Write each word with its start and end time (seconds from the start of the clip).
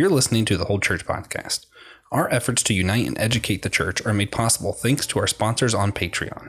You're 0.00 0.08
listening 0.08 0.46
to 0.46 0.56
the 0.56 0.64
Whole 0.64 0.80
Church 0.80 1.04
Podcast. 1.06 1.66
Our 2.10 2.32
efforts 2.32 2.62
to 2.62 2.72
unite 2.72 3.06
and 3.06 3.18
educate 3.18 3.60
the 3.60 3.68
church 3.68 4.00
are 4.06 4.14
made 4.14 4.32
possible 4.32 4.72
thanks 4.72 5.06
to 5.08 5.18
our 5.18 5.26
sponsors 5.26 5.74
on 5.74 5.92
Patreon. 5.92 6.48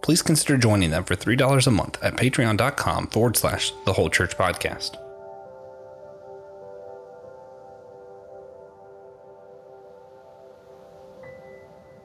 Please 0.00 0.22
consider 0.22 0.56
joining 0.56 0.88
them 0.88 1.04
for 1.04 1.14
$3 1.14 1.66
a 1.66 1.70
month 1.70 2.02
at 2.02 2.16
patreon.com 2.16 3.08
forward 3.08 3.36
slash 3.36 3.74
the 3.84 3.92
Whole 3.92 4.08
Church 4.08 4.38
Podcast. 4.38 4.96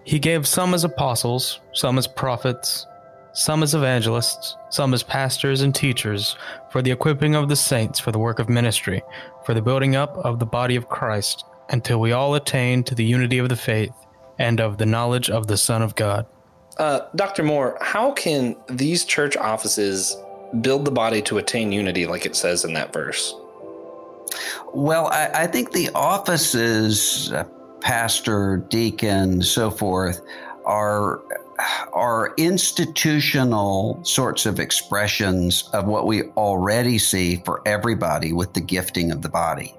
He 0.04 0.20
gave 0.20 0.46
some 0.46 0.74
as 0.74 0.84
apostles, 0.84 1.62
some 1.72 1.98
as 1.98 2.08
prophets, 2.08 2.86
some 3.34 3.64
as 3.64 3.74
evangelists, 3.74 4.56
some 4.70 4.94
as 4.94 5.04
pastors 5.04 5.62
and 5.62 5.74
teachers, 5.74 6.38
for 6.72 6.82
the 6.82 6.92
equipping 6.92 7.36
of 7.36 7.50
the 7.50 7.56
saints 7.56 8.00
for 8.00 8.12
the 8.12 8.20
work 8.20 8.40
of 8.40 8.48
ministry, 8.48 9.02
for 9.46 9.54
the 9.54 9.62
building 9.62 9.96
up 9.96 10.16
of 10.18 10.40
the 10.40 10.46
body 10.46 10.76
of 10.76 10.90
Christ, 10.90 11.46
until 11.70 12.00
we 12.00 12.12
all 12.12 12.36
attain 12.36 12.84
to 12.84 12.96
the 12.96 13.04
unity 13.04 13.40
of 13.40 13.50
the 13.50 13.56
faith 13.56 13.94
and 14.40 14.60
of 14.60 14.78
the 14.78 14.86
knowledge 14.86 15.30
of 15.30 15.48
the 15.48 15.58
Son 15.58 15.82
of 15.82 15.96
God. 15.96 16.26
Uh, 16.78 17.02
Dr. 17.16 17.44
Moore, 17.44 17.78
how 17.82 18.12
can 18.12 18.56
these 18.68 19.06
church 19.06 19.38
offices 19.38 20.16
build 20.62 20.86
the 20.86 20.92
body 20.92 21.22
to 21.24 21.38
attain 21.38 21.72
unity, 21.72 22.06
like 22.06 22.26
it 22.26 22.36
says 22.36 22.64
in 22.64 22.74
that 22.74 22.94
verse? 22.94 23.36
Well, 24.74 25.08
I, 25.08 25.30
I 25.34 25.48
think 25.48 25.72
the 25.72 25.90
offices, 25.94 27.32
uh, 27.32 27.44
pastor, 27.82 28.58
deacon, 28.70 29.42
so 29.42 29.70
forth, 29.70 30.22
are 30.66 31.22
are 31.94 32.34
institutional 32.38 34.04
sorts 34.04 34.46
of 34.46 34.60
expressions 34.60 35.70
of 35.74 35.86
what 35.86 36.06
we 36.06 36.24
already 36.38 36.98
see 36.98 37.42
for 37.46 37.62
everybody 37.66 38.34
with 38.34 38.54
the 38.54 38.62
gifting 38.62 39.12
of 39.12 39.22
the 39.22 39.30
body, 39.30 39.76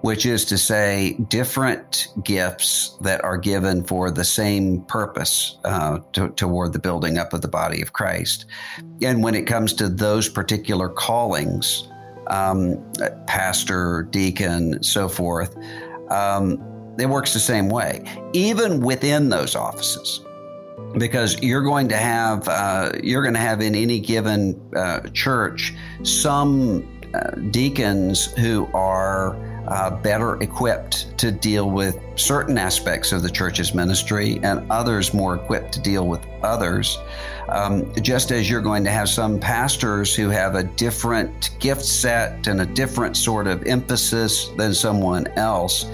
which 0.00 0.26
is 0.26 0.44
to 0.46 0.58
say, 0.58 1.14
different 1.28 2.08
gifts 2.24 2.96
that 3.00 3.22
are 3.24 3.38
given 3.38 3.84
for 3.84 4.10
the 4.10 4.24
same 4.24 4.82
purpose 4.82 5.58
uh, 5.64 5.98
to, 6.12 6.28
toward 6.30 6.72
the 6.72 6.78
building 6.78 7.18
up 7.18 7.32
of 7.32 7.42
the 7.42 7.48
body 7.48 7.82
of 7.82 7.92
Christ. 7.92 8.46
And 9.02 9.22
when 9.22 9.34
it 9.34 9.46
comes 9.46 9.72
to 9.74 9.88
those 9.88 10.28
particular 10.28 10.88
callings, 10.88 11.88
um, 12.28 12.82
pastor, 13.26 14.06
deacon, 14.10 14.82
so 14.82 15.08
forth, 15.08 15.56
um, 16.10 16.62
it 16.98 17.08
works 17.08 17.32
the 17.32 17.40
same 17.40 17.68
way, 17.68 18.02
even 18.32 18.80
within 18.80 19.28
those 19.28 19.54
offices, 19.54 20.20
because 20.96 21.40
you're 21.42 21.62
going 21.62 21.88
to 21.88 21.96
have 21.96 22.48
uh, 22.48 22.92
you're 23.02 23.22
going 23.22 23.34
to 23.34 23.40
have 23.40 23.60
in 23.60 23.74
any 23.74 24.00
given 24.00 24.60
uh, 24.74 25.00
church 25.10 25.74
some 26.02 26.88
uh, 27.14 27.30
deacons 27.50 28.26
who 28.34 28.68
are 28.74 29.36
uh, 29.68 29.90
better 29.90 30.42
equipped 30.42 31.16
to 31.18 31.30
deal 31.30 31.70
with 31.70 31.98
certain 32.16 32.56
aspects 32.56 33.12
of 33.12 33.22
the 33.22 33.30
church's 33.30 33.74
ministry 33.74 34.40
and 34.42 34.70
others 34.70 35.12
more 35.12 35.34
equipped 35.34 35.72
to 35.72 35.80
deal 35.80 36.06
with 36.06 36.26
others. 36.42 36.98
Um, 37.48 37.92
just 38.02 38.30
as 38.30 38.48
you're 38.48 38.62
going 38.62 38.84
to 38.84 38.90
have 38.90 39.08
some 39.08 39.38
pastors 39.38 40.14
who 40.14 40.28
have 40.28 40.54
a 40.54 40.64
different 40.64 41.50
gift 41.60 41.84
set 41.84 42.46
and 42.46 42.60
a 42.60 42.66
different 42.66 43.16
sort 43.16 43.46
of 43.46 43.62
emphasis 43.66 44.48
than 44.56 44.74
someone 44.74 45.26
else. 45.28 45.84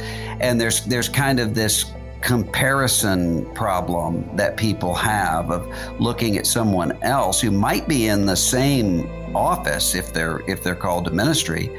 And 0.41 0.61
there's, 0.61 0.85
there's 0.85 1.09
kind 1.09 1.41
of 1.41 1.55
this 1.55 1.87
comparison 2.25 3.45
problem 3.55 4.35
that 4.35 4.57
people 4.57 4.95
have 4.95 5.51
of 5.51 6.01
looking 6.01 6.39
at 6.39 6.47
someone 6.47 6.91
else 7.03 7.39
who 7.39 7.51
might 7.51 7.87
be 7.87 8.07
in 8.09 8.25
the 8.25 8.35
same 8.37 9.07
office 9.37 9.95
if 9.95 10.15
they're 10.15 10.41
if 10.49 10.63
they're 10.63 10.75
called 10.75 11.05
to 11.05 11.11
ministry 11.11 11.71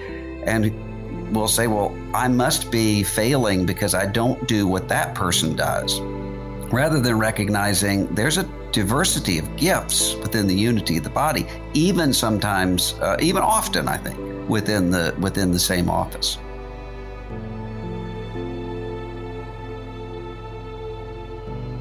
and 0.45 0.71
will 1.33 1.47
say, 1.47 1.65
well, 1.65 1.97
I 2.13 2.27
must 2.27 2.69
be 2.69 3.01
failing 3.01 3.65
because 3.65 3.95
I 3.95 4.05
don't 4.05 4.47
do 4.47 4.67
what 4.67 4.87
that 4.89 5.15
person 5.15 5.55
does. 5.55 5.99
Rather 6.71 6.99
than 6.99 7.17
recognizing 7.17 8.05
there's 8.13 8.37
a 8.37 8.43
diversity 8.71 9.39
of 9.39 9.55
gifts 9.55 10.13
within 10.15 10.45
the 10.45 10.53
unity 10.53 10.97
of 10.97 11.03
the 11.03 11.09
body, 11.09 11.47
even 11.73 12.13
sometimes, 12.13 12.93
uh, 13.01 13.17
even 13.19 13.41
often, 13.41 13.87
I 13.87 13.97
think, 13.97 14.47
within 14.47 14.91
the 14.91 15.15
within 15.19 15.51
the 15.51 15.59
same 15.59 15.89
office. 15.89 16.37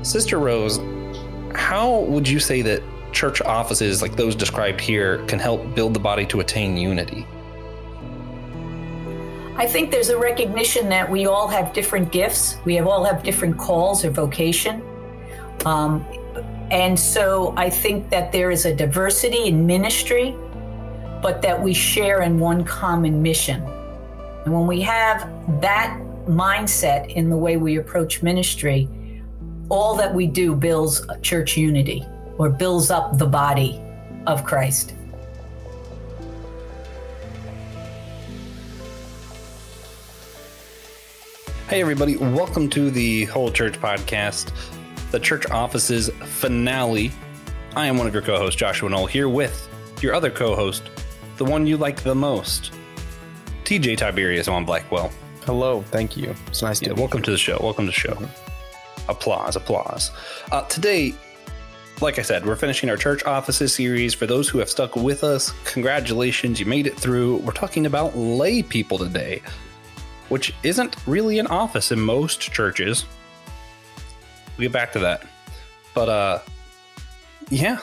Sister 0.05 0.39
Rose, 0.39 0.81
how 1.55 2.01
would 2.01 2.29
you 2.29 2.39
say 2.39 2.61
that 2.61 2.83
church 3.13 3.41
offices 3.41 4.03
like 4.03 4.17
those 4.17 4.37
described 4.37 4.81
here 4.81 5.25
can 5.27 5.39
help 5.39 5.75
build 5.75 5.95
the 5.95 6.01
body 6.01 6.27
to 6.27 6.41
attain 6.41 6.77
unity? 6.77 7.27
I 9.57 9.67
think 9.67 9.91
there's 9.91 10.11
a 10.11 10.19
recognition 10.19 10.91
that 10.91 11.09
we 11.09 11.27
all 11.27 11.49
have 11.49 11.73
different 11.73 12.13
gifts. 12.13 12.59
We 12.67 12.75
have 12.75 12.87
all 12.87 13.03
have 13.05 13.23
different 13.23 13.57
calls 13.57 14.05
or 14.05 14.11
vocation. 14.11 14.83
Um, 15.65 16.05
and 16.71 16.99
so 17.01 17.55
I 17.57 17.71
think 17.71 18.11
that 18.11 18.31
there 18.31 18.51
is 18.51 18.67
a 18.67 18.75
diversity 18.75 19.47
in 19.47 19.65
ministry, 19.65 20.35
but 21.23 21.41
that 21.41 21.63
we 21.63 21.73
share 21.73 22.21
in 22.23 22.39
one 22.39 22.63
common 22.65 23.23
mission. 23.23 23.63
And 24.45 24.53
when 24.53 24.67
we 24.67 24.83
have 24.83 25.31
that 25.63 25.99
mindset 26.27 27.11
in 27.15 27.31
the 27.31 27.39
way 27.39 27.57
we 27.57 27.77
approach 27.77 28.23
ministry, 28.23 28.87
all 29.71 29.97
that 29.97 30.15
we 30.15 30.27
do 30.27 30.55
builds 30.55 31.07
church 31.23 31.57
unity 31.57 32.05
or 32.39 32.51
builds 32.51 32.91
up 32.91 33.19
the 33.19 33.27
body 33.27 33.81
of 34.27 34.45
Christ. 34.45 34.95
Hey, 41.69 41.81
everybody, 41.81 42.17
welcome 42.17 42.69
to 42.71 42.91
the 42.91 43.25
Whole 43.25 43.51
Church 43.51 43.81
Podcast, 43.81 44.53
the 45.11 45.19
church 45.19 45.49
offices 45.51 46.11
finale. 46.25 47.11
I 47.75 47.87
am 47.87 47.97
one 47.97 48.07
of 48.07 48.13
your 48.13 48.23
co 48.23 48.37
hosts, 48.37 48.57
Joshua 48.57 48.91
Knoll, 48.91 49.07
here 49.07 49.29
with 49.29 49.69
your 50.01 50.15
other 50.15 50.31
co 50.31 50.55
host, 50.55 50.91
the 51.39 51.45
one 51.45 51.67
you 51.67 51.77
like 51.77 52.03
the 52.03 52.15
most, 52.15 52.73
TJ 53.65 53.97
Tiberius 53.97 54.47
on 54.47 54.65
Blackwell. 54.65 55.11
Hello, 55.47 55.83
thank 55.91 56.17
you. 56.17 56.35
It's 56.47 56.63
nice 56.63 56.83
Yeah, 56.83 56.91
to 56.91 56.95
welcome 56.95 57.23
to 57.23 57.31
the 57.31 57.39
show. 57.39 57.59
Welcome 57.63 57.87
to 57.87 57.91
the 57.91 57.93
show. 57.93 58.19
Applause, 59.09 59.57
applause. 59.57 60.11
Uh, 60.51 60.63
today, 60.69 61.15
like 62.01 62.19
I 62.19 62.23
said, 62.23 62.45
we're 62.47 62.57
finishing 62.57 62.91
our 62.91 62.97
church 62.97 63.25
offices 63.25 63.75
series. 63.75 64.15
For 64.15 64.27
those 64.27 64.49
who 64.49 64.59
have 64.59 64.69
stuck 64.69 64.97
with 64.97 65.23
us, 65.23 65.53
congratulations, 65.65 66.59
you 66.59 66.67
made 66.67 66.87
it 66.87 66.97
through. 66.97 67.39
We're 67.39 67.53
talking 67.53 67.87
about 67.87 68.17
lay 68.17 68.63
people 68.63 68.99
today, 68.99 69.43
which 70.29 70.55
isn't 70.63 70.97
really 71.07 71.39
an 71.39 71.47
office 71.47 71.93
in 71.93 72.01
most 72.01 72.41
churches. 72.41 73.05
We'll 74.57 74.67
get 74.67 74.73
back 74.73 74.93
to 74.93 74.99
that. 75.01 75.27
But 75.95 76.09
uh 76.09 76.39
yeah, 77.51 77.79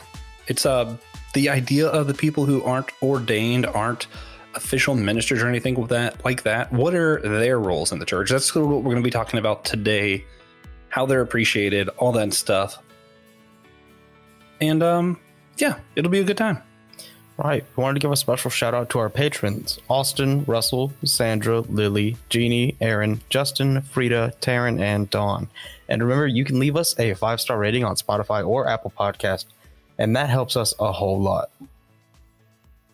it's 0.48 0.66
uh 0.66 0.98
the 1.34 1.50
idea 1.50 1.88
of 1.88 2.08
the 2.08 2.14
people 2.14 2.46
who 2.46 2.64
aren't 2.64 2.90
ordained, 3.02 3.66
aren't 3.66 4.08
official 4.56 4.96
ministers 4.96 5.42
or 5.42 5.48
anything 5.48 5.76
with 5.76 5.90
that 5.90 6.24
like 6.26 6.44
that. 6.44 6.72
What 6.74 6.94
are 6.94 7.22
their 7.22 7.60
roles 7.60 7.92
in 7.92 8.00
the 8.00 8.06
church? 8.06 8.30
That's 8.30 8.54
what 8.54 8.68
we're 8.68 8.82
going 8.82 8.98
to 8.98 9.02
be 9.02 9.10
talking 9.10 9.40
about 9.40 9.64
today. 9.64 10.26
How 10.92 11.08
they're 11.08 11.22
appreciated, 11.22 11.90
all 11.98 12.12
that 12.12 12.34
stuff. 12.34 12.78
And 14.62 14.84
um 14.84 15.20
yeah, 15.58 15.80
it'll 15.96 16.12
be 16.12 16.20
a 16.20 16.24
good 16.24 16.38
time. 16.38 16.62
Right. 17.38 17.66
We 17.76 17.82
wanted 17.82 17.96
to 17.96 18.00
give 18.02 18.12
a 18.12 18.16
special 18.16 18.52
shout 18.52 18.76
out 18.76 18.90
to 18.92 19.00
our 19.00 19.10
patrons 19.10 19.80
Austin, 19.90 20.44
Russell, 20.46 20.94
Sandra, 21.04 21.62
Lily, 21.62 22.18
Jeannie, 22.30 22.76
Aaron, 22.80 23.22
Justin, 23.30 23.82
Frida, 23.82 24.34
Taryn, 24.42 24.80
and 24.80 25.10
Dawn. 25.10 25.48
And 25.90 26.04
remember, 26.04 26.28
you 26.28 26.46
can 26.46 26.60
leave 26.60 26.76
us 26.76 26.98
a 27.00 27.16
five 27.16 27.42
star 27.42 27.58
rating 27.58 27.84
on 27.84 27.96
Spotify 27.96 28.48
or 28.48 28.68
Apple 28.68 28.94
Podcast, 28.96 29.46
and 29.98 30.16
that 30.16 30.30
helps 30.30 30.56
us 30.56 30.74
a 30.80 30.92
whole 30.92 31.20
lot. 31.20 31.50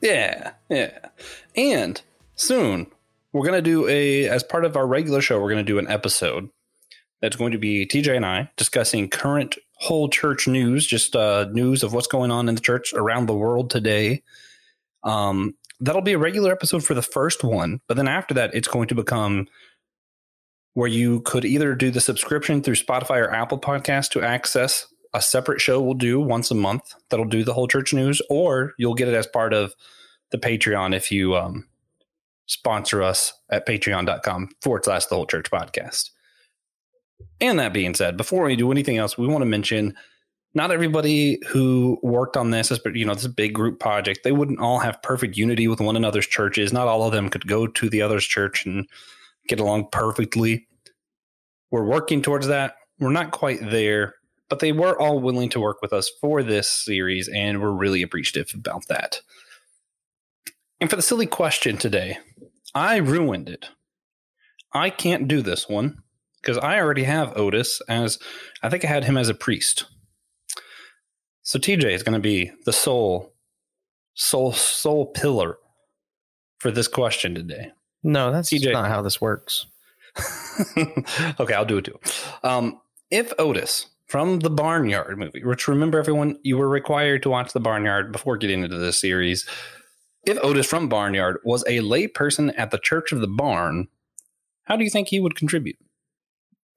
Yeah, 0.02 0.52
yeah. 0.70 1.10
And 1.56 2.02
soon 2.36 2.88
we're 3.34 3.46
gonna 3.46 3.62
do 3.62 3.88
a 3.88 4.30
as 4.30 4.44
part 4.44 4.64
of 4.64 4.78
our 4.78 4.88
regular 4.88 5.20
show, 5.20 5.42
we're 5.42 5.50
gonna 5.50 5.64
do 5.64 5.80
an 5.80 5.90
episode 5.90 6.50
that's 7.22 7.36
going 7.36 7.52
to 7.52 7.58
be 7.58 7.86
TJ 7.86 8.16
and 8.16 8.26
I 8.26 8.52
discussing 8.58 9.10
current 9.10 9.56
whole 9.76 10.10
church 10.10 10.48
news, 10.48 10.86
just 10.86 11.16
uh, 11.16 11.48
news 11.52 11.84
of 11.84 11.94
what's 11.94 12.08
going 12.08 12.32
on 12.32 12.50
in 12.50 12.56
the 12.56 12.62
church 12.62 12.94
around 12.94 13.26
the 13.26 13.36
world 13.36 13.70
today. 13.70 14.24
Um, 15.04 15.56
that'll 15.80 16.02
be 16.02 16.14
a 16.14 16.18
regular 16.18 16.52
episode 16.52 16.84
for 16.84 16.94
the 16.94 17.02
first 17.02 17.44
one, 17.44 17.82
but 17.88 17.98
then 17.98 18.08
after 18.08 18.34
that, 18.34 18.54
it's 18.54 18.68
going 18.68 18.88
to 18.88 18.96
become 18.96 19.48
where 20.74 20.88
you 20.88 21.22
could 21.22 21.46
either 21.46 21.74
do 21.74 21.90
the 21.90 22.02
subscription 22.02 22.62
through 22.62 22.76
Spotify 22.76 23.18
or 23.18 23.34
Apple 23.34 23.60
Podcast 23.60 24.12
to 24.12 24.22
access 24.22 24.86
a 25.14 25.22
separate 25.22 25.62
show 25.62 25.82
we'll 25.82 25.96
do 25.96 26.20
once 26.20 26.52
a 26.52 26.56
month 26.56 26.94
that'll 27.10 27.26
do 27.26 27.44
the 27.44 27.54
whole 27.54 27.68
church 27.68 27.94
news, 27.94 28.22
or 28.30 28.74
you'll 28.78 28.94
get 28.94 29.08
it 29.08 29.16
as 29.16 29.26
part 29.26 29.54
of 29.54 29.74
the 30.32 30.38
Patreon 30.38 30.96
if 30.96 31.12
you 31.12 31.36
um, 31.36 31.68
sponsor 32.46 33.02
us 33.02 33.34
at 33.50 33.66
patreon.com 33.66 34.50
forward 34.62 34.86
slash 34.86 35.06
the 35.06 35.16
whole 35.16 35.26
church 35.26 35.50
podcast. 35.50 36.12
And 37.40 37.60
that 37.60 37.74
being 37.74 37.94
said, 37.94 38.18
before 38.18 38.44
we 38.44 38.56
do 38.56 38.72
anything 38.72 38.98
else, 38.98 39.18
we 39.18 39.28
want 39.28 39.42
to 39.42 39.46
mention 39.46 39.96
not 40.54 40.72
everybody 40.72 41.40
who 41.48 42.00
worked 42.02 42.36
on 42.36 42.52
this, 42.52 42.72
is- 42.72 42.80
you 42.94 43.06
know, 43.06 43.14
this 43.14 43.28
big 43.28 43.54
group 43.54 43.80
project. 43.80 44.22
They 44.24 44.32
wouldn't 44.32 44.60
all 44.60 44.80
have 44.80 45.02
perfect 45.04 45.38
unity 45.38 45.68
with 45.68 45.80
one 45.80 45.96
another's 45.96 46.26
churches. 46.26 46.74
Not 46.74 46.88
all 46.88 47.04
of 47.04 47.12
them 47.12 47.30
could 47.30 47.48
go 47.48 47.68
to 47.68 47.90
the 47.90 48.02
other's 48.02 48.26
church 48.26 48.66
and 48.66 48.88
get 49.48 49.60
along 49.60 49.90
perfectly. 49.92 50.68
We're 51.70 51.86
working 51.86 52.22
towards 52.22 52.48
that. 52.48 52.76
We're 53.00 53.12
not 53.12 53.32
quite 53.32 53.60
there, 53.62 54.16
but 54.50 54.60
they 54.60 54.72
were 54.72 55.00
all 55.00 55.20
willing 55.20 55.50
to 55.50 55.60
work 55.60 55.82
with 55.82 55.94
us 55.94 56.10
for 56.22 56.42
this 56.42 56.70
series, 56.70 57.28
and 57.28 57.62
we're 57.62 57.72
really 57.72 58.02
appreciative 58.02 58.54
about 58.56 58.88
that. 58.88 59.22
And 60.80 60.90
for 60.90 60.96
the 60.96 61.02
silly 61.02 61.26
question 61.28 61.78
today, 61.78 62.18
I 62.74 62.98
ruined 62.98 63.50
it. 63.50 63.68
I 64.74 64.90
can't 64.90 65.28
do 65.28 65.42
this 65.42 65.68
one 65.70 66.02
because 66.42 66.58
I 66.58 66.80
already 66.80 67.04
have 67.04 67.38
Otis 67.38 67.82
as 67.88 68.20
I 68.64 68.70
think 68.70 68.86
I 68.86 68.88
had 68.88 69.04
him 69.04 69.18
as 69.18 69.30
a 69.30 69.34
priest. 69.34 69.86
So 71.44 71.60
TJ 71.60 71.86
is 71.92 72.04
going 72.04 72.14
to 72.14 72.20
be 72.20 72.52
the 72.66 72.74
sole, 72.74 73.34
sole, 74.14 74.52
sole 74.54 75.06
pillar 75.06 75.58
for 76.60 76.72
this 76.72 76.88
question 76.88 77.36
today. 77.36 77.72
No, 78.04 78.32
that's 78.32 78.52
TJ. 78.52 78.74
not 78.74 78.90
how 78.90 79.02
this 79.02 79.22
works. 79.22 79.66
okay, 81.40 81.54
I'll 81.54 81.66
do 81.66 81.78
it 81.78 81.86
too. 81.86 82.00
Um, 82.44 82.82
if 83.12 83.32
Otis 83.40 83.88
from 84.08 84.40
the 84.40 84.50
Barnyard 84.50 85.18
movie, 85.18 85.44
which 85.44 85.68
remember 85.68 86.00
everyone, 86.00 86.38
you 86.44 86.58
were 86.58 86.70
required 86.70 87.24
to 87.24 87.30
watch 87.30 87.54
the 87.54 87.60
Barnyard 87.60 88.12
before 88.12 88.38
getting 88.38 88.64
into 88.64 88.78
this 88.78 89.00
series. 89.00 89.48
If 90.26 90.38
Otis 90.44 90.68
from 90.68 90.90
Barnyard 90.90 91.40
was 91.44 91.64
a 91.64 91.80
layperson 91.80 92.54
at 92.58 92.72
the 92.72 92.80
Church 92.80 93.12
of 93.12 93.22
the 93.22 93.28
Barn, 93.28 93.88
how 94.64 94.76
do 94.76 94.84
you 94.84 94.90
think 94.90 95.08
he 95.08 95.20
would 95.20 95.36
contribute? 95.36 95.78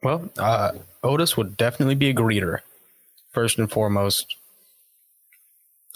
Well, 0.03 0.31
uh, 0.39 0.73
Otis 1.03 1.37
would 1.37 1.57
definitely 1.57 1.95
be 1.95 2.11
a 2.11 2.15
greeter, 2.15 2.61
first 3.33 3.59
and 3.59 3.71
foremost. 3.71 4.37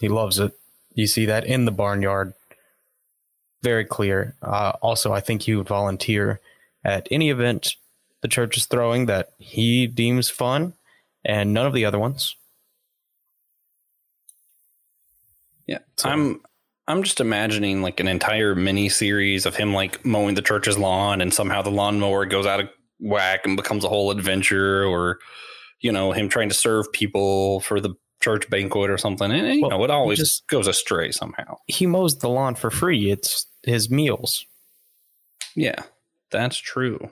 He 0.00 0.08
loves 0.08 0.38
it. 0.38 0.52
You 0.94 1.06
see 1.06 1.26
that 1.26 1.44
in 1.46 1.64
the 1.64 1.72
barnyard. 1.72 2.34
Very 3.62 3.84
clear. 3.84 4.34
Uh, 4.42 4.72
also, 4.82 5.12
I 5.12 5.20
think 5.20 5.42
he 5.42 5.54
would 5.54 5.66
volunteer 5.66 6.40
at 6.84 7.08
any 7.10 7.30
event 7.30 7.76
the 8.20 8.28
church 8.28 8.56
is 8.56 8.64
throwing 8.64 9.06
that 9.06 9.32
he 9.38 9.86
deems 9.86 10.30
fun 10.30 10.72
and 11.24 11.52
none 11.52 11.66
of 11.66 11.74
the 11.74 11.84
other 11.84 11.98
ones. 11.98 12.36
Yeah, 15.66 15.80
I'm 16.04 16.40
I'm 16.86 17.02
just 17.02 17.20
imagining 17.20 17.82
like 17.82 18.00
an 18.00 18.08
entire 18.08 18.54
mini 18.54 18.88
series 18.88 19.44
of 19.44 19.56
him 19.56 19.74
like 19.74 20.04
mowing 20.04 20.34
the 20.34 20.42
church's 20.42 20.78
lawn, 20.78 21.20
and 21.20 21.32
somehow 21.32 21.60
the 21.60 21.70
lawnmower 21.70 22.24
goes 22.26 22.46
out 22.46 22.60
of 22.60 22.68
whack 23.00 23.40
and 23.44 23.56
becomes 23.56 23.84
a 23.84 23.88
whole 23.88 24.10
adventure, 24.10 24.84
or 24.84 25.18
you 25.80 25.92
know 25.92 26.12
him 26.12 26.28
trying 26.28 26.48
to 26.48 26.54
serve 26.54 26.90
people 26.92 27.60
for 27.60 27.80
the 27.80 27.94
church 28.20 28.48
banquet 28.48 28.90
or 28.90 28.96
something, 28.98 29.30
and 29.30 29.54
you 29.56 29.60
Well, 29.62 29.70
know 29.70 29.84
it 29.84 29.90
always 29.90 30.18
just- 30.18 30.46
goes 30.48 30.66
astray 30.66 31.10
somehow. 31.12 31.56
He 31.66 31.86
mows 31.86 32.18
the 32.18 32.28
lawn 32.28 32.54
for 32.54 32.70
free. 32.70 33.10
It's 33.10 33.46
his 33.64 33.90
meals. 33.90 34.46
Yeah, 35.54 35.82
that's 36.30 36.56
true. 36.56 37.10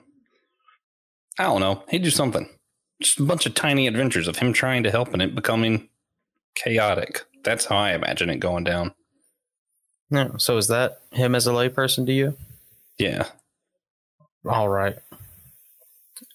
I 1.39 1.43
don't 1.43 1.61
know. 1.61 1.83
He'd 1.89 2.03
do 2.03 2.09
something. 2.09 2.49
Just 3.01 3.19
a 3.19 3.23
bunch 3.23 3.45
of 3.45 3.53
tiny 3.55 3.87
adventures 3.87 4.27
of 4.27 4.37
him 4.37 4.53
trying 4.53 4.83
to 4.83 4.91
help 4.91 5.13
and 5.13 5.21
it 5.21 5.35
becoming 5.35 5.89
chaotic. 6.55 7.23
That's 7.43 7.65
how 7.65 7.75
I 7.77 7.93
imagine 7.93 8.29
it 8.29 8.37
going 8.37 8.63
down. 8.63 8.93
No, 10.09 10.35
so 10.37 10.57
is 10.57 10.67
that 10.67 10.99
him 11.11 11.33
as 11.35 11.47
a 11.47 11.51
layperson 11.51 12.05
to 12.05 12.13
you? 12.13 12.37
Yeah. 12.99 13.25
All 14.47 14.69
right. 14.69 14.95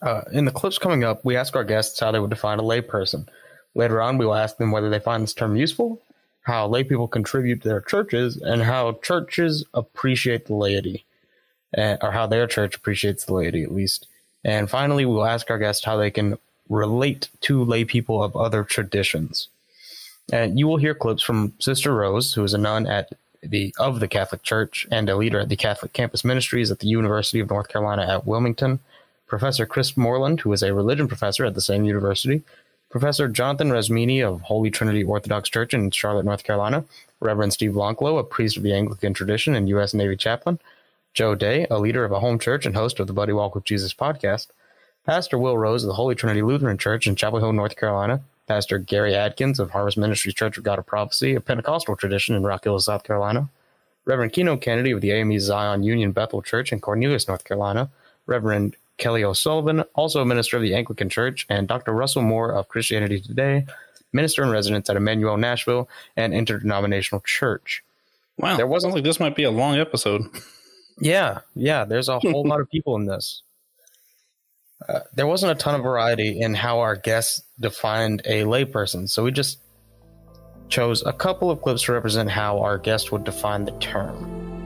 Uh, 0.01 0.23
in 0.33 0.45
the 0.45 0.51
clips 0.51 0.79
coming 0.79 1.05
up, 1.05 1.25
we 1.25 1.37
ask 1.37 1.57
our 1.57 1.65
guests 1.65 1.99
how 1.99 2.11
they 2.11 2.21
would 2.21 2.31
define 2.31 2.59
a 2.59 2.63
layperson. 2.63 3.27
Later 3.75 4.01
on, 4.01 4.19
we 4.19 4.27
will 4.27 4.35
ask 4.35 4.57
them 4.57 4.71
whether 4.71 4.91
they 4.91 5.01
find 5.01 5.23
this 5.23 5.35
term 5.35 5.57
useful, 5.57 6.01
how 6.43 6.67
lay 6.67 6.85
people 6.85 7.09
contribute 7.09 7.63
to 7.63 7.69
their 7.69 7.81
churches, 7.81 8.37
and 8.37 8.63
how 8.63 8.93
churches 9.03 9.65
appreciate 9.75 10.47
the 10.47 10.55
laity, 10.55 11.05
or 11.77 12.13
how 12.13 12.27
their 12.27 12.47
church 12.47 12.77
appreciates 12.77 13.25
the 13.25 13.35
laity, 13.35 13.63
at 13.63 13.73
least. 13.73 14.07
And 14.45 14.71
finally, 14.71 15.05
we 15.05 15.15
will 15.15 15.27
ask 15.27 15.51
our 15.51 15.59
guests 15.59 15.85
how 15.85 15.97
they 15.97 16.11
can 16.11 16.39
relate 16.69 17.29
to 17.43 17.65
lay 17.65 17.85
people 17.85 18.23
of 18.23 18.37
other 18.37 18.65
traditions. 18.65 19.49
And 20.33 20.59
you 20.59 20.67
will 20.67 20.77
hear 20.77 20.95
clips 20.95 21.23
from 21.23 21.55
Sister 21.59 21.95
Rose, 21.95 22.35
who 22.35 22.45
is 22.45 22.55
a 22.55 22.59
nun 22.59 22.87
at 22.87 23.11
the 23.43 23.75
of 23.79 24.01
the 24.01 24.09
Catholic 24.09 24.43
Church 24.43 24.87
and 24.91 25.09
a 25.09 25.17
leader 25.17 25.41
at 25.41 25.49
the 25.49 25.57
Catholic 25.57 25.93
Campus 25.93 26.25
Ministries 26.25 26.71
at 26.71 26.81
the 26.81 26.89
University 26.89 27.41
of 27.41 27.49
North 27.49 27.69
Carolina 27.69 28.03
at 28.03 28.27
Wilmington, 28.27 28.81
Professor 29.29 29.67
Chris 29.67 29.97
Moreland, 29.97 30.41
who 30.41 30.53
is 30.53 30.63
a 30.63 30.75
religion 30.75 31.07
professor 31.07 31.45
at 31.45 31.55
the 31.55 31.61
same 31.61 31.85
university, 31.85 32.43
Professor 32.89 33.29
Jonathan 33.29 33.69
Resmini 33.69 34.23
of 34.23 34.41
Holy 34.41 34.71
Trinity 34.71 35.05
Orthodox 35.05 35.51
Church 35.51 35.75
in 35.75 35.91
Charlotte, 35.91 36.25
North 36.25 36.43
Carolina, 36.43 36.85
Reverend 37.21 37.53
Steve 37.53 37.73
Lanclos, 37.73 38.19
a 38.19 38.25
priest 38.25 38.57
of 38.57 38.63
the 38.63 38.73
Anglican 38.73 39.13
tradition 39.13 39.55
and 39.55 39.69
U.S. 39.69 39.93
Navy 39.93 40.17
chaplain, 40.17 40.59
Joe 41.13 41.35
Dea, 41.35 41.67
a 41.71 41.79
leader 41.79 42.05
of 42.07 42.13
a 42.13 42.21
home 42.21 42.39
church 42.39 42.65
and 42.65 42.75
host 42.75 42.99
of 42.99 43.07
the 43.07 43.13
Buddy 43.13 43.35
Walk 43.35 43.55
with 43.55 43.65
Jesus 43.65 43.93
podcast, 43.93 44.47
Pastor 45.05 45.39
Will 45.39 45.59
Rose 45.59 45.85
of 45.85 45.89
the 45.89 45.95
Holy 45.95 46.15
Trinity 46.15 46.41
Lutheran 46.41 46.79
Church 46.79 47.07
in 47.07 47.15
Chapel 47.15 47.39
Hill, 47.39 47.53
North 47.53 47.77
Carolina, 47.77 48.23
Pastor 48.47 48.79
Gary 48.79 49.15
Adkins 49.15 49.61
of 49.61 49.71
Harvest 49.71 49.99
Ministries 49.99 50.35
Church 50.35 50.57
of 50.57 50.65
God 50.65 50.79
of 50.79 50.87
Prophecy, 50.87 51.35
a 51.35 51.41
Pentecostal 51.41 51.97
tradition 51.97 52.35
in 52.35 52.45
Rock 52.45 52.65
Hill, 52.65 52.79
South 52.81 53.05
Carolina, 53.05 53.51
Reverend 54.07 54.33
Keno 54.33 54.57
Cannady 54.57 54.95
of 54.95 55.03
the 55.03 55.11
AME 55.11 55.39
Zion 55.39 55.83
Union 55.83 56.13
Bethel 56.13 56.41
Church 56.41 56.73
in 56.73 56.81
Cornelius, 56.81 57.29
North 57.29 57.45
Carolina, 57.45 57.91
Reverend 58.27 58.75
Kelly 58.99 59.25
O'Sullivan, 59.25 59.83
also 59.95 60.21
a 60.21 60.27
minister 60.27 60.57
of 60.57 60.63
the 60.63 60.75
Anglican 60.75 61.09
Church, 61.09 61.47
and 61.49 61.67
Dr. 61.67 61.93
Russell 61.93 62.23
Moore 62.23 62.53
of 62.53 62.69
Christianity 62.69 63.21
Today, 63.21 63.65
minister 64.13 64.43
in 64.43 64.51
residence 64.51 64.91
at 64.91 64.97
Immanuel 64.97 65.37
Nashville 65.37 65.89
and 66.17 66.35
Interdenominational 66.35 67.23
Church. 67.23 67.83
Wow. 68.39 68.57
There 68.57 68.67
wasn't 68.67 68.95
like 68.95 69.05
this 69.05 69.21
might 69.21 69.37
be 69.37 69.45
a 69.45 69.51
long 69.51 69.79
episode. 69.79 70.23
Yeah, 71.01 71.41
yeah, 71.55 71.85
there's 71.85 72.09
a 72.09 72.19
whole 72.21 72.47
lot 72.47 72.61
of 72.61 72.69
people 72.71 72.97
in 72.97 73.07
this. 73.07 73.43
Uh, 74.89 75.01
there 75.15 75.27
wasn't 75.27 75.51
a 75.51 75.57
ton 75.57 75.75
of 75.75 75.83
variety 75.83 76.41
in 76.41 76.55
how 76.55 76.79
our 76.81 76.95
guests 76.95 77.43
defined 77.59 78.23
a 78.25 78.43
layperson, 78.43 79.09
so 79.09 79.25
we 79.25 79.33
just 79.33 79.59
chose 80.69 81.05
a 81.05 81.13
couple 81.13 81.51
of 81.51 81.63
clips 81.63 81.83
to 81.83 81.93
represent 81.93 82.31
how 82.31 82.61
our 82.61 82.79
guest 82.79 83.11
would 83.11 83.25
define 83.25 83.65
the 83.65 83.73
term. 83.79 84.58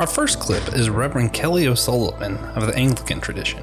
Our 0.00 0.08
first 0.08 0.40
clip 0.40 0.74
is 0.74 0.90
Reverend 0.90 1.32
Kelly 1.32 1.68
O'Sullivan 1.68 2.36
of 2.56 2.66
the 2.66 2.74
Anglican 2.74 3.20
tradition. 3.20 3.62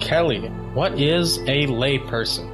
Kelly, 0.00 0.48
what 0.72 0.98
is 0.98 1.36
a 1.40 1.66
layperson? 1.66 2.50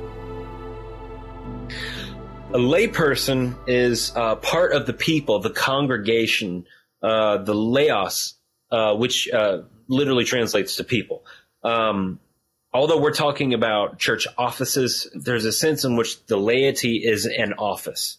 A 2.51 2.59
layperson 2.59 3.57
is 3.69 4.11
uh, 4.17 4.35
part 4.35 4.73
of 4.73 4.87
the 4.87 4.93
people, 4.93 5.39
the 5.39 5.51
congregation, 5.51 6.67
uh, 7.01 7.39
the 7.39 7.55
laos, 7.55 8.35
uh, 8.73 8.97
which 8.97 9.31
uh, 9.31 9.63
literally 9.87 10.25
translates 10.25 10.75
to 10.77 10.85
people. 10.85 11.25
Um, 11.63 12.19
although 12.75 13.01
we're 13.01 13.13
talking 13.15 13.55
about 13.55 14.01
church 14.01 14.27
offices, 14.37 15.09
there's 15.15 15.45
a 15.45 15.53
sense 15.53 15.85
in 15.85 15.95
which 15.95 16.27
the 16.27 16.37
laity 16.37 16.97
is 16.97 17.25
an 17.25 17.53
office. 17.53 18.19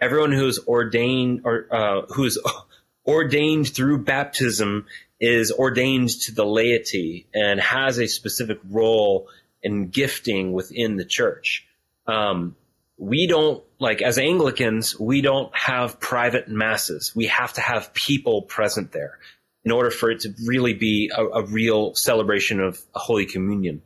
Everyone 0.00 0.32
who's 0.32 0.58
ordained 0.66 1.42
or 1.44 1.66
uh, 1.70 2.02
who's 2.14 2.38
ordained 3.06 3.68
through 3.74 4.04
baptism 4.04 4.86
is 5.20 5.50
ordained 5.50 6.10
to 6.10 6.32
the 6.34 6.46
laity 6.46 7.26
and 7.34 7.60
has 7.60 7.98
a 7.98 8.06
specific 8.06 8.58
role 8.70 9.28
and 9.64 9.90
gifting 9.90 10.52
within 10.52 10.96
the 10.96 11.04
church. 11.04 11.66
Um, 12.06 12.54
we 12.96 13.26
don't 13.26 13.62
like 13.78 14.02
as 14.02 14.18
Anglicans, 14.18 14.98
we 14.98 15.20
don't 15.20 15.56
have 15.56 16.00
private 16.00 16.48
masses. 16.48 17.14
We 17.14 17.26
have 17.26 17.52
to 17.54 17.60
have 17.60 17.94
people 17.94 18.42
present 18.42 18.92
there 18.92 19.18
in 19.64 19.72
order 19.72 19.90
for 19.90 20.10
it 20.10 20.20
to 20.20 20.34
really 20.46 20.74
be 20.74 21.10
a, 21.14 21.24
a 21.24 21.44
real 21.44 21.94
celebration 21.94 22.60
of 22.60 22.80
Holy 22.92 23.26
Communion. 23.26 23.82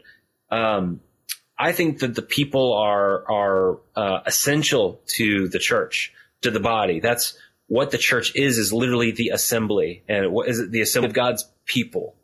Um, 0.51 1.01
I 1.63 1.71
think 1.71 2.01
that 2.01 2.17
the 2.17 2.23
people 2.23 2.75
are 2.75 3.31
are 3.31 3.79
uh, 3.95 4.21
essential 4.27 5.01
to 5.15 5.47
the 5.47 5.61
church, 5.61 6.13
to 6.41 6.51
the 6.51 6.59
body. 6.59 6.99
That's 6.99 7.39
what 7.69 7.93
the 7.93 7.99
church 7.99 8.35
is. 8.35 8.59
Is 8.59 8.73
literally 8.73 9.13
the 9.13 9.29
assembly, 9.29 10.03
and 10.09 10.33
what 10.33 10.49
is 10.49 10.59
it? 10.59 10.73
The 10.73 10.81
assembly 10.81 11.11
of 11.11 11.15
God's 11.15 11.49
people. 11.65 12.17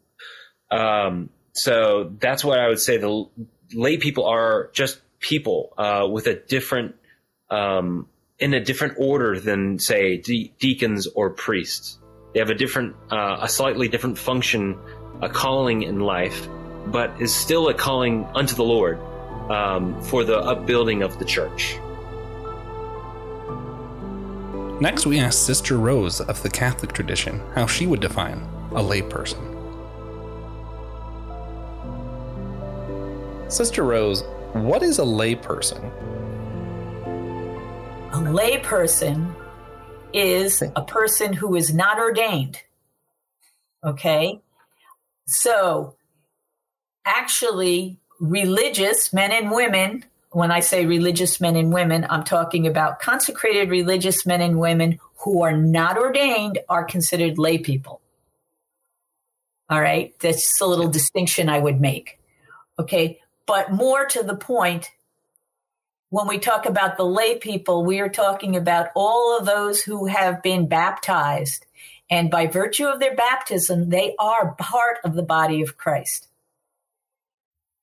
Um, 0.73 1.31
so 1.53 2.13
that's 2.19 2.45
what 2.45 2.59
I 2.59 2.67
would 2.67 2.81
say. 2.81 2.97
The 2.97 3.27
lay 3.73 3.97
people 3.99 4.27
are 4.27 4.71
just 4.73 5.01
people 5.21 5.73
uh, 5.79 6.09
with 6.11 6.27
a 6.27 6.35
different, 6.35 6.97
um, 7.49 8.09
in 8.41 8.55
a 8.55 8.61
different 8.61 8.95
order 8.99 9.39
than 9.39 9.79
say 9.79 10.17
de- 10.17 10.53
deacons 10.59 11.07
or 11.07 11.31
priests. 11.31 12.01
They 12.35 12.41
have 12.41 12.51
a 12.51 12.57
different, 12.57 12.97
uh, 13.09 13.39
a 13.43 13.49
slightly 13.49 13.87
different 13.87 14.19
function, 14.19 14.77
a 15.23 15.29
calling 15.29 15.83
in 15.83 16.01
life, 16.01 16.49
but 16.89 17.23
is 17.23 17.33
still 17.33 17.69
a 17.69 17.75
calling 17.75 18.27
unto 18.35 18.57
the 18.57 18.65
Lord 18.65 18.99
um, 19.51 20.01
for 20.03 20.25
the 20.25 20.39
upbuilding 20.39 21.03
of 21.03 21.19
the 21.19 21.25
church. 21.25 21.79
Next, 24.81 25.07
we 25.07 25.19
ask 25.19 25.45
Sister 25.45 25.77
Rose 25.77 26.21
of 26.21 26.43
the 26.43 26.51
Catholic 26.51 26.93
tradition 26.93 27.41
how 27.55 27.67
she 27.67 27.87
would 27.87 28.01
define 28.01 28.39
a 28.71 28.81
layperson. 28.81 29.57
Sister 33.51 33.83
Rose, 33.83 34.23
what 34.53 34.83
is 34.83 34.99
a 34.99 35.03
layperson? 35.03 35.91
A 38.13 38.19
layperson 38.19 39.35
is 40.13 40.63
a 40.63 40.83
person 40.83 41.33
who 41.33 41.57
is 41.57 41.75
not 41.75 41.99
ordained. 41.99 42.63
Okay? 43.85 44.41
So, 45.27 45.97
actually, 47.05 47.99
religious 48.21 49.13
men 49.13 49.31
and 49.33 49.51
women, 49.51 50.05
when 50.31 50.51
I 50.51 50.61
say 50.61 50.87
religious 50.87 51.41
men 51.41 51.57
and 51.57 51.73
women, 51.73 52.07
I'm 52.09 52.25
talking 52.25 52.67
about 52.67 53.01
consecrated 53.01 53.71
religious 53.71 54.27
men 54.27 54.41
and 54.41 54.59
women 54.59 54.99
who 55.21 55.43
are 55.43 55.57
not 55.57 55.99
ordained 55.99 56.59
are 56.69 56.85
considered 56.85 57.39
lay 57.39 57.59
people. 57.59 58.01
All 59.71 59.81
right? 59.81 60.15
That's 60.21 60.43
just 60.43 60.61
a 60.61 60.67
little 60.67 60.89
distinction 60.89 61.49
I 61.49 61.59
would 61.59 61.81
make. 61.81 62.19
Okay? 62.79 63.21
But 63.47 63.73
more 63.73 64.07
to 64.07 64.23
the 64.23 64.37
point, 64.37 64.91
when 66.11 66.27
we 66.27 66.39
talk 66.39 66.67
about 66.67 66.97
the 66.97 67.05
lay 67.05 67.37
people, 67.37 67.85
we 67.85 68.01
are 68.01 68.09
talking 68.09 68.57
about 68.57 68.89
all 68.95 69.37
of 69.39 69.47
those 69.47 69.83
who 69.83 70.07
have 70.07 70.43
been 70.43 70.67
baptized. 70.67 71.67
And 72.11 72.31
by 72.31 72.47
virtue 72.47 72.87
of 72.87 73.01
their 73.01 73.15
baptism, 73.15 73.91
they 73.91 74.15
are 74.19 74.55
part 74.55 74.99
of 75.05 75.15
the 75.15 75.23
body 75.23 75.61
of 75.61 75.77
Christ. 75.77 76.28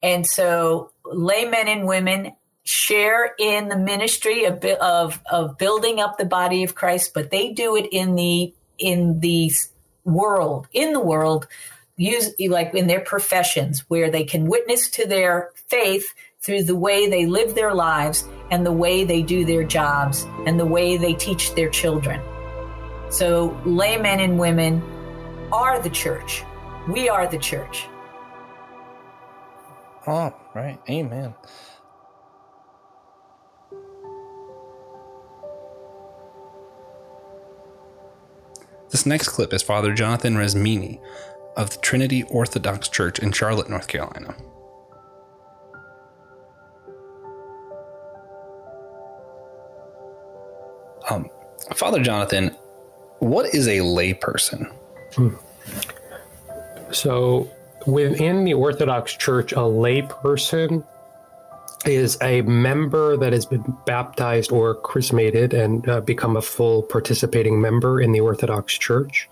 And 0.06 0.24
so 0.28 0.92
laymen 1.04 1.68
and 1.68 1.88
women 1.88 2.34
share 2.64 3.34
in 3.40 3.70
the 3.70 3.78
ministry 3.78 4.46
of, 4.46 4.64
of, 4.64 5.20
of 5.32 5.58
building 5.58 6.00
up 6.00 6.20
the 6.20 6.26
body 6.26 6.64
of 6.64 6.76
Christ, 6.76 7.12
but 7.16 7.32
they 7.32 7.54
do 7.54 7.76
it 7.76 7.88
in 7.92 8.14
the, 8.14 8.54
in 8.78 9.20
the 9.20 9.52
world, 10.04 10.68
in 10.74 10.94
the 10.94 11.00
world, 11.00 11.48
use 11.98 12.30
like 12.48 12.76
in 12.76 12.86
their 12.86 13.00
professions 13.00 13.84
where 13.88 14.12
they 14.12 14.24
can 14.24 14.46
witness 14.46 14.92
to 14.92 15.08
their 15.08 15.50
faith 15.70 16.14
through 16.40 16.66
the 16.66 16.76
way 16.76 17.10
they 17.10 17.26
live 17.26 17.56
their 17.56 17.74
lives 17.74 18.28
and 18.52 18.64
the 18.64 18.72
way 18.72 19.06
they 19.06 19.24
do 19.24 19.44
their 19.44 19.64
jobs 19.64 20.28
and 20.46 20.60
the 20.60 20.68
way 20.68 20.98
they 20.98 21.16
teach 21.16 21.56
their 21.56 21.70
children. 21.70 22.22
So, 23.10 23.60
laymen 23.66 24.20
and 24.20 24.38
women 24.38 24.84
are 25.52 25.82
the 25.82 25.90
church. 25.90 26.44
We 26.88 27.10
are 27.10 27.26
the 27.26 27.40
church. 27.40 27.88
Oh, 30.08 30.36
right. 30.54 30.80
Amen. 30.90 31.34
This 38.92 39.06
next 39.06 39.30
clip 39.30 39.52
is 39.54 39.62
Father 39.62 39.94
Jonathan 39.94 40.36
Resmini 40.36 41.02
of 41.58 41.72
the 41.72 41.78
Trinity 41.78 42.24
Orthodox 42.24 42.88
Church 42.88 43.20
in 43.20 43.32
Charlotte, 43.32 43.70
North 43.70 43.88
Carolina. 43.88 44.36
Um, 51.10 51.30
Father 51.74 52.02
Jonathan, 52.02 52.56
what 53.20 53.54
is 53.54 53.68
a 53.68 53.80
layperson? 53.80 54.72
Hmm. 55.16 55.36
So, 56.92 57.50
within 57.86 58.44
the 58.44 58.54
Orthodox 58.54 59.16
Church, 59.16 59.52
a 59.52 59.58
layperson 59.58 60.86
is 61.86 62.18
a 62.22 62.42
member 62.42 63.16
that 63.18 63.32
has 63.32 63.46
been 63.46 63.64
baptized 63.86 64.52
or 64.52 64.76
chrismated 64.76 65.54
and 65.54 65.88
uh, 65.88 66.02
become 66.02 66.36
a 66.36 66.42
full 66.42 66.84
participating 66.84 67.62
member 67.62 68.02
in 68.02 68.12
the 68.12 68.20
Orthodox 68.20 68.78
Church. 68.78 69.30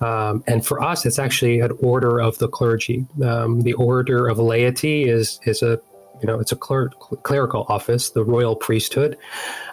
Um, 0.00 0.42
and 0.46 0.64
for 0.64 0.82
us, 0.82 1.04
it's 1.04 1.18
actually 1.18 1.60
an 1.60 1.72
order 1.80 2.20
of 2.20 2.38
the 2.38 2.48
clergy. 2.48 3.06
Um, 3.22 3.62
the 3.62 3.74
order 3.74 4.28
of 4.28 4.38
laity 4.38 5.04
is 5.04 5.40
is 5.44 5.62
a 5.62 5.80
you 6.20 6.26
know 6.26 6.38
it's 6.38 6.52
a 6.52 6.56
cler- 6.56 6.90
clerical 7.22 7.66
office, 7.68 8.10
the 8.10 8.24
royal 8.24 8.56
priesthood, 8.56 9.18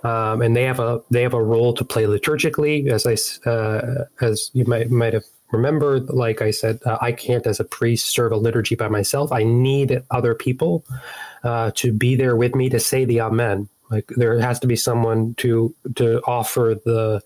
um, 0.03 0.41
and 0.41 0.55
they 0.55 0.63
have 0.63 0.79
a 0.79 1.01
they 1.09 1.21
have 1.21 1.33
a 1.33 1.41
role 1.41 1.73
to 1.73 1.85
play 1.85 2.03
liturgically. 2.03 2.89
As 2.91 3.05
I 3.05 3.49
uh, 3.49 4.05
as 4.19 4.51
you 4.53 4.65
might 4.65 4.91
might 4.91 5.13
have 5.13 5.23
remember, 5.51 5.99
like 5.99 6.41
I 6.41 6.51
said, 6.51 6.79
uh, 6.85 6.97
I 7.01 7.11
can't, 7.11 7.47
as 7.47 7.59
a 7.59 7.63
priest, 7.63 8.09
serve 8.09 8.31
a 8.31 8.37
liturgy 8.37 8.75
by 8.75 8.87
myself. 8.87 9.31
I 9.31 9.43
need 9.43 10.03
other 10.11 10.35
people 10.35 10.85
uh, 11.43 11.71
to 11.75 11.91
be 11.91 12.15
there 12.15 12.35
with 12.35 12.55
me 12.55 12.69
to 12.69 12.79
say 12.79 13.05
the 13.05 13.21
Amen. 13.21 13.69
Like 13.89 14.07
there 14.17 14.37
has 14.39 14.59
to 14.59 14.67
be 14.67 14.75
someone 14.75 15.33
to 15.35 15.73
to 15.95 16.21
offer 16.27 16.75
the 16.83 17.21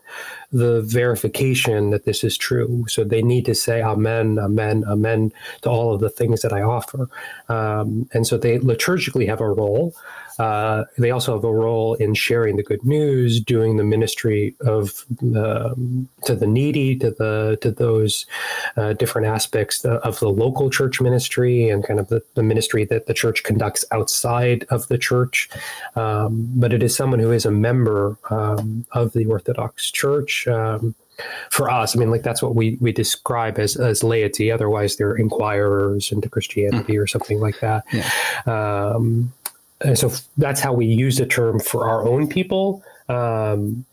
the 0.51 0.81
verification 0.81 1.91
that 1.91 2.05
this 2.05 2.23
is 2.23 2.37
true. 2.37 2.85
So 2.87 3.03
they 3.03 3.21
need 3.21 3.45
to 3.45 3.55
say 3.55 3.81
Amen, 3.81 4.37
Amen, 4.39 4.83
Amen 4.87 5.31
to 5.61 5.69
all 5.69 5.93
of 5.93 6.01
the 6.01 6.09
things 6.09 6.41
that 6.41 6.53
I 6.53 6.61
offer. 6.61 7.09
Um, 7.49 8.09
and 8.13 8.27
so 8.27 8.37
they 8.37 8.59
liturgically 8.59 9.27
have 9.27 9.41
a 9.41 9.49
role. 9.49 9.95
Uh, 10.39 10.85
they 10.97 11.11
also 11.11 11.35
have 11.35 11.43
a 11.43 11.53
role 11.53 11.93
in 11.95 12.13
sharing 12.13 12.55
the 12.55 12.63
good 12.63 12.83
news, 12.83 13.39
doing 13.39 13.77
the 13.77 13.83
ministry 13.83 14.55
of 14.61 15.05
um, 15.35 16.07
to 16.23 16.35
the 16.35 16.47
needy, 16.47 16.95
to 16.97 17.11
the 17.11 17.57
to 17.61 17.69
those 17.69 18.25
uh, 18.77 18.93
different 18.93 19.27
aspects 19.27 19.85
of 19.85 20.19
the 20.19 20.29
local 20.29 20.69
church 20.69 20.99
ministry 21.01 21.69
and 21.69 21.83
kind 21.83 21.99
of 21.99 22.07
the, 22.07 22.23
the 22.33 22.43
ministry 22.43 22.85
that 22.85 23.05
the 23.05 23.13
church 23.13 23.43
conducts 23.43 23.85
outside 23.91 24.65
of 24.69 24.87
the 24.87 24.97
church. 24.97 25.49
Um, 25.95 26.49
but 26.55 26.73
it 26.73 26.81
is 26.81 26.95
someone 26.95 27.19
who 27.19 27.31
is 27.31 27.45
a 27.45 27.51
member 27.51 28.17
um, 28.29 28.85
of 28.93 29.13
the 29.13 29.25
Orthodox 29.25 29.91
Church. 29.91 30.40
Um, 30.47 30.95
for 31.49 31.69
us, 31.69 31.95
I 31.95 31.99
mean, 31.99 32.09
like 32.09 32.23
that's 32.23 32.41
what 32.41 32.55
we 32.55 32.77
we 32.81 32.91
describe 32.91 33.59
as 33.59 33.75
as 33.75 34.03
laity. 34.03 34.51
Otherwise, 34.51 34.95
they're 34.95 35.15
inquirers 35.15 36.11
into 36.11 36.29
Christianity 36.29 36.93
mm. 36.93 36.99
or 36.99 37.07
something 37.07 37.39
like 37.39 37.59
that. 37.59 37.83
Yeah. 37.91 38.09
Um, 38.45 39.33
and 39.81 39.97
so 39.97 40.11
that's 40.37 40.59
how 40.59 40.73
we 40.73 40.85
use 40.85 41.17
the 41.17 41.25
term 41.25 41.59
for 41.59 41.89
our 41.89 42.07
own 42.07 42.27
people. 42.27 42.83
Um, 43.09 43.85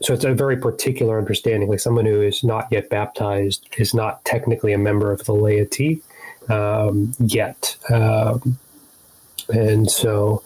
so 0.00 0.14
it's 0.14 0.24
a 0.24 0.34
very 0.34 0.56
particular 0.56 1.18
understanding. 1.18 1.68
Like 1.68 1.80
someone 1.80 2.06
who 2.06 2.22
is 2.22 2.42
not 2.42 2.68
yet 2.70 2.88
baptized 2.88 3.68
is 3.78 3.94
not 3.94 4.24
technically 4.24 4.72
a 4.72 4.78
member 4.78 5.12
of 5.12 5.24
the 5.24 5.34
laity 5.34 6.02
um, 6.48 7.12
yet, 7.20 7.76
um, 7.90 8.58
and 9.48 9.90
so. 9.90 10.42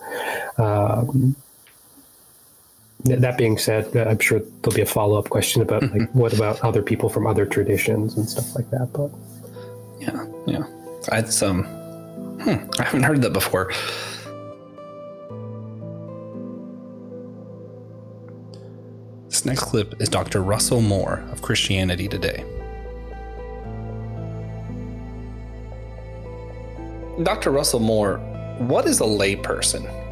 That 3.09 3.39
being 3.39 3.57
said, 3.57 3.97
I'm 3.97 4.19
sure 4.19 4.41
there'll 4.41 4.75
be 4.75 4.83
a 4.83 4.87
follow 4.87 5.19
up 5.19 5.29
question 5.29 5.63
about 5.63 5.83
like 5.83 5.93
mm-hmm. 5.93 6.19
what 6.19 6.33
about 6.33 6.61
other 6.63 6.83
people 6.83 7.09
from 7.09 7.27
other 7.27 7.47
traditions 7.47 8.17
and 8.17 8.29
stuff 8.29 8.55
like 8.55 8.69
that. 8.71 8.91
But 8.93 9.11
yeah, 10.01 10.27
yeah, 10.47 11.19
it's 11.19 11.43
um, 11.43 11.65
hmm, 12.41 12.69
I 12.81 12.85
haven't 12.85 13.05
heard 13.05 13.23
that 13.23 13.33
before. 13.33 13.73
This 19.29 19.45
next 19.45 19.65
clip 19.65 20.01
is 20.01 20.09
Dr. 20.09 20.43
Russell 20.43 20.81
Moore 20.81 21.23
of 21.31 21.43
Christianity 21.43 22.09
Today. 22.09 22.45
Dr. 27.23 27.51
Russell 27.51 27.81
Moore, 27.81 28.19
what 28.59 28.87
is 28.87 29.01
a 29.01 29.05
layperson? 29.05 30.06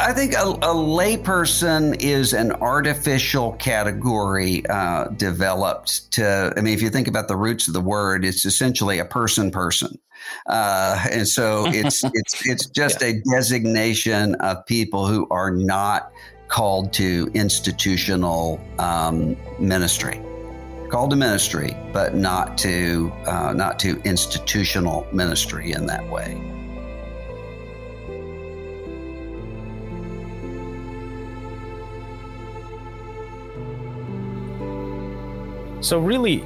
I 0.00 0.14
think 0.14 0.32
a, 0.32 0.44
a 0.44 0.74
layperson 0.74 2.00
is 2.00 2.32
an 2.32 2.52
artificial 2.52 3.52
category 3.52 4.64
uh, 4.66 5.08
developed 5.08 6.10
to. 6.12 6.54
I 6.56 6.60
mean, 6.62 6.72
if 6.72 6.80
you 6.80 6.88
think 6.88 7.06
about 7.06 7.28
the 7.28 7.36
roots 7.36 7.68
of 7.68 7.74
the 7.74 7.82
word, 7.82 8.24
it's 8.24 8.46
essentially 8.46 8.98
a 8.98 9.04
person 9.04 9.50
person. 9.50 9.98
Uh, 10.46 11.04
and 11.10 11.28
so 11.28 11.66
it's 11.66 12.02
it's 12.14 12.46
it's 12.46 12.66
just 12.66 13.02
yeah. 13.02 13.08
a 13.08 13.22
designation 13.30 14.36
of 14.36 14.64
people 14.64 15.06
who 15.06 15.26
are 15.30 15.50
not 15.50 16.10
called 16.48 16.94
to 16.94 17.30
institutional 17.34 18.58
um, 18.78 19.36
ministry 19.58 20.20
called 20.88 21.10
to 21.10 21.16
ministry 21.16 21.76
but 21.92 22.16
not 22.16 22.58
to 22.58 23.12
uh, 23.26 23.52
not 23.52 23.78
to 23.78 24.00
institutional 24.02 25.06
ministry 25.12 25.70
in 25.70 25.86
that 25.86 26.04
way 26.10 26.59
so 35.80 35.98
really 35.98 36.44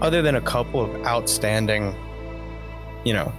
other 0.00 0.22
than 0.22 0.34
a 0.34 0.40
couple 0.40 0.80
of 0.80 1.06
outstanding 1.06 1.94
you 3.04 3.12
know 3.12 3.32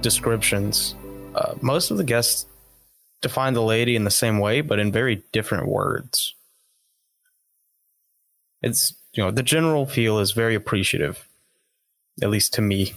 descriptions 0.00 0.94
uh, 1.34 1.54
most 1.60 1.90
of 1.90 1.96
the 1.96 2.04
guests 2.04 2.46
define 3.20 3.54
the 3.54 3.62
laity 3.62 3.96
in 3.96 4.04
the 4.04 4.10
same 4.10 4.38
way, 4.38 4.60
but 4.60 4.78
in 4.78 4.92
very 4.92 5.22
different 5.32 5.68
words. 5.68 6.34
It's, 8.62 8.94
you 9.12 9.22
know, 9.22 9.30
the 9.30 9.42
general 9.42 9.86
feel 9.86 10.18
is 10.18 10.32
very 10.32 10.54
appreciative, 10.54 11.26
at 12.22 12.30
least 12.30 12.54
to 12.54 12.62
me. 12.62 12.94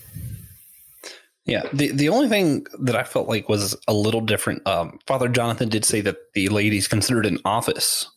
Yeah, 1.45 1.63
the 1.73 1.91
the 1.91 2.09
only 2.09 2.29
thing 2.29 2.67
that 2.79 2.95
I 2.95 3.03
felt 3.03 3.27
like 3.27 3.49
was 3.49 3.75
a 3.87 3.93
little 3.93 4.21
different. 4.21 4.65
Um, 4.67 4.99
Father 5.07 5.27
Jonathan 5.27 5.69
did 5.69 5.83
say 5.83 5.99
that 6.01 6.33
the 6.33 6.49
laity 6.49 6.79
considered 6.83 7.25
an 7.25 7.39
office 7.43 8.07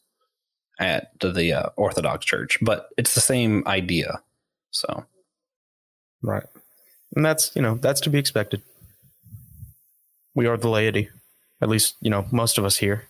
at 0.78 1.19
the 1.21 1.52
uh, 1.52 1.69
Orthodox 1.76 2.25
Church, 2.25 2.59
but 2.62 2.88
it's 2.97 3.14
the 3.14 3.21
same 3.21 3.62
idea. 3.66 4.21
So, 4.71 5.04
right, 6.23 6.45
and 7.14 7.25
that's 7.25 7.54
you 7.54 7.62
know 7.62 7.76
that's 7.76 8.00
to 8.02 8.11
be 8.11 8.19
expected. 8.19 8.62
We 10.35 10.47
are 10.47 10.57
the 10.57 10.69
laity. 10.69 11.11
At 11.61 11.69
least, 11.69 11.95
you 12.00 12.11
know, 12.11 12.26
most 12.33 12.59
of 12.59 12.64
us 12.64 12.76
here. 12.76 13.04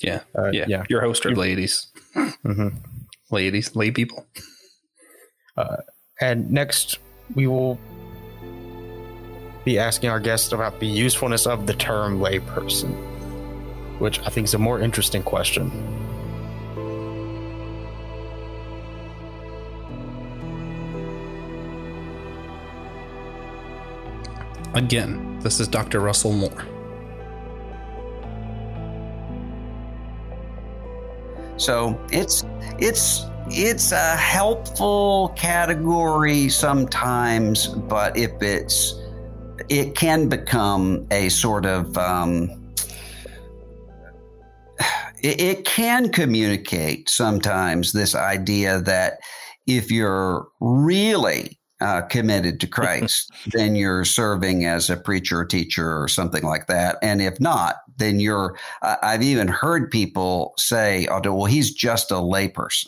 Yeah, 0.00 0.22
Uh, 0.36 0.50
yeah, 0.50 0.66
yeah. 0.68 0.84
Your 0.88 1.00
host 1.00 1.24
are 1.24 1.34
ladies, 1.34 1.86
hmm 2.14 2.68
ladies, 3.30 3.74
lay 3.76 3.90
people. 3.90 4.26
And 6.20 6.50
next, 6.50 6.98
we 7.34 7.46
will 7.46 7.78
be 9.64 9.78
asking 9.78 10.10
our 10.10 10.20
guests 10.20 10.52
about 10.52 10.80
the 10.80 10.86
usefulness 10.86 11.46
of 11.46 11.66
the 11.66 11.74
term 11.74 12.20
layperson, 12.20 12.94
which 13.98 14.20
I 14.20 14.28
think 14.30 14.46
is 14.46 14.54
a 14.54 14.58
more 14.58 14.80
interesting 14.80 15.22
question. 15.22 15.70
Again, 24.76 25.38
this 25.40 25.58
is 25.58 25.68
Dr. 25.68 26.00
Russell 26.00 26.34
Moore. 26.34 26.66
So 31.56 31.98
it's 32.12 32.44
it's 32.78 33.24
it's 33.48 33.92
a 33.92 34.16
helpful 34.16 35.32
category 35.34 36.50
sometimes, 36.50 37.68
but 37.68 38.18
if 38.18 38.30
it's 38.42 38.94
it 39.70 39.94
can 39.94 40.28
become 40.28 41.06
a 41.10 41.30
sort 41.30 41.64
of 41.64 41.96
um, 41.96 42.50
it, 45.22 45.40
it 45.40 45.64
can 45.64 46.10
communicate 46.10 47.08
sometimes 47.08 47.92
this 47.92 48.14
idea 48.14 48.82
that 48.82 49.20
if 49.66 49.90
you're 49.90 50.48
really 50.60 51.55
uh, 51.80 52.02
committed 52.02 52.60
to 52.60 52.66
Christ, 52.78 53.30
then 53.52 53.76
you're 53.76 54.04
serving 54.04 54.64
as 54.64 54.88
a 54.90 54.96
preacher, 54.96 55.44
teacher, 55.44 56.00
or 56.00 56.08
something 56.08 56.42
like 56.44 56.66
that. 56.68 56.96
And 57.02 57.20
if 57.22 57.40
not, 57.40 57.76
then 57.98 58.20
you're. 58.20 58.56
I 58.82 58.96
I've 59.02 59.22
even 59.22 59.48
heard 59.48 59.90
people 59.90 60.54
say, 60.58 61.06
"Oh, 61.10 61.20
well, 61.24 61.44
he's 61.46 61.72
just 61.74 62.10
a 62.10 62.14
layperson," 62.14 62.86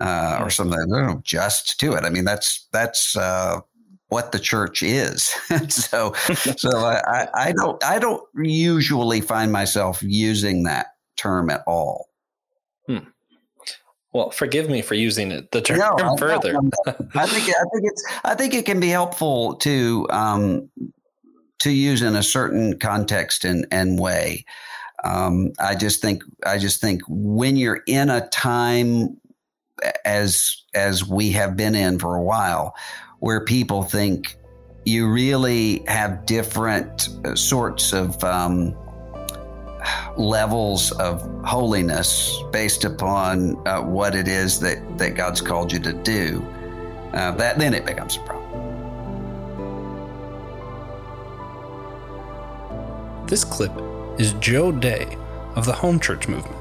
uh, 0.00 0.38
or 0.40 0.50
something. 0.50 0.78
No, 0.86 1.20
just 1.24 1.78
to 1.80 1.92
it. 1.94 2.04
I 2.04 2.10
mean, 2.10 2.24
that's 2.24 2.66
that's 2.72 3.16
uh, 3.16 3.60
what 4.08 4.32
the 4.32 4.38
church 4.38 4.82
is. 4.82 5.24
so, 5.68 6.12
so 6.56 6.70
I- 6.78 7.28
I 7.34 7.52
don't 7.52 7.82
I 7.84 7.98
don't 7.98 8.22
usually 8.36 9.20
find 9.20 9.52
myself 9.52 10.02
using 10.02 10.64
that 10.64 10.86
term 11.16 11.50
at 11.50 11.62
all. 11.66 12.05
Well, 14.16 14.30
forgive 14.30 14.70
me 14.70 14.80
for 14.80 14.94
using 14.94 15.30
it 15.30 15.50
the 15.52 15.60
term 15.60 15.78
No, 15.78 16.16
further. 16.16 16.56
I 16.86 17.26
think 17.26 17.50
I 17.50 17.64
think 17.72 17.84
it's 17.84 18.04
I 18.24 18.34
think 18.34 18.54
it 18.54 18.64
can 18.64 18.80
be 18.80 18.88
helpful 18.88 19.56
to 19.56 20.06
um, 20.08 20.70
to 21.58 21.70
use 21.70 22.00
in 22.00 22.16
a 22.16 22.22
certain 22.22 22.78
context 22.78 23.44
and, 23.44 23.66
and 23.70 23.98
way. 23.98 24.46
Um, 25.04 25.52
I 25.58 25.74
just 25.74 26.00
think 26.00 26.22
I 26.46 26.56
just 26.56 26.80
think 26.80 27.02
when 27.08 27.56
you're 27.56 27.82
in 27.86 28.08
a 28.08 28.26
time 28.28 29.20
as 30.06 30.62
as 30.74 31.06
we 31.06 31.30
have 31.32 31.54
been 31.54 31.74
in 31.74 31.98
for 31.98 32.16
a 32.16 32.22
while, 32.22 32.74
where 33.18 33.44
people 33.44 33.82
think 33.82 34.34
you 34.86 35.10
really 35.10 35.84
have 35.88 36.24
different 36.24 37.10
uh, 37.26 37.34
sorts 37.34 37.92
of 37.92 38.24
um, 38.24 38.74
levels 40.16 40.92
of 40.92 41.22
holiness 41.44 42.42
based 42.52 42.84
upon 42.84 43.56
uh, 43.66 43.80
what 43.82 44.14
it 44.14 44.28
is 44.28 44.60
that, 44.60 44.98
that 44.98 45.14
God's 45.14 45.40
called 45.40 45.72
you 45.72 45.78
to 45.80 45.92
do, 45.92 46.44
uh, 47.12 47.32
that 47.32 47.58
then 47.58 47.74
it 47.74 47.86
becomes 47.86 48.16
a 48.16 48.20
problem. 48.20 48.36
This 53.26 53.44
clip 53.44 53.72
is 54.18 54.32
Joe 54.34 54.70
Dea 54.70 55.16
of 55.56 55.66
the 55.66 55.72
Home 55.72 55.98
Church 55.98 56.28
Movement. 56.28 56.54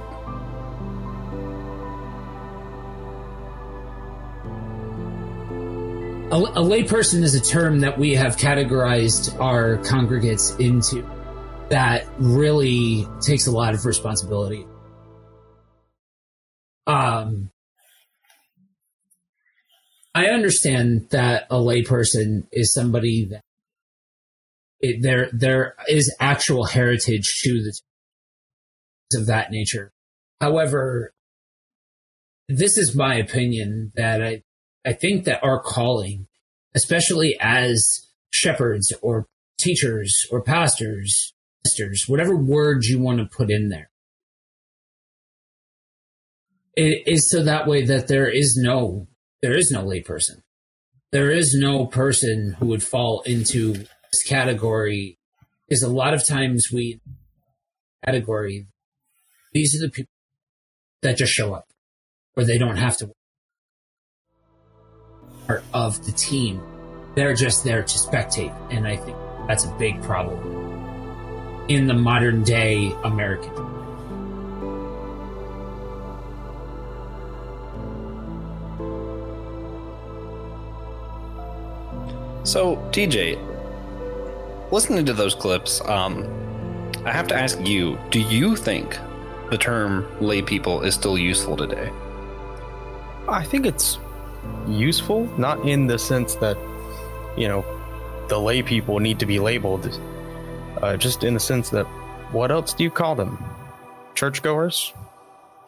A, 6.31 6.37
a 6.37 6.63
layperson 6.63 7.21
is 7.21 7.35
a 7.35 7.39
term 7.39 7.79
that 7.81 7.99
we 7.99 8.15
have 8.15 8.35
categorized 8.35 9.39
our 9.39 9.77
congregates 9.77 10.55
into 10.55 11.07
that 11.69 12.07
really 12.19 13.07
takes 13.21 13.47
a 13.47 13.51
lot 13.51 13.73
of 13.73 13.85
responsibility. 13.85 14.65
Um, 16.87 17.49
I 20.13 20.27
understand 20.27 21.09
that 21.11 21.47
a 21.49 21.55
layperson 21.55 22.47
is 22.51 22.73
somebody 22.73 23.25
that 23.31 23.41
it, 24.79 25.01
there 25.01 25.29
there 25.33 25.75
is 25.87 26.15
actual 26.19 26.65
heritage 26.65 27.41
to 27.43 27.61
the 27.63 27.73
of 29.17 29.27
that 29.27 29.51
nature. 29.51 29.91
However, 30.41 31.11
this 32.47 32.77
is 32.77 32.95
my 32.95 33.15
opinion 33.15 33.91
that 33.95 34.23
I 34.23 34.43
I 34.85 34.93
think 34.93 35.25
that 35.25 35.43
our 35.43 35.59
calling, 35.59 36.27
especially 36.75 37.37
as 37.39 38.07
shepherds 38.31 38.93
or 39.01 39.25
teachers 39.59 40.15
or 40.31 40.41
pastors, 40.41 41.33
whatever 42.07 42.35
words 42.35 42.87
you 42.87 42.99
want 42.99 43.19
to 43.19 43.25
put 43.25 43.49
in 43.49 43.69
there, 43.69 43.89
it 46.75 47.03
is 47.07 47.29
so 47.29 47.43
that 47.43 47.67
way 47.67 47.85
that 47.85 48.07
there 48.07 48.29
is 48.29 48.57
no 48.57 49.07
there 49.41 49.57
is 49.57 49.71
no 49.71 49.83
layperson. 49.83 50.41
There 51.11 51.29
is 51.29 51.53
no 51.53 51.85
person 51.85 52.55
who 52.59 52.67
would 52.67 52.83
fall 52.83 53.21
into 53.25 53.85
this 54.11 54.23
category. 54.27 55.17
Because 55.67 55.83
a 55.83 55.89
lot 55.89 56.13
of 56.13 56.25
times 56.25 56.69
we 56.71 56.99
category 58.05 58.67
these 59.53 59.75
are 59.75 59.85
the 59.85 59.91
people 59.91 60.11
that 61.01 61.17
just 61.17 61.31
show 61.31 61.53
up, 61.53 61.67
or 62.35 62.43
they 62.43 62.57
don't 62.57 62.77
have 62.77 62.97
to 62.97 63.11
part 65.47 65.63
of 65.73 66.05
the 66.05 66.11
team. 66.11 66.61
They're 67.15 67.33
just 67.33 67.63
there 67.63 67.81
to 67.81 67.97
spectate. 67.97 68.53
And 68.71 68.85
I 68.87 68.97
think 68.97 69.17
that's 69.47 69.63
a 69.63 69.71
big 69.77 70.01
problem 70.03 70.64
in 71.67 71.87
the 71.87 71.93
modern 71.93 72.43
day 72.43 72.95
American. 73.03 73.53
So, 82.43 82.77
TJ, 82.91 83.39
listening 84.71 85.05
to 85.07 85.13
those 85.13 85.33
clips, 85.33 85.81
um, 85.89 86.23
I 87.03 87.11
have 87.11 87.27
to 87.29 87.35
ask 87.35 87.59
you: 87.65 87.97
Do 88.11 88.19
you 88.19 88.55
think 88.55 88.97
the 89.49 89.57
term 89.57 90.07
"lay 90.21 90.41
people" 90.41 90.81
is 90.81 90.93
still 90.93 91.17
useful 91.17 91.57
today? 91.57 91.91
I 93.27 93.43
think 93.43 93.65
it's 93.65 93.97
useful, 94.67 95.27
not 95.39 95.67
in 95.67 95.87
the 95.87 95.97
sense 95.97 96.35
that, 96.35 96.57
you 97.35 97.47
know, 97.47 97.65
the 98.27 98.39
lay 98.39 98.61
people 98.61 98.99
need 98.99 99.19
to 99.19 99.25
be 99.25 99.39
labeled, 99.39 99.99
uh, 100.85 100.97
just 100.97 101.23
in 101.23 101.33
the 101.33 101.39
sense 101.39 101.69
that 101.71 101.85
what 102.31 102.51
else 102.51 102.73
do 102.73 102.83
you 102.83 102.91
call 102.91 103.15
them? 103.15 103.43
Churchgoers? 104.13 104.93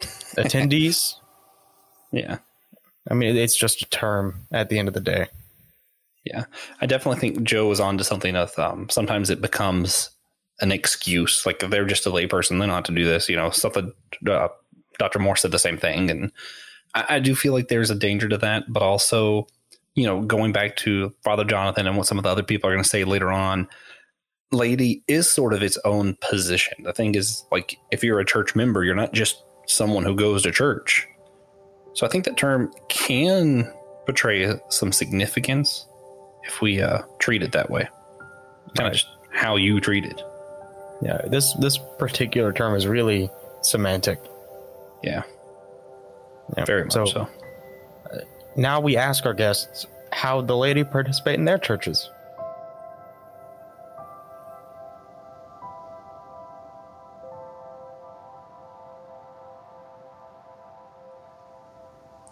Attendees? 0.36 1.14
Yeah, 2.12 2.38
I 3.10 3.14
mean, 3.14 3.36
it's 3.36 3.56
just 3.56 3.82
a 3.82 3.86
term 3.86 4.46
at 4.52 4.68
the 4.68 4.78
end 4.78 4.88
of 4.88 4.94
the 4.94 5.00
day. 5.00 5.26
yeah. 6.24 6.44
I 6.80 6.86
definitely 6.86 7.20
think 7.20 7.42
Joe 7.42 7.70
is 7.70 7.80
onto 7.80 8.04
something. 8.04 8.36
Of 8.36 8.56
um, 8.58 8.88
sometimes 8.90 9.28
it 9.28 9.40
becomes 9.40 10.10
an 10.60 10.72
excuse, 10.72 11.44
like 11.44 11.58
they're 11.58 11.84
just 11.84 12.06
a 12.06 12.10
layperson; 12.10 12.60
they 12.60 12.66
don't 12.66 12.70
have 12.70 12.84
to 12.84 12.94
do 12.94 13.04
this. 13.04 13.28
You 13.28 13.36
know, 13.36 13.50
stuff 13.50 13.74
that 13.74 13.92
uh, 14.30 14.48
Dr. 14.98 15.18
Moore 15.18 15.36
said 15.36 15.50
the 15.50 15.58
same 15.58 15.78
thing, 15.78 16.10
and 16.10 16.32
I, 16.94 17.16
I 17.16 17.18
do 17.18 17.34
feel 17.34 17.52
like 17.52 17.68
there's 17.68 17.90
a 17.90 17.94
danger 17.94 18.28
to 18.28 18.38
that, 18.38 18.72
but 18.72 18.82
also, 18.82 19.48
you 19.94 20.06
know, 20.06 20.22
going 20.22 20.52
back 20.52 20.76
to 20.76 21.12
Father 21.24 21.44
Jonathan 21.44 21.86
and 21.86 21.96
what 21.96 22.06
some 22.06 22.18
of 22.18 22.24
the 22.24 22.30
other 22.30 22.42
people 22.42 22.70
are 22.70 22.72
going 22.72 22.84
to 22.84 22.88
say 22.88 23.04
later 23.04 23.30
on, 23.30 23.68
laity 24.50 25.02
is 25.08 25.30
sort 25.30 25.52
of 25.52 25.62
its 25.62 25.78
own 25.84 26.16
position. 26.20 26.82
The 26.84 26.92
thing 26.92 27.14
is, 27.14 27.44
like, 27.52 27.78
if 27.90 28.02
you're 28.02 28.20
a 28.20 28.24
church 28.24 28.54
member, 28.56 28.84
you're 28.84 28.94
not 28.94 29.12
just 29.12 29.42
someone 29.66 30.04
who 30.04 30.14
goes 30.14 30.42
to 30.42 30.50
church. 30.50 31.06
So 31.94 32.06
I 32.06 32.08
think 32.08 32.24
that 32.24 32.36
term 32.36 32.72
can 32.88 33.72
portray 34.06 34.58
some 34.70 34.92
significance 34.92 35.86
if 36.44 36.60
we 36.62 36.80
uh, 36.80 37.02
treat 37.18 37.42
it 37.42 37.52
that 37.52 37.70
way. 37.70 37.88
Kind 38.76 38.86
of 38.88 38.92
just 38.94 39.08
how 39.32 39.56
you 39.56 39.80
treat 39.80 40.04
it. 40.04 40.20
Yeah, 41.02 41.20
this 41.28 41.52
this 41.54 41.78
particular 41.98 42.52
term 42.52 42.74
is 42.74 42.86
really 42.86 43.30
semantic. 43.62 44.18
Yeah, 45.02 45.22
Yeah. 46.56 46.64
very 46.64 46.84
much 46.84 46.92
so. 46.92 47.28
Now 48.56 48.80
we 48.80 48.96
ask 48.96 49.24
our 49.26 49.34
guests 49.34 49.86
how 50.12 50.40
the 50.40 50.56
laity 50.56 50.82
participate 50.84 51.34
in 51.38 51.44
their 51.44 51.58
churches. 51.58 52.10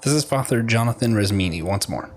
This 0.07 0.15
is 0.15 0.23
Father 0.23 0.63
Jonathan 0.63 1.15
Resmini 1.15 1.65
once 1.65 1.89
more. 1.89 2.09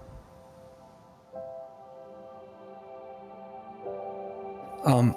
Um, 4.86 5.16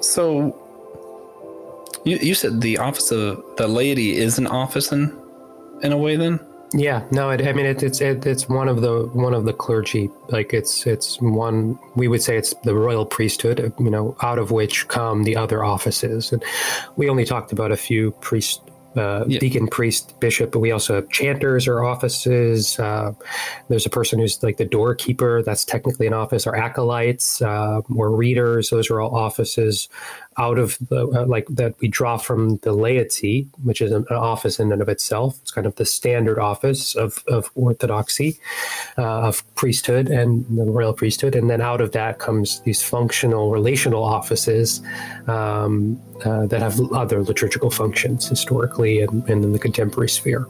So 0.00 0.58
you 2.04 2.16
you 2.16 2.34
said 2.34 2.60
the 2.60 2.78
office 2.78 3.12
of 3.12 3.44
the 3.58 3.68
laity 3.68 4.16
is 4.16 4.38
an 4.38 4.48
office 4.48 4.90
in 4.90 5.16
in 5.84 5.92
a 5.92 5.96
way 5.96 6.16
then? 6.16 6.40
Yeah, 6.72 7.04
no, 7.12 7.30
it, 7.30 7.46
I 7.46 7.52
mean 7.52 7.66
it, 7.66 7.84
it's 7.84 8.00
it, 8.00 8.26
it's 8.26 8.48
one 8.48 8.66
of 8.66 8.80
the 8.80 9.08
one 9.12 9.32
of 9.32 9.44
the 9.44 9.52
clergy. 9.52 10.10
Like 10.30 10.52
it's 10.52 10.88
it's 10.88 11.20
one 11.20 11.78
we 11.94 12.08
would 12.08 12.24
say 12.24 12.36
it's 12.36 12.54
the 12.64 12.74
royal 12.74 13.06
priesthood. 13.06 13.72
You 13.78 13.90
know, 13.90 14.16
out 14.20 14.40
of 14.40 14.50
which 14.50 14.88
come 14.88 15.22
the 15.22 15.36
other 15.36 15.62
offices, 15.62 16.32
and 16.32 16.42
we 16.96 17.08
only 17.08 17.24
talked 17.24 17.52
about 17.52 17.70
a 17.70 17.76
few 17.76 18.10
priest 18.20 18.62
uh, 18.96 19.24
Yeah. 19.26 19.38
deacon, 19.38 19.66
priest, 19.66 20.18
bishop, 20.20 20.52
but 20.52 20.60
we 20.60 20.70
also 20.70 20.94
have 20.94 21.08
chanters 21.10 21.66
or 21.66 21.84
offices. 21.84 22.78
Uh, 22.78 23.12
there's 23.68 23.86
a 23.86 23.90
person 23.90 24.18
who's 24.18 24.42
like 24.42 24.56
the 24.56 24.64
doorkeeper. 24.64 25.42
That's 25.42 25.64
technically 25.64 26.06
an 26.06 26.12
office. 26.12 26.46
Or 26.46 26.54
acolytes 26.56 27.42
uh, 27.42 27.80
or 27.96 28.10
readers. 28.10 28.70
Those 28.70 28.90
are 28.90 29.00
all 29.00 29.14
offices 29.14 29.88
out 30.38 30.58
of 30.58 30.76
the 30.88 31.06
uh, 31.08 31.26
like 31.26 31.46
that 31.48 31.74
we 31.80 31.88
draw 31.88 32.16
from 32.16 32.56
the 32.58 32.72
laity, 32.72 33.48
which 33.62 33.80
is 33.80 33.92
an, 33.92 34.06
office 34.10 34.58
in 34.58 34.72
and 34.72 34.82
of 34.82 34.88
itself. 34.88 35.38
It's 35.42 35.50
kind 35.50 35.66
of 35.66 35.74
the 35.76 35.84
standard 35.84 36.38
office 36.38 36.94
of, 36.94 37.22
of 37.28 37.50
orthodoxy, 37.54 38.38
uh, 38.98 39.28
of 39.28 39.42
priesthood 39.54 40.08
and 40.08 40.44
the 40.56 40.64
royal 40.64 40.92
priesthood, 40.92 41.34
and 41.34 41.48
then 41.50 41.60
out 41.60 41.80
of 41.80 41.92
that 41.92 42.18
comes 42.18 42.60
these 42.60 42.82
functional 42.82 43.50
relational 43.50 44.02
offices 44.02 44.82
um, 45.26 46.00
uh, 46.24 46.46
that 46.46 46.60
have 46.60 46.80
other 46.92 47.22
liturgical 47.22 47.70
functions 47.70 48.28
historically 48.28 49.02
and, 49.02 49.28
and 49.28 49.44
in 49.44 49.52
the 49.52 49.58
contemporary 49.58 50.08
sphere. 50.08 50.46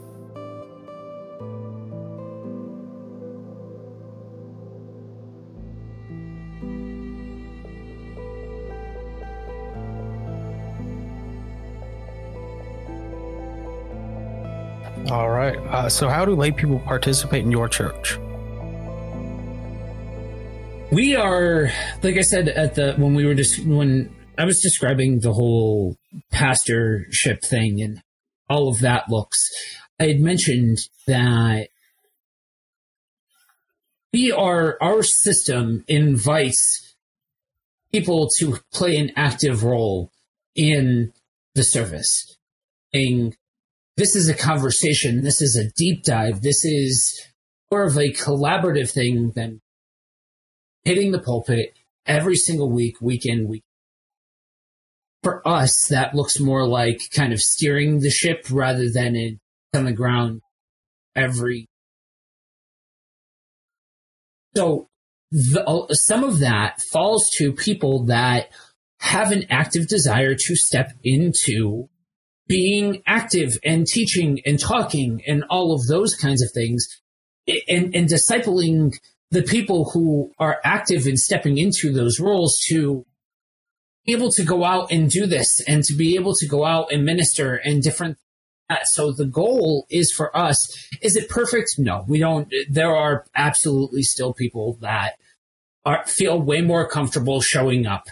Uh, 15.75 15.89
so, 15.89 16.07
how 16.07 16.23
do 16.23 16.33
lay 16.33 16.51
people 16.51 16.79
participate 16.79 17.43
in 17.43 17.51
your 17.51 17.67
church? 17.67 18.17
we 20.91 21.15
are 21.15 21.71
like 22.03 22.15
i 22.15 22.21
said 22.21 22.47
at 22.47 22.75
the 22.75 22.93
when 22.93 23.15
we 23.15 23.25
were 23.25 23.33
just 23.33 23.65
when 23.65 24.15
i 24.37 24.45
was 24.45 24.61
describing 24.61 25.19
the 25.19 25.33
whole 25.33 25.97
pastorship 26.31 27.41
thing 27.41 27.81
and 27.81 28.03
all 28.49 28.69
of 28.69 28.79
that 28.79 29.09
looks 29.09 29.49
i 29.99 30.03
had 30.03 30.19
mentioned 30.19 30.77
that 31.07 31.69
we 34.13 34.31
are 34.31 34.77
our 34.79 35.01
system 35.01 35.83
invites 35.87 36.95
people 37.91 38.29
to 38.37 38.59
play 38.71 38.95
an 38.95 39.11
active 39.15 39.63
role 39.63 40.11
in 40.55 41.11
the 41.55 41.63
service 41.63 42.37
saying 42.93 43.33
this 43.97 44.15
is 44.15 44.29
a 44.29 44.33
conversation 44.33 45.21
this 45.21 45.41
is 45.41 45.55
a 45.55 45.71
deep 45.75 46.03
dive 46.03 46.41
this 46.41 46.65
is 46.65 47.21
more 47.71 47.83
of 47.83 47.97
a 47.97 48.13
collaborative 48.13 48.91
thing 48.91 49.31
than 49.35 49.61
hitting 50.83 51.11
the 51.11 51.19
pulpit 51.19 51.73
every 52.05 52.35
single 52.35 52.71
week, 52.71 53.01
week 53.01 53.25
in, 53.25 53.47
week. 53.47 53.63
For 55.23 55.45
us, 55.47 55.87
that 55.89 56.13
looks 56.13 56.39
more 56.39 56.67
like 56.67 57.01
kind 57.13 57.33
of 57.33 57.41
steering 57.41 57.99
the 57.99 58.11
ship 58.11 58.45
rather 58.51 58.91
than 58.91 59.15
it 59.15 59.39
on 59.73 59.85
the 59.85 59.91
ground 59.91 60.41
every. 61.15 61.65
So, 64.55 64.87
the, 65.31 65.65
uh, 65.67 65.93
some 65.93 66.23
of 66.23 66.39
that 66.39 66.79
falls 66.93 67.29
to 67.37 67.51
people 67.51 68.05
that 68.05 68.51
have 68.99 69.31
an 69.31 69.45
active 69.49 69.87
desire 69.87 70.35
to 70.35 70.55
step 70.55 70.93
into 71.03 71.89
being 72.47 73.01
active 73.07 73.57
and 73.63 73.87
teaching 73.87 74.41
and 74.45 74.59
talking 74.59 75.21
and 75.27 75.43
all 75.49 75.73
of 75.73 75.87
those 75.87 76.15
kinds 76.15 76.43
of 76.43 76.49
things 76.53 76.87
and, 77.67 77.95
and 77.95 78.07
discipling 78.07 78.93
the 79.31 79.43
people 79.43 79.89
who 79.91 80.31
are 80.37 80.59
active 80.63 81.07
in 81.07 81.17
stepping 81.17 81.57
into 81.57 81.91
those 81.91 82.19
roles 82.19 82.59
to 82.67 83.05
be 84.05 84.13
able 84.13 84.31
to 84.31 84.43
go 84.43 84.63
out 84.63 84.91
and 84.91 85.09
do 85.09 85.25
this 85.25 85.59
and 85.67 85.83
to 85.83 85.95
be 85.95 86.15
able 86.15 86.35
to 86.35 86.47
go 86.47 86.63
out 86.63 86.91
and 86.91 87.03
minister 87.03 87.55
and 87.55 87.81
different 87.81 88.17
uh, 88.69 88.83
so 88.83 89.11
the 89.11 89.25
goal 89.25 89.85
is 89.91 90.11
for 90.11 90.35
us 90.35 90.89
is 91.01 91.15
it 91.15 91.29
perfect? 91.29 91.75
No 91.77 92.03
we 92.07 92.19
don't 92.19 92.51
there 92.69 92.95
are 92.95 93.25
absolutely 93.35 94.03
still 94.03 94.33
people 94.33 94.77
that 94.81 95.13
are 95.85 96.05
feel 96.05 96.39
way 96.39 96.61
more 96.61 96.87
comfortable 96.87 97.41
showing 97.41 97.85
up 97.85 98.05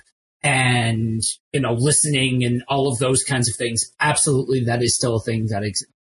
and 0.44 1.22
you 1.54 1.62
know 1.62 1.74
listening 1.74 2.44
and 2.44 2.64
all 2.68 2.92
of 2.92 3.00
those 3.00 3.24
kinds 3.24 3.50
of 3.50 3.56
things 3.56 3.92
absolutely 4.00 4.66
that 4.66 4.84
is 4.84 4.96
still 4.96 5.16
a 5.16 5.22
thing 5.22 5.48
that 5.48 5.64
exists. 5.64 5.92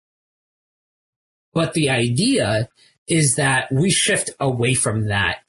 But 1.53 1.73
the 1.73 1.89
idea 1.89 2.69
is 3.08 3.36
that 3.36 3.71
we 3.71 3.89
shift 3.89 4.32
away 4.39 4.73
from 4.73 5.08
that. 5.08 5.39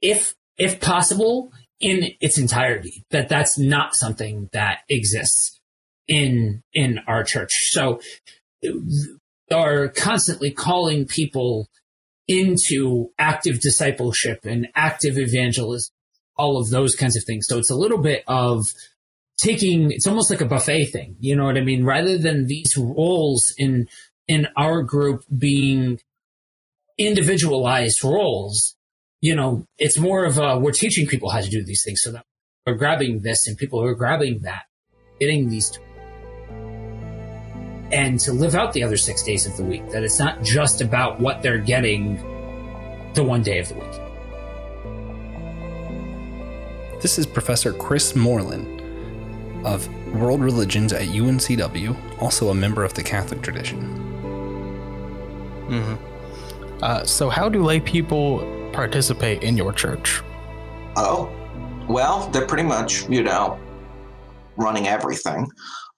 If 0.00 0.34
if 0.58 0.80
possible 0.80 1.52
in 1.80 2.12
its 2.20 2.38
entirety 2.38 3.04
that 3.10 3.28
that's 3.28 3.58
not 3.58 3.94
something 3.94 4.48
that 4.52 4.80
exists 4.88 5.60
in 6.08 6.62
in 6.72 7.00
our 7.06 7.24
church. 7.24 7.50
So 7.70 8.00
are 9.52 9.88
constantly 9.88 10.50
calling 10.50 11.06
people 11.06 11.68
into 12.26 13.10
active 13.18 13.60
discipleship 13.60 14.40
and 14.44 14.68
active 14.74 15.18
evangelism 15.18 15.92
all 16.36 16.58
of 16.60 16.70
those 16.70 16.94
kinds 16.94 17.16
of 17.16 17.24
things 17.24 17.46
so 17.48 17.58
it's 17.58 17.70
a 17.70 17.76
little 17.76 17.98
bit 17.98 18.22
of 18.26 18.66
taking 19.38 19.90
it's 19.90 20.06
almost 20.06 20.30
like 20.30 20.40
a 20.40 20.46
buffet 20.46 20.86
thing 20.86 21.16
you 21.20 21.36
know 21.36 21.44
what 21.44 21.56
i 21.56 21.60
mean 21.60 21.84
rather 21.84 22.18
than 22.18 22.46
these 22.46 22.76
roles 22.76 23.54
in 23.58 23.86
in 24.28 24.48
our 24.56 24.82
group 24.82 25.22
being 25.36 25.98
individualized 26.98 28.02
roles, 28.02 28.74
you 29.20 29.34
know, 29.34 29.66
it's 29.78 29.98
more 29.98 30.24
of 30.24 30.38
a, 30.38 30.58
we're 30.58 30.72
teaching 30.72 31.06
people 31.06 31.30
how 31.30 31.40
to 31.40 31.48
do 31.48 31.64
these 31.64 31.82
things 31.84 32.00
so 32.02 32.12
that 32.12 32.24
we're 32.66 32.74
grabbing 32.74 33.20
this 33.20 33.46
and 33.46 33.56
people 33.56 33.82
are 33.82 33.94
grabbing 33.94 34.40
that, 34.40 34.64
getting 35.20 35.48
these 35.48 35.70
tools. 35.70 35.86
And 37.92 38.18
to 38.20 38.32
live 38.32 38.56
out 38.56 38.72
the 38.72 38.82
other 38.82 38.96
six 38.96 39.22
days 39.22 39.46
of 39.46 39.56
the 39.56 39.62
week, 39.62 39.88
that 39.90 40.02
it's 40.02 40.18
not 40.18 40.42
just 40.42 40.80
about 40.80 41.20
what 41.20 41.42
they're 41.42 41.58
getting 41.58 42.16
the 43.14 43.22
one 43.22 43.42
day 43.42 43.60
of 43.60 43.68
the 43.68 43.74
week. 43.74 44.05
This 47.00 47.18
is 47.18 47.26
Professor 47.26 47.74
Chris 47.74 48.16
Moreland 48.16 48.82
of 49.66 49.86
World 50.14 50.40
Religions 50.40 50.94
at 50.94 51.02
UNCW, 51.08 52.22
also 52.22 52.48
a 52.48 52.54
member 52.54 52.84
of 52.84 52.94
the 52.94 53.02
Catholic 53.02 53.42
tradition. 53.42 54.02
Uh, 56.82 57.04
so, 57.04 57.28
how 57.28 57.48
do 57.48 57.62
lay 57.62 57.80
people 57.80 58.40
participate 58.72 59.42
in 59.42 59.56
your 59.56 59.72
church? 59.72 60.22
Oh, 60.96 61.30
well, 61.88 62.28
they're 62.30 62.46
pretty 62.46 62.62
much, 62.62 63.08
you 63.10 63.22
know, 63.22 63.58
running 64.56 64.86
everything. 64.88 65.48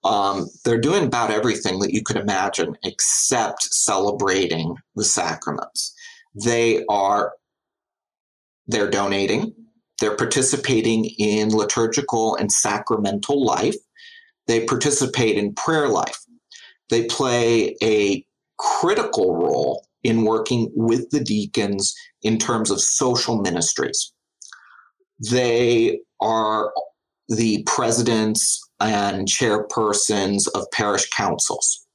Um, 0.03 0.49
they're 0.65 0.81
doing 0.81 1.05
about 1.05 1.31
everything 1.31 1.79
that 1.81 1.93
you 1.93 2.03
could 2.03 2.17
imagine 2.17 2.77
except 2.83 3.63
celebrating 3.63 4.75
the 4.97 5.05
sacraments. 5.05 5.95
They 6.35 6.85
are 6.89 7.35
they're 8.69 8.91
donating, 8.91 9.55
they're 10.01 10.17
participating 10.17 11.07
in 11.19 11.51
liturgical 11.51 12.37
and 12.37 12.53
sacramental 12.53 13.45
life. 13.45 13.77
They 14.47 14.65
participate 14.65 15.37
in 15.37 15.55
prayer 15.55 15.89
life. 15.89 16.19
They 16.89 17.05
play 17.07 17.77
a 17.83 18.25
critical 18.59 19.37
role 19.37 19.87
in 20.03 20.25
working 20.25 20.71
with 20.75 21.11
the 21.11 21.21
deacons 21.21 21.95
in 22.23 22.39
terms 22.39 22.71
of 22.71 22.81
social 22.81 23.41
ministries. 23.41 24.13
They 25.31 26.01
are 26.21 26.73
the 27.29 27.63
presidents 27.65 28.61
and 28.81 29.27
chairpersons 29.27 30.49
of 30.55 30.71
parish 30.73 31.11
councils. 31.11 31.87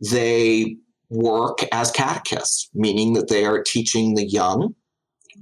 They 0.00 0.76
work 1.10 1.58
as 1.70 1.90
catechists, 1.90 2.68
meaning 2.74 3.12
that 3.12 3.28
they 3.28 3.44
are 3.44 3.62
teaching 3.62 4.14
the 4.14 4.26
young 4.26 4.74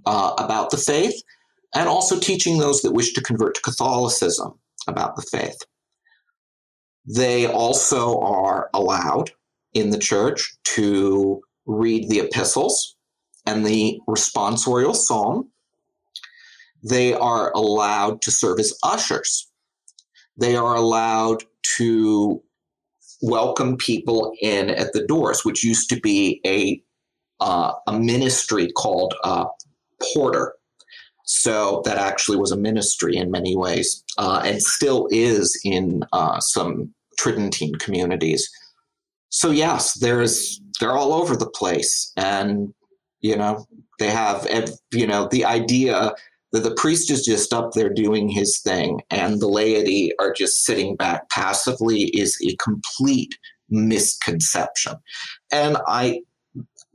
uh, 0.04 0.34
about 0.36 0.70
the 0.70 0.76
faith 0.76 1.22
and 1.74 1.88
also 1.88 2.18
teaching 2.18 2.58
those 2.58 2.82
that 2.82 2.92
wish 2.92 3.12
to 3.14 3.22
convert 3.22 3.54
to 3.56 3.62
Catholicism 3.62 4.58
about 4.86 5.16
the 5.16 5.22
faith. 5.22 5.58
They 7.06 7.46
also 7.46 8.20
are 8.20 8.70
allowed 8.72 9.32
in 9.74 9.90
the 9.90 9.98
church 9.98 10.56
to 10.64 11.42
read 11.66 12.08
the 12.08 12.20
epistles 12.20 12.96
and 13.46 13.66
the 13.66 14.00
responsorial 14.08 14.94
psalm. 14.94 15.50
They 16.82 17.14
are 17.14 17.50
allowed 17.52 18.22
to 18.22 18.30
serve 18.30 18.60
as 18.60 18.78
ushers. 18.82 19.50
They 20.36 20.56
are 20.56 20.74
allowed 20.74 21.44
to 21.76 22.42
welcome 23.22 23.76
people 23.76 24.32
in 24.40 24.70
at 24.70 24.92
the 24.92 25.06
doors, 25.06 25.44
which 25.44 25.64
used 25.64 25.88
to 25.90 26.00
be 26.00 26.40
a 26.46 26.82
uh, 27.40 27.72
a 27.86 27.98
ministry 27.98 28.70
called 28.72 29.14
uh, 29.24 29.46
porter. 30.14 30.54
So 31.24 31.82
that 31.84 31.96
actually 31.96 32.36
was 32.36 32.52
a 32.52 32.56
ministry 32.56 33.16
in 33.16 33.30
many 33.30 33.56
ways, 33.56 34.04
uh, 34.18 34.42
and 34.44 34.62
still 34.62 35.08
is 35.10 35.58
in 35.64 36.04
uh, 36.12 36.38
some 36.40 36.94
Tridentine 37.18 37.74
communities. 37.76 38.48
So 39.30 39.50
yes, 39.50 39.98
there's 39.98 40.60
they're 40.80 40.96
all 40.96 41.14
over 41.14 41.34
the 41.36 41.48
place, 41.48 42.12
and 42.16 42.74
you 43.20 43.36
know 43.36 43.66
they 43.98 44.10
have 44.10 44.46
you 44.92 45.06
know 45.06 45.28
the 45.30 45.44
idea 45.44 46.12
that 46.52 46.62
the 46.62 46.74
priest 46.74 47.10
is 47.10 47.24
just 47.24 47.52
up 47.52 47.72
there 47.72 47.88
doing 47.88 48.28
his 48.28 48.60
thing 48.60 49.00
and 49.10 49.40
the 49.40 49.48
laity 49.48 50.12
are 50.20 50.32
just 50.32 50.64
sitting 50.64 50.94
back 50.94 51.28
passively 51.28 52.04
is 52.14 52.38
a 52.46 52.54
complete 52.62 53.36
misconception. 53.70 54.94
And 55.50 55.78
I 55.88 56.20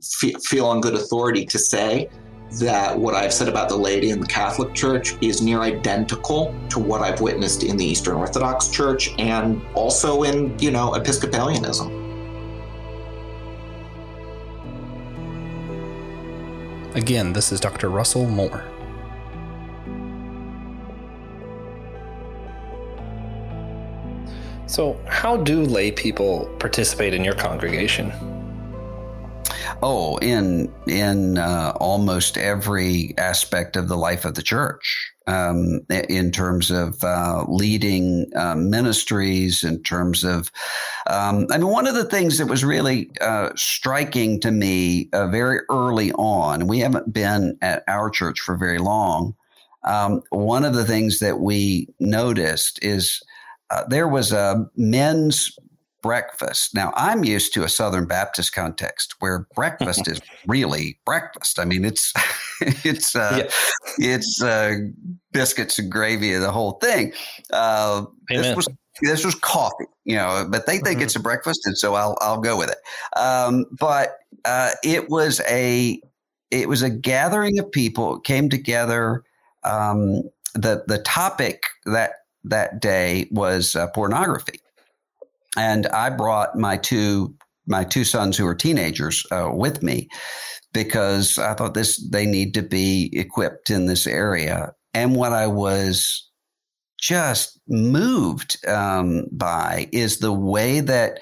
f- 0.00 0.42
feel 0.44 0.64
on 0.64 0.80
good 0.80 0.94
authority 0.94 1.44
to 1.44 1.58
say 1.58 2.08
that 2.58 2.98
what 2.98 3.14
I've 3.14 3.32
said 3.32 3.48
about 3.48 3.68
the 3.68 3.76
laity 3.76 4.10
in 4.10 4.20
the 4.20 4.26
Catholic 4.26 4.74
Church 4.74 5.16
is 5.20 5.40
near 5.40 5.60
identical 5.60 6.54
to 6.70 6.78
what 6.78 7.00
I've 7.00 7.20
witnessed 7.20 7.62
in 7.62 7.76
the 7.76 7.84
Eastern 7.84 8.16
Orthodox 8.16 8.68
Church 8.68 9.14
and 9.18 9.62
also 9.74 10.24
in, 10.24 10.58
you 10.58 10.70
know, 10.70 10.94
Episcopalianism. 10.94 11.96
Again, 16.96 17.32
this 17.32 17.52
is 17.52 17.60
Dr. 17.60 17.88
Russell 17.88 18.26
Moore. 18.26 18.64
So, 24.66 25.00
how 25.06 25.36
do 25.36 25.62
lay 25.62 25.90
people 25.90 26.46
participate 26.58 27.14
in 27.14 27.24
your 27.24 27.34
congregation? 27.34 28.39
Oh, 29.82 30.16
in 30.18 30.72
in 30.86 31.38
uh, 31.38 31.72
almost 31.76 32.36
every 32.36 33.14
aspect 33.18 33.76
of 33.76 33.88
the 33.88 33.96
life 33.96 34.24
of 34.24 34.34
the 34.34 34.42
church, 34.42 35.12
um, 35.26 35.80
in 35.88 36.32
terms 36.32 36.70
of 36.70 37.02
uh, 37.04 37.44
leading 37.48 38.26
uh, 38.36 38.56
ministries, 38.56 39.62
in 39.62 39.82
terms 39.82 40.24
of, 40.24 40.50
um, 41.06 41.46
I 41.50 41.58
mean, 41.58 41.68
one 41.68 41.86
of 41.86 41.94
the 41.94 42.04
things 42.04 42.38
that 42.38 42.46
was 42.46 42.64
really 42.64 43.10
uh, 43.20 43.50
striking 43.54 44.40
to 44.40 44.50
me 44.50 45.08
uh, 45.12 45.28
very 45.28 45.60
early 45.70 46.12
on. 46.12 46.66
We 46.66 46.80
haven't 46.80 47.12
been 47.12 47.56
at 47.62 47.84
our 47.86 48.10
church 48.10 48.40
for 48.40 48.56
very 48.56 48.78
long. 48.78 49.34
Um, 49.84 50.22
one 50.30 50.64
of 50.64 50.74
the 50.74 50.84
things 50.84 51.20
that 51.20 51.40
we 51.40 51.88
noticed 52.00 52.78
is 52.82 53.22
uh, 53.70 53.84
there 53.88 54.08
was 54.08 54.32
a 54.32 54.68
men's 54.76 55.56
breakfast. 56.02 56.74
Now, 56.74 56.92
I'm 56.96 57.24
used 57.24 57.54
to 57.54 57.64
a 57.64 57.68
Southern 57.68 58.06
Baptist 58.06 58.52
context 58.52 59.14
where 59.20 59.46
breakfast 59.54 60.08
is 60.08 60.20
really 60.46 60.98
breakfast. 61.04 61.58
I 61.58 61.64
mean, 61.64 61.84
it's 61.84 62.12
it's 62.60 63.14
uh, 63.16 63.46
yeah. 63.98 64.16
it's 64.16 64.42
uh, 64.42 64.76
biscuits 65.32 65.78
and 65.78 65.90
gravy 65.90 66.32
and 66.32 66.42
the 66.42 66.52
whole 66.52 66.72
thing. 66.72 67.12
Uh, 67.52 68.04
this 68.28 68.56
was 68.56 68.68
this 69.02 69.24
was 69.24 69.34
coffee, 69.34 69.86
you 70.04 70.16
know, 70.16 70.46
but 70.48 70.66
they 70.66 70.78
think 70.78 70.98
mm-hmm. 70.98 71.02
it's 71.02 71.16
a 71.16 71.20
breakfast, 71.20 71.60
and 71.64 71.76
so 71.76 71.94
I'll 71.94 72.16
I'll 72.20 72.40
go 72.40 72.56
with 72.56 72.70
it. 72.70 72.78
Um, 73.18 73.66
but 73.78 74.18
uh, 74.44 74.70
it 74.84 75.08
was 75.08 75.40
a 75.48 76.00
it 76.50 76.68
was 76.68 76.82
a 76.82 76.90
gathering 76.90 77.58
of 77.58 77.70
people 77.70 78.20
came 78.20 78.48
together. 78.48 79.24
Um, 79.64 80.22
the 80.54 80.84
the 80.86 80.98
topic 80.98 81.64
that 81.86 82.12
that 82.44 82.80
day 82.80 83.28
was 83.30 83.76
uh, 83.76 83.88
pornography, 83.88 84.60
and 85.56 85.86
I 85.88 86.10
brought 86.10 86.56
my 86.56 86.76
two 86.76 87.34
my 87.66 87.84
two 87.84 88.04
sons 88.04 88.36
who 88.36 88.46
are 88.46 88.54
teenagers 88.54 89.24
uh, 89.30 89.50
with 89.52 89.82
me 89.82 90.08
because 90.72 91.38
I 91.38 91.54
thought 91.54 91.74
this 91.74 92.08
they 92.10 92.26
need 92.26 92.54
to 92.54 92.62
be 92.62 93.10
equipped 93.12 93.70
in 93.70 93.86
this 93.86 94.06
area. 94.06 94.72
And 94.94 95.14
what 95.14 95.32
I 95.32 95.46
was 95.46 96.28
just 97.00 97.60
moved 97.68 98.56
um, 98.68 99.26
by 99.32 99.88
is 99.92 100.18
the 100.18 100.32
way 100.32 100.80
that 100.80 101.20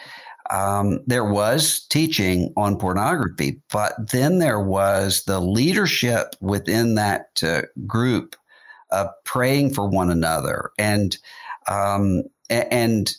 um, 0.51 1.01
there 1.07 1.25
was 1.25 1.87
teaching 1.89 2.53
on 2.57 2.79
pornography, 2.79 3.61
but 3.71 3.93
then 4.11 4.39
there 4.39 4.61
was 4.61 5.25
the 5.25 5.41
leadership 5.41 6.35
within 6.41 6.95
that 6.95 7.27
uh, 7.43 7.63
group 7.87 8.35
of 8.91 9.09
praying 9.25 9.75
for 9.75 9.87
one 9.87 10.11
another 10.11 10.71
and 10.79 11.19
um, 11.69 12.23
and 12.49 13.15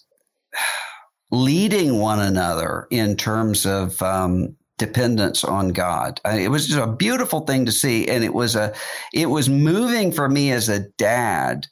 leading 1.31 1.99
one 1.99 2.19
another 2.19 2.87
in 2.89 3.15
terms 3.15 3.65
of 3.65 4.01
um, 4.01 4.55
dependence 4.77 5.43
on 5.43 5.69
God. 5.69 6.19
I, 6.25 6.39
it 6.39 6.51
was 6.51 6.67
just 6.67 6.79
a 6.79 6.87
beautiful 6.87 7.41
thing 7.41 7.65
to 7.65 7.71
see, 7.71 8.07
and 8.07 8.23
it 8.23 8.33
was 8.33 8.55
a 8.55 8.73
it 9.13 9.27
was 9.27 9.49
moving 9.49 10.11
for 10.11 10.29
me 10.29 10.51
as 10.51 10.69
a 10.69 10.79
dad 10.97 11.67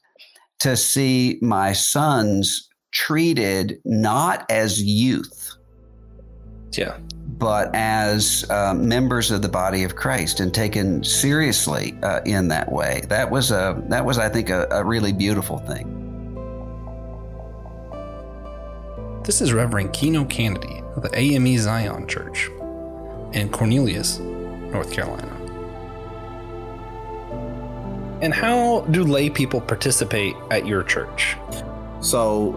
to 0.59 0.75
see 0.75 1.37
my 1.41 1.73
sons 1.73 2.69
treated 2.91 3.79
not 3.85 4.45
as 4.49 4.81
youth. 4.81 5.55
Yeah 6.71 6.97
but 7.37 7.69
as 7.73 8.45
uh, 8.49 8.73
members 8.73 9.31
of 9.31 9.41
the 9.41 9.49
body 9.49 9.83
of 9.83 9.95
Christ 9.95 10.39
and 10.39 10.53
taken 10.53 11.03
seriously 11.03 11.97
uh, 12.03 12.21
in 12.25 12.47
that 12.47 12.71
way. 12.71 13.03
That 13.09 13.29
was 13.29 13.51
a 13.51 13.81
that 13.89 14.05
was, 14.05 14.17
I 14.17 14.29
think, 14.29 14.49
a, 14.49 14.67
a 14.71 14.83
really 14.83 15.13
beautiful 15.13 15.59
thing. 15.59 16.06
This 19.27 19.41
is 19.41 19.51
Reverend 19.51 19.91
Keno 19.91 20.23
Cannady 20.23 20.81
of 20.95 21.03
the 21.03 21.13
AME 21.13 21.57
Zion 21.57 22.07
Church 22.07 22.49
in 23.33 23.49
Cornelius, 23.49 24.19
North 24.19 24.89
Carolina. 24.93 25.27
And 28.21 28.33
how 28.33 28.85
do 28.89 29.03
lay 29.03 29.29
people 29.29 29.59
participate 29.59 30.33
at 30.49 30.65
your 30.65 30.81
church? 30.81 31.35
So, 31.99 32.55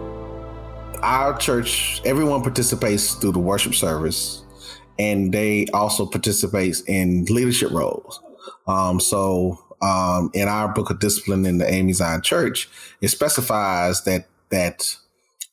our 1.03 1.37
church, 1.37 2.01
everyone 2.05 2.41
participates 2.41 3.15
through 3.15 3.33
the 3.33 3.39
worship 3.39 3.75
service 3.75 4.45
and 4.97 5.33
they 5.33 5.67
also 5.73 6.05
participates 6.05 6.83
in 6.83 7.25
leadership 7.25 7.71
roles. 7.71 8.21
Um, 8.65 9.01
so 9.01 9.59
um, 9.81 10.31
in 10.33 10.47
our 10.47 10.69
book 10.69 10.89
of 10.89 10.99
discipline 10.99 11.45
in 11.45 11.57
the 11.57 11.69
AME 11.69 11.91
Zion 11.91 12.21
Church, 12.21 12.69
it 13.01 13.09
specifies 13.09 14.05
that 14.05 14.27
that 14.51 14.95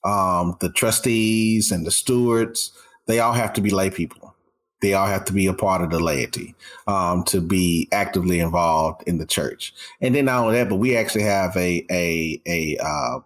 um, 0.05 0.57
the 0.61 0.71
trustees 0.71 1.71
and 1.73 1.87
the 1.87 1.91
stewards 1.91 2.73
they 3.09 3.21
all 3.21 3.33
have 3.33 3.55
to 3.55 3.61
be 3.61 3.71
lay 3.71 3.91
people. 3.91 4.35
They 4.81 4.95
all 4.95 5.07
have 5.07 5.25
to 5.25 5.33
be 5.33 5.47
a 5.47 5.55
part 5.55 5.83
of 5.83 5.91
the 5.91 5.99
laity 5.99 6.55
um, 6.87 7.25
to 7.25 7.41
be 7.41 7.89
actively 7.91 8.39
involved 8.39 9.03
in 9.09 9.19
the 9.19 9.27
church. 9.27 9.75
And 10.01 10.15
then 10.15 10.27
not 10.27 10.45
only 10.45 10.59
that, 10.59 10.69
but 10.69 10.77
we 10.77 10.97
actually 10.97 11.25
have 11.25 11.57
a 11.57 11.85
a 11.91 12.41
a 12.47 12.77
uh, 12.81 13.19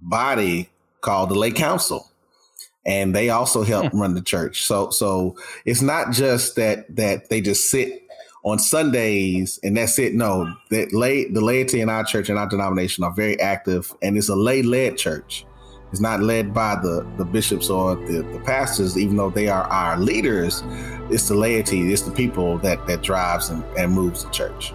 body 0.00 0.70
called 1.02 1.28
the 1.28 1.34
lay 1.34 1.50
council 1.50 2.10
and 2.86 3.14
they 3.14 3.28
also 3.28 3.62
help 3.62 3.92
hmm. 3.92 4.00
run 4.00 4.14
the 4.14 4.22
church. 4.22 4.64
So 4.64 4.88
so 4.90 5.36
it's 5.66 5.82
not 5.82 6.12
just 6.12 6.56
that 6.56 6.94
that 6.96 7.28
they 7.28 7.42
just 7.42 7.70
sit 7.70 8.02
on 8.44 8.58
Sundays 8.58 9.58
and 9.62 9.76
that's 9.76 9.98
it. 9.98 10.14
No, 10.14 10.54
that 10.70 10.92
lay 10.94 11.28
the 11.28 11.40
laity 11.40 11.80
in 11.80 11.90
our 11.90 12.04
church 12.04 12.30
and 12.30 12.38
our 12.38 12.48
denomination 12.48 13.04
are 13.04 13.12
very 13.12 13.38
active, 13.40 13.92
and 14.00 14.16
it's 14.16 14.28
a 14.28 14.36
lay 14.36 14.62
led 14.62 14.96
church. 14.96 15.44
It's 15.94 16.00
not 16.00 16.20
led 16.20 16.52
by 16.52 16.74
the 16.74 17.06
the 17.18 17.24
bishops 17.24 17.70
or 17.70 17.94
the, 17.94 18.22
the 18.22 18.40
pastors, 18.40 18.98
even 18.98 19.16
though 19.16 19.30
they 19.30 19.46
are 19.46 19.62
our 19.62 19.96
leaders. 19.96 20.60
It's 21.08 21.28
the 21.28 21.36
laity, 21.36 21.92
it's 21.92 22.02
the 22.02 22.10
people 22.10 22.58
that 22.58 22.84
that 22.88 23.00
drives 23.00 23.50
and, 23.50 23.62
and 23.78 23.92
moves 23.92 24.24
the 24.24 24.30
church. 24.30 24.74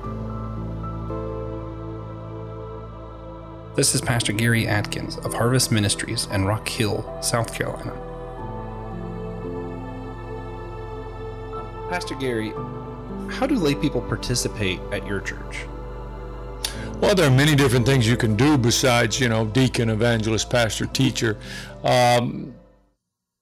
This 3.75 3.93
is 3.93 3.99
Pastor 3.99 4.31
Gary 4.31 4.65
Adkins 4.65 5.17
of 5.17 5.33
Harvest 5.33 5.73
Ministries 5.73 6.25
in 6.31 6.45
Rock 6.45 6.69
Hill, 6.69 7.03
South 7.21 7.53
Carolina. 7.53 7.91
Pastor 11.89 12.15
Gary, 12.15 12.53
how 13.27 13.45
do 13.45 13.55
lay 13.55 13.75
people 13.75 13.99
participate 13.99 14.79
at 14.93 15.05
your 15.05 15.19
church? 15.19 15.65
Well, 17.01 17.15
there 17.15 17.27
are 17.27 17.31
many 17.31 17.55
different 17.55 17.85
things 17.85 18.05
you 18.05 18.17
can 18.17 18.35
do 18.35 18.57
besides, 18.57 19.19
you 19.19 19.29
know, 19.29 19.45
deacon, 19.45 19.89
evangelist, 19.89 20.49
pastor, 20.49 20.85
teacher. 20.85 21.37
Um, 21.83 22.53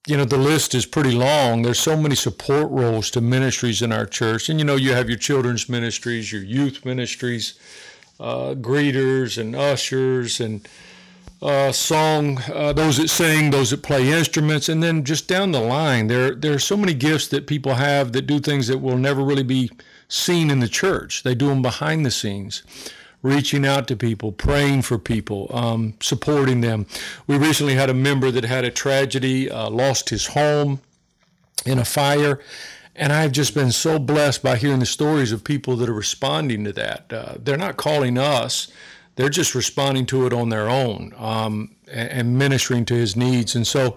you 0.06 0.16
know, 0.16 0.24
the 0.24 0.38
list 0.38 0.74
is 0.74 0.86
pretty 0.86 1.12
long. 1.12 1.62
There's 1.62 1.80
so 1.80 1.96
many 1.96 2.14
support 2.14 2.70
roles 2.70 3.10
to 3.10 3.20
ministries 3.20 3.82
in 3.82 3.92
our 3.92 4.06
church. 4.06 4.48
And, 4.48 4.60
you 4.60 4.64
know, 4.64 4.76
you 4.76 4.94
have 4.94 5.08
your 5.08 5.18
children's 5.18 5.68
ministries, 5.68 6.32
your 6.32 6.42
youth 6.42 6.84
ministries, 6.84 7.58
uh, 8.20 8.54
greeters 8.54 9.38
and 9.38 9.54
ushers 9.56 10.40
and 10.40 10.66
uh, 11.42 11.72
song, 11.72 12.40
uh, 12.52 12.72
those 12.72 12.96
that 12.96 13.08
sing, 13.08 13.50
those 13.50 13.70
that 13.70 13.82
play 13.82 14.10
instruments, 14.10 14.68
and 14.68 14.82
then 14.82 15.04
just 15.04 15.28
down 15.28 15.52
the 15.52 15.60
line, 15.60 16.08
there 16.08 16.34
there 16.34 16.52
are 16.52 16.58
so 16.58 16.76
many 16.76 16.92
gifts 16.94 17.28
that 17.28 17.46
people 17.46 17.74
have 17.74 18.12
that 18.12 18.22
do 18.22 18.40
things 18.40 18.66
that 18.66 18.78
will 18.78 18.96
never 18.96 19.22
really 19.22 19.44
be 19.44 19.70
seen 20.08 20.50
in 20.50 20.58
the 20.58 20.68
church. 20.68 21.22
They 21.22 21.36
do 21.36 21.48
them 21.48 21.62
behind 21.62 22.04
the 22.04 22.10
scenes, 22.10 22.64
reaching 23.28 23.66
out 23.66 23.86
to 23.88 23.96
people, 23.96 24.32
praying 24.32 24.82
for 24.82 24.98
people, 24.98 25.50
um, 25.52 25.94
supporting 26.00 26.60
them. 26.60 26.86
We 27.26 27.36
recently 27.36 27.74
had 27.74 27.90
a 27.90 27.94
member 27.94 28.30
that 28.30 28.44
had 28.44 28.64
a 28.64 28.70
tragedy, 28.70 29.50
uh, 29.50 29.70
lost 29.70 30.10
his 30.10 30.26
home 30.28 30.80
in 31.64 31.78
a 31.78 31.84
fire, 31.84 32.40
And 33.00 33.12
I've 33.12 33.30
just 33.30 33.54
been 33.54 33.70
so 33.70 34.00
blessed 34.00 34.42
by 34.42 34.56
hearing 34.56 34.80
the 34.80 34.86
stories 34.86 35.30
of 35.30 35.44
people 35.44 35.76
that 35.76 35.88
are 35.88 35.94
responding 35.94 36.64
to 36.64 36.72
that. 36.72 37.12
Uh, 37.12 37.34
they're 37.38 37.56
not 37.56 37.76
calling 37.76 38.18
us, 38.18 38.72
they're 39.14 39.28
just 39.28 39.54
responding 39.54 40.04
to 40.06 40.26
it 40.26 40.32
on 40.32 40.48
their 40.48 40.68
own 40.68 41.12
um, 41.16 41.76
and, 41.86 42.10
and, 42.10 42.38
ministering 42.38 42.84
to 42.86 42.94
his 42.94 43.14
needs. 43.14 43.54
And 43.54 43.66
so 43.66 43.96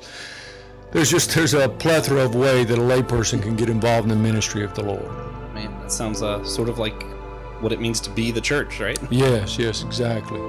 there's 0.91 1.10
just 1.10 1.34
there's 1.34 1.56
a 1.56 1.67
plethora 1.67 2.22
of 2.26 2.36
way 2.36 2.63
that 2.63 2.78
a 2.78 2.82
layperson 2.82 3.41
can 3.41 3.56
get 3.56 3.70
involved 3.70 4.04
in 4.04 4.10
the 4.10 4.24
ministry 4.24 4.63
of 4.63 4.74
the 4.76 4.84
Lord. 4.84 5.12
Man, 5.54 5.72
that 5.80 5.91
sounds 5.91 6.22
uh, 6.22 6.44
sort 6.44 6.70
of 6.70 6.78
like 6.78 7.04
what 7.62 7.71
it 7.71 7.80
means 7.80 8.00
to 8.02 8.10
be 8.10 8.32
the 8.32 8.41
church, 8.41 8.80
right? 8.80 9.00
Yes, 9.12 9.58
yes, 9.58 9.84
exactly. 9.84 10.39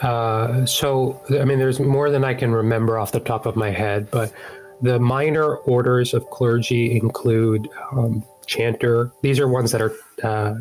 Uh, 0.00 0.64
so, 0.64 1.22
I 1.38 1.44
mean, 1.44 1.58
there's 1.58 1.78
more 1.78 2.10
than 2.10 2.24
I 2.24 2.32
can 2.32 2.52
remember 2.52 2.98
off 2.98 3.12
the 3.12 3.20
top 3.20 3.44
of 3.44 3.54
my 3.54 3.70
head, 3.70 4.10
but 4.10 4.32
the 4.80 4.98
minor 4.98 5.56
orders 5.56 6.14
of 6.14 6.28
clergy 6.30 6.96
include 6.96 7.68
um, 7.92 8.24
chanter. 8.46 9.12
These 9.22 9.38
are 9.38 9.46
ones 9.46 9.72
that 9.72 9.82
are, 9.82 9.92
uh, 10.22 10.54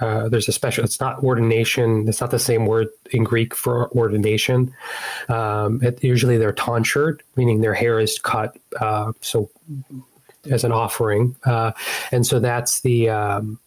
uh, 0.00 0.28
there's 0.28 0.48
a 0.48 0.52
special, 0.52 0.84
it's 0.84 1.00
not 1.00 1.22
ordination, 1.22 2.08
it's 2.08 2.20
not 2.20 2.30
the 2.30 2.38
same 2.38 2.66
word 2.66 2.88
in 3.10 3.24
Greek 3.24 3.54
for 3.54 3.90
ordination. 3.92 4.74
Um, 5.28 5.82
it, 5.82 6.02
usually 6.02 6.38
they're 6.38 6.52
tonsured, 6.52 7.22
meaning 7.36 7.60
their 7.60 7.74
hair 7.74 8.00
is 8.00 8.18
cut. 8.18 8.56
Uh, 8.80 9.12
so, 9.20 9.50
as 10.50 10.64
an 10.64 10.72
offering. 10.72 11.36
Uh, 11.44 11.70
and 12.10 12.26
so 12.26 12.40
that's 12.40 12.80
the, 12.80 13.08
um, 13.08 13.60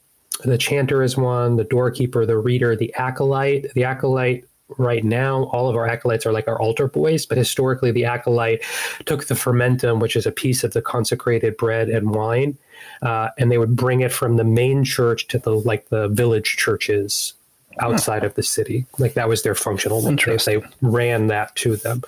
the 0.43 0.57
chanter 0.57 1.01
is 1.03 1.15
one, 1.15 1.55
the 1.55 1.63
doorkeeper, 1.63 2.25
the 2.25 2.37
reader, 2.37 2.75
the 2.75 2.93
acolyte. 2.95 3.73
The 3.73 3.85
acolyte 3.85 4.45
right 4.77 5.03
now 5.03 5.43
all 5.45 5.69
of 5.69 5.75
our 5.75 5.87
acolytes 5.87 6.25
are 6.25 6.31
like 6.31 6.47
our 6.47 6.59
altar 6.59 6.87
boys 6.87 7.25
but 7.25 7.37
historically 7.37 7.91
the 7.91 8.05
acolyte 8.05 8.63
took 9.05 9.25
the 9.27 9.35
fermentum 9.35 9.99
which 9.99 10.15
is 10.15 10.25
a 10.25 10.31
piece 10.31 10.63
of 10.63 10.73
the 10.73 10.81
consecrated 10.81 11.55
bread 11.57 11.87
and 11.87 12.15
wine 12.15 12.57
uh, 13.01 13.29
and 13.37 13.51
they 13.51 13.57
would 13.57 13.75
bring 13.75 14.01
it 14.01 14.11
from 14.11 14.37
the 14.37 14.43
main 14.43 14.83
church 14.83 15.27
to 15.27 15.37
the 15.37 15.51
like 15.51 15.89
the 15.89 16.07
village 16.09 16.57
churches 16.57 17.33
outside 17.79 18.23
of 18.23 18.33
the 18.35 18.43
city. 18.43 18.85
Like 18.97 19.13
that 19.13 19.27
was 19.27 19.43
their 19.43 19.55
functional 19.55 20.01
they, 20.01 20.15
they 20.45 20.61
ran 20.81 21.27
that 21.27 21.55
to 21.57 21.75
them. 21.75 22.03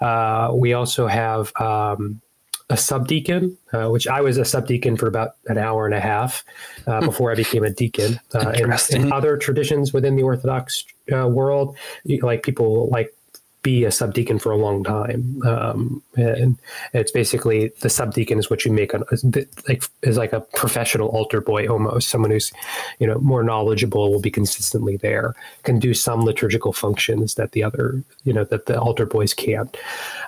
Uh, 0.00 0.50
we 0.54 0.72
also 0.72 1.06
have 1.06 1.52
um, 1.60 2.20
a 2.70 2.76
subdeacon, 2.76 3.58
uh, 3.72 3.88
which 3.88 4.06
I 4.06 4.20
was 4.20 4.38
a 4.38 4.44
subdeacon 4.44 4.96
for 4.96 5.08
about 5.08 5.34
an 5.46 5.58
hour 5.58 5.86
and 5.86 5.94
a 5.94 6.00
half 6.00 6.44
uh, 6.86 7.00
hmm. 7.00 7.06
before 7.06 7.32
I 7.32 7.34
became 7.34 7.64
a 7.64 7.70
deacon. 7.70 8.18
Uh, 8.32 8.52
other 9.12 9.36
traditions 9.36 9.92
within 9.92 10.16
the 10.16 10.22
Orthodox 10.22 10.84
uh, 11.12 11.26
world, 11.26 11.76
like 12.22 12.42
people 12.42 12.88
like 12.88 13.14
be 13.62 13.84
a 13.84 13.90
subdeacon 13.90 14.38
for 14.38 14.52
a 14.52 14.56
long 14.56 14.82
time. 14.82 15.40
Um, 15.44 16.02
and 16.16 16.58
it's 16.94 17.12
basically 17.12 17.72
the 17.80 17.88
subdeacon 17.88 18.38
is 18.38 18.48
what 18.48 18.64
you 18.64 18.72
make 18.72 18.94
on 18.94 19.04
like 19.68 19.84
is 20.02 20.16
like 20.16 20.32
a 20.32 20.40
professional 20.40 21.08
altar 21.08 21.40
boy 21.40 21.68
almost 21.68 22.08
someone 22.08 22.30
who's 22.30 22.52
you 22.98 23.06
know 23.06 23.18
more 23.18 23.42
knowledgeable 23.42 24.10
will 24.10 24.20
be 24.20 24.30
consistently 24.30 24.96
there 24.96 25.34
can 25.62 25.78
do 25.78 25.92
some 25.92 26.22
liturgical 26.22 26.72
functions 26.72 27.34
that 27.34 27.52
the 27.52 27.62
other 27.62 28.02
you 28.24 28.32
know 28.32 28.44
that 28.44 28.66
the 28.66 28.80
altar 28.80 29.06
boys 29.06 29.34
can't. 29.34 29.76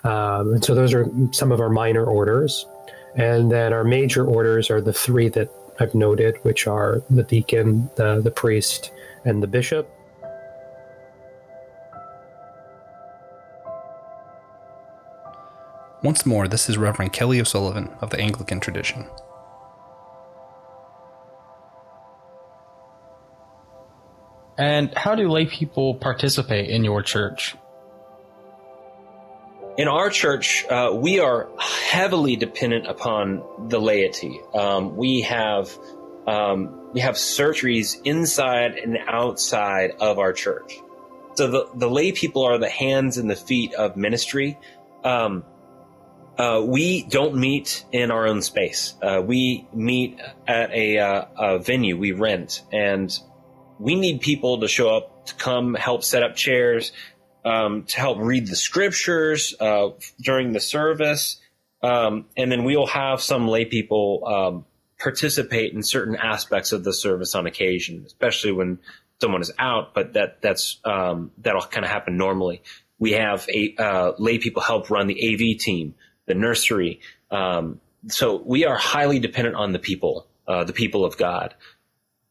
Um, 0.04 0.54
and 0.54 0.64
so 0.64 0.74
those 0.74 0.92
are 0.92 1.08
some 1.32 1.52
of 1.52 1.60
our 1.60 1.70
minor 1.70 2.04
orders, 2.04 2.66
and 3.14 3.50
then 3.50 3.72
our 3.72 3.84
major 3.84 4.26
orders 4.26 4.70
are 4.70 4.80
the 4.80 4.92
three 4.92 5.28
that 5.30 5.50
I've 5.80 5.94
noted, 5.94 6.36
which 6.42 6.66
are 6.66 7.02
the 7.08 7.22
deacon, 7.22 7.88
the 7.96 8.20
the 8.20 8.30
priest, 8.30 8.90
and 9.24 9.42
the 9.42 9.46
bishop. 9.46 9.88
Once 16.02 16.26
more, 16.26 16.48
this 16.48 16.68
is 16.68 16.76
Reverend 16.76 17.12
Kelly 17.12 17.40
O'Sullivan 17.40 17.88
of 18.00 18.10
the 18.10 18.18
Anglican 18.18 18.58
tradition. 18.58 19.06
And 24.58 24.92
how 24.96 25.14
do 25.14 25.28
lay 25.28 25.46
people 25.46 25.94
participate 25.94 26.68
in 26.68 26.82
your 26.82 27.02
church? 27.02 27.54
In 29.78 29.88
our 29.88 30.10
church, 30.10 30.66
uh, 30.66 30.90
we 30.94 31.20
are 31.20 31.48
heavily 31.58 32.36
dependent 32.36 32.86
upon 32.86 33.42
the 33.68 33.80
laity. 33.80 34.40
Um, 34.54 34.96
we 34.96 35.22
have 35.22 35.70
um, 36.26 36.92
we 36.92 37.00
have 37.00 37.14
surgeries 37.14 38.00
inside 38.04 38.74
and 38.74 38.98
outside 39.08 39.92
of 39.98 40.18
our 40.18 40.32
church. 40.32 40.78
So 41.34 41.50
the, 41.50 41.68
the 41.74 41.88
lay 41.88 42.12
people 42.12 42.44
are 42.44 42.58
the 42.58 42.68
hands 42.68 43.18
and 43.18 43.30
the 43.30 43.36
feet 43.36 43.72
of 43.74 43.96
ministry. 43.96 44.58
Um, 45.02 45.44
uh, 46.38 46.62
we 46.64 47.04
don't 47.04 47.36
meet 47.36 47.84
in 47.92 48.10
our 48.10 48.26
own 48.26 48.42
space. 48.42 48.94
Uh, 49.02 49.22
we 49.24 49.66
meet 49.72 50.18
at 50.46 50.70
a, 50.72 50.98
uh, 50.98 51.24
a, 51.36 51.58
venue 51.58 51.98
we 51.98 52.12
rent, 52.12 52.62
and 52.72 53.16
we 53.78 53.94
need 53.94 54.20
people 54.20 54.60
to 54.60 54.68
show 54.68 54.96
up 54.96 55.26
to 55.26 55.34
come 55.34 55.74
help 55.74 56.02
set 56.02 56.22
up 56.22 56.34
chairs, 56.34 56.92
um, 57.44 57.84
to 57.84 57.96
help 57.98 58.18
read 58.18 58.46
the 58.46 58.56
scriptures 58.56 59.54
uh, 59.60 59.90
during 60.20 60.52
the 60.52 60.60
service, 60.60 61.38
um, 61.82 62.26
and 62.36 62.50
then 62.50 62.64
we 62.64 62.76
will 62.76 62.86
have 62.86 63.20
some 63.20 63.46
lay 63.46 63.64
people 63.64 64.22
um, 64.26 64.64
participate 64.98 65.74
in 65.74 65.82
certain 65.82 66.16
aspects 66.16 66.72
of 66.72 66.82
the 66.82 66.94
service 66.94 67.34
on 67.34 67.46
occasion, 67.46 68.04
especially 68.06 68.52
when 68.52 68.78
someone 69.20 69.42
is 69.42 69.52
out. 69.58 69.92
But 69.92 70.14
that 70.14 70.40
that's 70.40 70.78
um, 70.84 71.32
that'll 71.38 71.62
kind 71.62 71.84
of 71.84 71.90
happen 71.90 72.16
normally. 72.16 72.62
We 72.98 73.12
have 73.12 73.46
a 73.52 73.74
uh, 73.76 74.12
lay 74.18 74.38
people 74.38 74.62
help 74.62 74.88
run 74.88 75.08
the 75.08 75.34
AV 75.34 75.58
team 75.58 75.94
the 76.26 76.34
nursery. 76.34 77.00
Um, 77.30 77.80
so 78.08 78.42
we 78.44 78.64
are 78.64 78.76
highly 78.76 79.18
dependent 79.18 79.56
on 79.56 79.72
the 79.72 79.78
people, 79.78 80.26
uh, 80.46 80.64
the 80.64 80.72
people 80.72 81.04
of 81.04 81.16
God. 81.16 81.54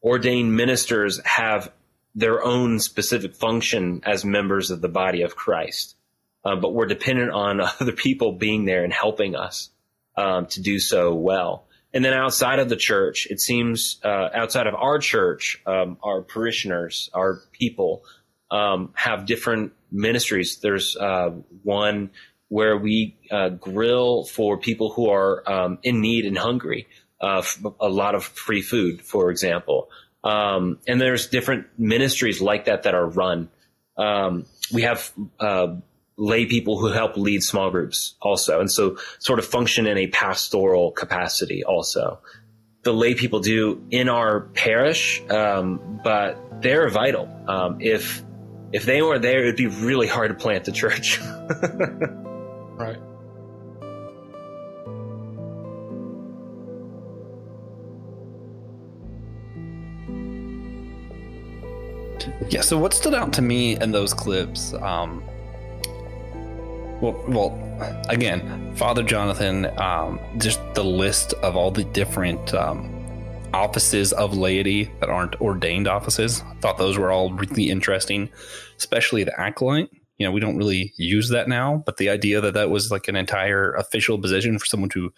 Ordained 0.02 0.54
ministers 0.56 1.20
have 1.24 1.72
their 2.14 2.42
own 2.44 2.78
specific 2.78 3.34
function 3.34 4.02
as 4.04 4.24
members 4.24 4.70
of 4.70 4.80
the 4.80 4.88
body 4.88 5.22
of 5.22 5.36
Christ. 5.36 5.96
Uh, 6.44 6.56
but 6.56 6.74
we're 6.74 6.86
dependent 6.86 7.30
on 7.30 7.60
other 7.80 7.92
people 7.92 8.32
being 8.32 8.64
there 8.64 8.84
and 8.84 8.92
helping 8.92 9.36
us 9.36 9.70
um, 10.16 10.46
to 10.46 10.60
do 10.60 10.78
so 10.78 11.14
well. 11.14 11.66
And 11.94 12.04
then 12.04 12.14
outside 12.14 12.58
of 12.58 12.68
the 12.68 12.76
church, 12.76 13.26
it 13.30 13.40
seems 13.40 14.00
uh, 14.02 14.28
outside 14.34 14.66
of 14.66 14.74
our 14.74 14.98
church, 14.98 15.60
um, 15.66 15.98
our 16.02 16.22
parishioners, 16.22 17.10
our 17.12 17.40
people 17.52 18.02
um, 18.50 18.92
have 18.94 19.26
different 19.26 19.72
ministries. 19.90 20.58
There's 20.58 20.96
uh, 20.96 21.30
one 21.62 22.10
where 22.52 22.76
we 22.76 23.16
uh, 23.30 23.48
grill 23.48 24.24
for 24.24 24.58
people 24.58 24.92
who 24.92 25.08
are 25.08 25.42
um, 25.50 25.78
in 25.82 26.02
need 26.02 26.26
and 26.26 26.36
hungry. 26.36 26.86
Uh, 27.18 27.42
a 27.80 27.88
lot 27.88 28.14
of 28.14 28.24
free 28.24 28.60
food, 28.60 29.00
for 29.00 29.30
example. 29.30 29.88
Um, 30.22 30.78
and 30.86 31.00
there's 31.00 31.28
different 31.28 31.66
ministries 31.78 32.42
like 32.42 32.66
that 32.66 32.82
that 32.82 32.94
are 32.94 33.06
run. 33.06 33.48
Um, 33.96 34.44
we 34.70 34.82
have 34.82 35.10
uh, 35.40 35.76
lay 36.18 36.44
people 36.44 36.78
who 36.78 36.88
help 36.88 37.16
lead 37.16 37.42
small 37.42 37.70
groups 37.70 38.16
also, 38.20 38.60
and 38.60 38.70
so 38.70 38.98
sort 39.18 39.38
of 39.38 39.46
function 39.46 39.86
in 39.86 39.96
a 39.96 40.08
pastoral 40.08 40.90
capacity 40.90 41.64
also. 41.64 42.20
The 42.82 42.92
lay 42.92 43.14
people 43.14 43.40
do 43.40 43.82
in 43.90 44.10
our 44.10 44.40
parish, 44.40 45.22
um, 45.30 46.00
but 46.04 46.60
they're 46.60 46.90
vital. 46.90 47.30
Um, 47.48 47.78
if 47.80 48.22
if 48.72 48.84
they 48.84 49.00
weren't 49.00 49.22
there, 49.22 49.40
it'd 49.40 49.56
be 49.56 49.68
really 49.68 50.06
hard 50.06 50.28
to 50.28 50.34
plant 50.34 50.66
the 50.66 50.72
church. 50.72 51.18
Right. 52.82 52.98
Yeah. 62.50 62.62
So 62.62 62.76
what 62.76 62.92
stood 62.92 63.14
out 63.14 63.32
to 63.34 63.42
me 63.42 63.76
in 63.76 63.92
those 63.92 64.12
clips? 64.12 64.74
Um, 64.74 65.22
well, 67.00 67.22
well, 67.28 68.02
again, 68.08 68.74
Father 68.74 69.04
Jonathan, 69.04 69.66
um, 69.80 70.18
just 70.38 70.60
the 70.74 70.84
list 70.84 71.34
of 71.34 71.56
all 71.56 71.70
the 71.70 71.84
different 71.84 72.52
um, 72.52 72.88
offices 73.54 74.12
of 74.12 74.36
laity 74.36 74.90
that 74.98 75.08
aren't 75.08 75.40
ordained 75.40 75.86
offices. 75.86 76.42
I 76.42 76.54
thought 76.56 76.78
those 76.78 76.98
were 76.98 77.12
all 77.12 77.32
really 77.32 77.70
interesting, 77.70 78.28
especially 78.76 79.22
the 79.22 79.38
acolyte 79.40 79.90
you 80.18 80.26
know, 80.26 80.32
we 80.32 80.40
don't 80.40 80.56
really 80.56 80.92
use 80.96 81.30
that 81.30 81.48
now, 81.48 81.82
but 81.84 81.96
the 81.96 82.08
idea 82.08 82.40
that 82.40 82.54
that 82.54 82.70
was 82.70 82.90
like 82.90 83.08
an 83.08 83.16
entire 83.16 83.72
official 83.74 84.18
position 84.18 84.58
for 84.58 84.66
someone 84.66 84.90
to 84.90 85.12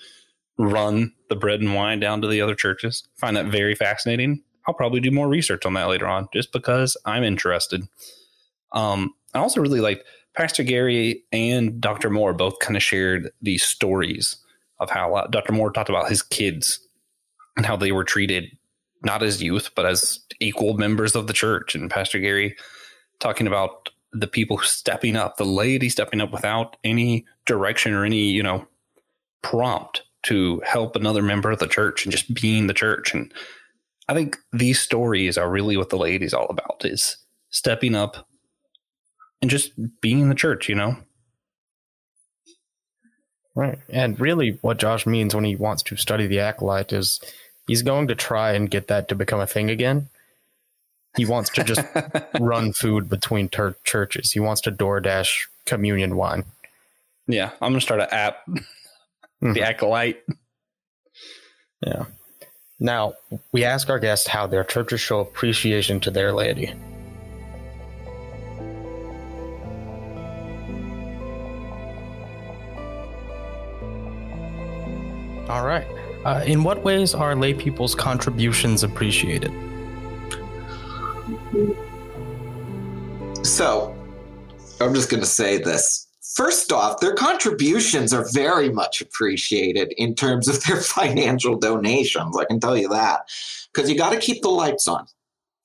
run 0.56 1.12
the 1.28 1.36
bread 1.36 1.60
and 1.60 1.74
wine 1.74 2.00
down 2.00 2.20
to 2.22 2.28
the 2.28 2.40
other 2.40 2.54
churches, 2.54 3.06
I 3.16 3.20
find 3.20 3.36
that 3.36 3.46
very 3.46 3.74
fascinating. 3.74 4.42
I'll 4.66 4.74
probably 4.74 5.00
do 5.00 5.10
more 5.10 5.28
research 5.28 5.66
on 5.66 5.74
that 5.74 5.88
later 5.88 6.06
on 6.06 6.28
just 6.32 6.52
because 6.52 6.96
I'm 7.04 7.24
interested. 7.24 7.82
Um, 8.72 9.14
I 9.34 9.40
also 9.40 9.60
really 9.60 9.80
like 9.80 10.04
Pastor 10.34 10.62
Gary 10.62 11.24
and 11.32 11.80
Dr. 11.80 12.10
Moore 12.10 12.32
both 12.32 12.58
kind 12.60 12.76
of 12.76 12.82
shared 12.82 13.30
these 13.42 13.62
stories 13.62 14.36
of 14.80 14.90
how 14.90 15.14
uh, 15.14 15.26
Dr. 15.26 15.52
Moore 15.52 15.70
talked 15.70 15.90
about 15.90 16.08
his 16.08 16.22
kids 16.22 16.80
and 17.56 17.66
how 17.66 17.76
they 17.76 17.92
were 17.92 18.04
treated 18.04 18.56
not 19.04 19.22
as 19.22 19.42
youth, 19.42 19.70
but 19.76 19.86
as 19.86 20.18
equal 20.40 20.74
members 20.74 21.14
of 21.14 21.26
the 21.26 21.32
church. 21.32 21.74
And 21.74 21.90
Pastor 21.90 22.18
Gary 22.18 22.56
talking 23.20 23.46
about 23.46 23.83
the 24.14 24.28
people 24.28 24.58
stepping 24.58 25.16
up, 25.16 25.36
the 25.36 25.44
laity 25.44 25.88
stepping 25.88 26.20
up 26.20 26.30
without 26.32 26.76
any 26.84 27.26
direction 27.46 27.92
or 27.92 28.04
any, 28.04 28.30
you 28.30 28.42
know, 28.42 28.66
prompt 29.42 30.02
to 30.22 30.62
help 30.64 30.96
another 30.96 31.22
member 31.22 31.50
of 31.50 31.58
the 31.58 31.66
church 31.66 32.04
and 32.04 32.12
just 32.12 32.32
being 32.32 32.66
the 32.66 32.74
church. 32.74 33.12
And 33.12 33.32
I 34.08 34.14
think 34.14 34.38
these 34.52 34.80
stories 34.80 35.36
are 35.36 35.50
really 35.50 35.76
what 35.76 35.90
the 35.90 35.98
laity 35.98 36.24
is 36.24 36.32
all 36.32 36.46
about 36.46 36.84
is 36.84 37.16
stepping 37.50 37.94
up 37.94 38.26
and 39.42 39.50
just 39.50 39.72
being 40.00 40.28
the 40.28 40.34
church, 40.34 40.68
you 40.68 40.74
know? 40.74 40.96
Right. 43.54 43.78
And 43.88 44.18
really, 44.18 44.58
what 44.62 44.78
Josh 44.78 45.06
means 45.06 45.34
when 45.34 45.44
he 45.44 45.54
wants 45.54 45.82
to 45.84 45.96
study 45.96 46.26
the 46.26 46.40
acolyte 46.40 46.92
is 46.92 47.20
he's 47.66 47.82
going 47.82 48.08
to 48.08 48.14
try 48.14 48.52
and 48.52 48.70
get 48.70 48.88
that 48.88 49.08
to 49.08 49.14
become 49.14 49.40
a 49.40 49.46
thing 49.46 49.70
again. 49.70 50.08
He 51.16 51.24
wants 51.24 51.50
to 51.50 51.64
just 51.64 51.84
run 52.40 52.72
food 52.72 53.08
between 53.08 53.48
ter- 53.48 53.76
churches. 53.84 54.32
He 54.32 54.40
wants 54.40 54.60
to 54.62 54.72
DoorDash 54.72 55.46
communion 55.66 56.16
wine. 56.16 56.44
Yeah, 57.26 57.50
I'm 57.62 57.72
gonna 57.72 57.80
start 57.80 58.00
an 58.00 58.08
app, 58.10 58.38
Mm-hmm. 59.42 59.52
the 59.54 59.62
acolyte. 59.62 60.22
Yeah. 61.84 62.04
Now, 62.80 63.14
we 63.52 63.64
ask 63.64 63.90
our 63.90 63.98
guests 63.98 64.26
how 64.26 64.46
their 64.46 64.64
churches 64.64 65.00
show 65.00 65.20
appreciation 65.20 66.00
to 66.00 66.10
their 66.10 66.32
laity. 66.32 66.72
All 75.48 75.64
right. 75.64 75.86
Uh, 76.24 76.42
in 76.46 76.64
what 76.64 76.82
ways 76.82 77.14
are 77.14 77.36
lay 77.36 77.52
people's 77.52 77.94
contributions 77.94 78.82
appreciated? 78.82 79.52
So, 83.42 83.94
I'm 84.80 84.94
just 84.94 85.10
going 85.10 85.22
to 85.22 85.26
say 85.26 85.58
this. 85.58 86.08
First 86.34 86.72
off, 86.72 86.98
their 87.00 87.14
contributions 87.14 88.12
are 88.12 88.26
very 88.32 88.70
much 88.70 89.00
appreciated 89.00 89.94
in 89.96 90.14
terms 90.14 90.48
of 90.48 90.62
their 90.64 90.76
financial 90.80 91.56
donations. 91.56 92.36
I 92.36 92.44
can 92.44 92.58
tell 92.58 92.76
you 92.76 92.88
that. 92.88 93.20
Because 93.72 93.88
you 93.88 93.96
got 93.96 94.12
to 94.12 94.18
keep 94.18 94.42
the 94.42 94.48
lights 94.48 94.88
on. 94.88 95.06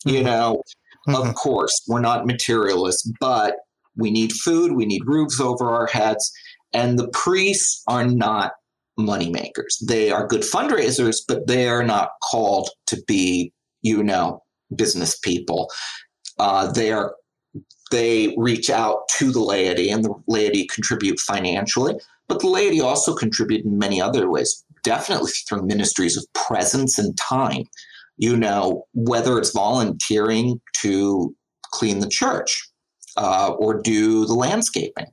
You 0.06 0.16
mm-hmm. 0.16 0.26
know, 0.26 0.64
of 1.08 1.14
mm-hmm. 1.14 1.32
course, 1.32 1.82
we're 1.88 2.02
not 2.02 2.28
materialists, 2.28 3.12
but 3.20 3.56
we 3.96 4.12
need 4.12 4.32
food, 4.32 4.74
we 4.74 4.86
need 4.86 5.02
roofs 5.06 5.40
over 5.40 5.72
our 5.72 5.88
heads. 5.88 6.32
And 6.74 7.00
the 7.00 7.10
priests 7.10 7.84
are 7.88 8.06
not 8.06 8.54
moneymakers. 9.00 9.80
They 9.88 10.12
are 10.12 10.28
good 10.28 10.42
fundraisers, 10.42 11.18
but 11.28 11.48
they 11.48 11.68
are 11.68 11.84
not 11.84 12.12
called 12.30 12.70
to 12.88 13.02
be, 13.08 13.54
you 13.82 14.04
know, 14.04 14.44
business 14.76 15.18
people. 15.18 15.70
Uh, 16.38 16.72
they 16.72 16.92
are 16.92 17.16
they 17.92 18.36
reach 18.38 18.70
out 18.70 19.08
to 19.18 19.32
the 19.32 19.42
laity 19.42 19.90
and 19.90 20.06
the 20.06 20.14
laity 20.28 20.68
contribute 20.68 21.20
financially, 21.20 21.96
but 22.28 22.40
the 22.40 22.48
laity 22.48 22.80
also 22.80 23.16
contribute 23.16 23.66
in 23.66 23.80
many 23.80 24.00
other 24.00 24.30
ways, 24.30 24.64
definitely 24.84 25.32
through 25.48 25.66
ministries 25.66 26.16
of 26.16 26.26
presence 26.34 27.00
and 27.00 27.18
time. 27.18 27.64
You 28.18 28.38
know, 28.38 28.86
whether 28.94 29.38
it's 29.38 29.52
volunteering 29.52 30.62
to 30.82 31.36
clean 31.72 32.00
the 32.00 32.10
church 32.10 32.70
uh, 33.18 33.54
or 33.58 33.82
do 33.82 34.26
the 34.26 34.36
landscaping 34.36 35.08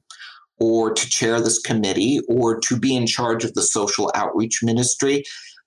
or 0.58 0.92
to 0.92 1.08
chair 1.08 1.40
this 1.40 1.58
committee 1.58 2.20
or 2.28 2.58
to 2.60 2.78
be 2.78 2.96
in 2.96 3.06
charge 3.06 3.44
of 3.44 3.54
the 3.54 3.62
social 3.62 4.10
outreach 4.14 4.60
ministry, 4.62 5.22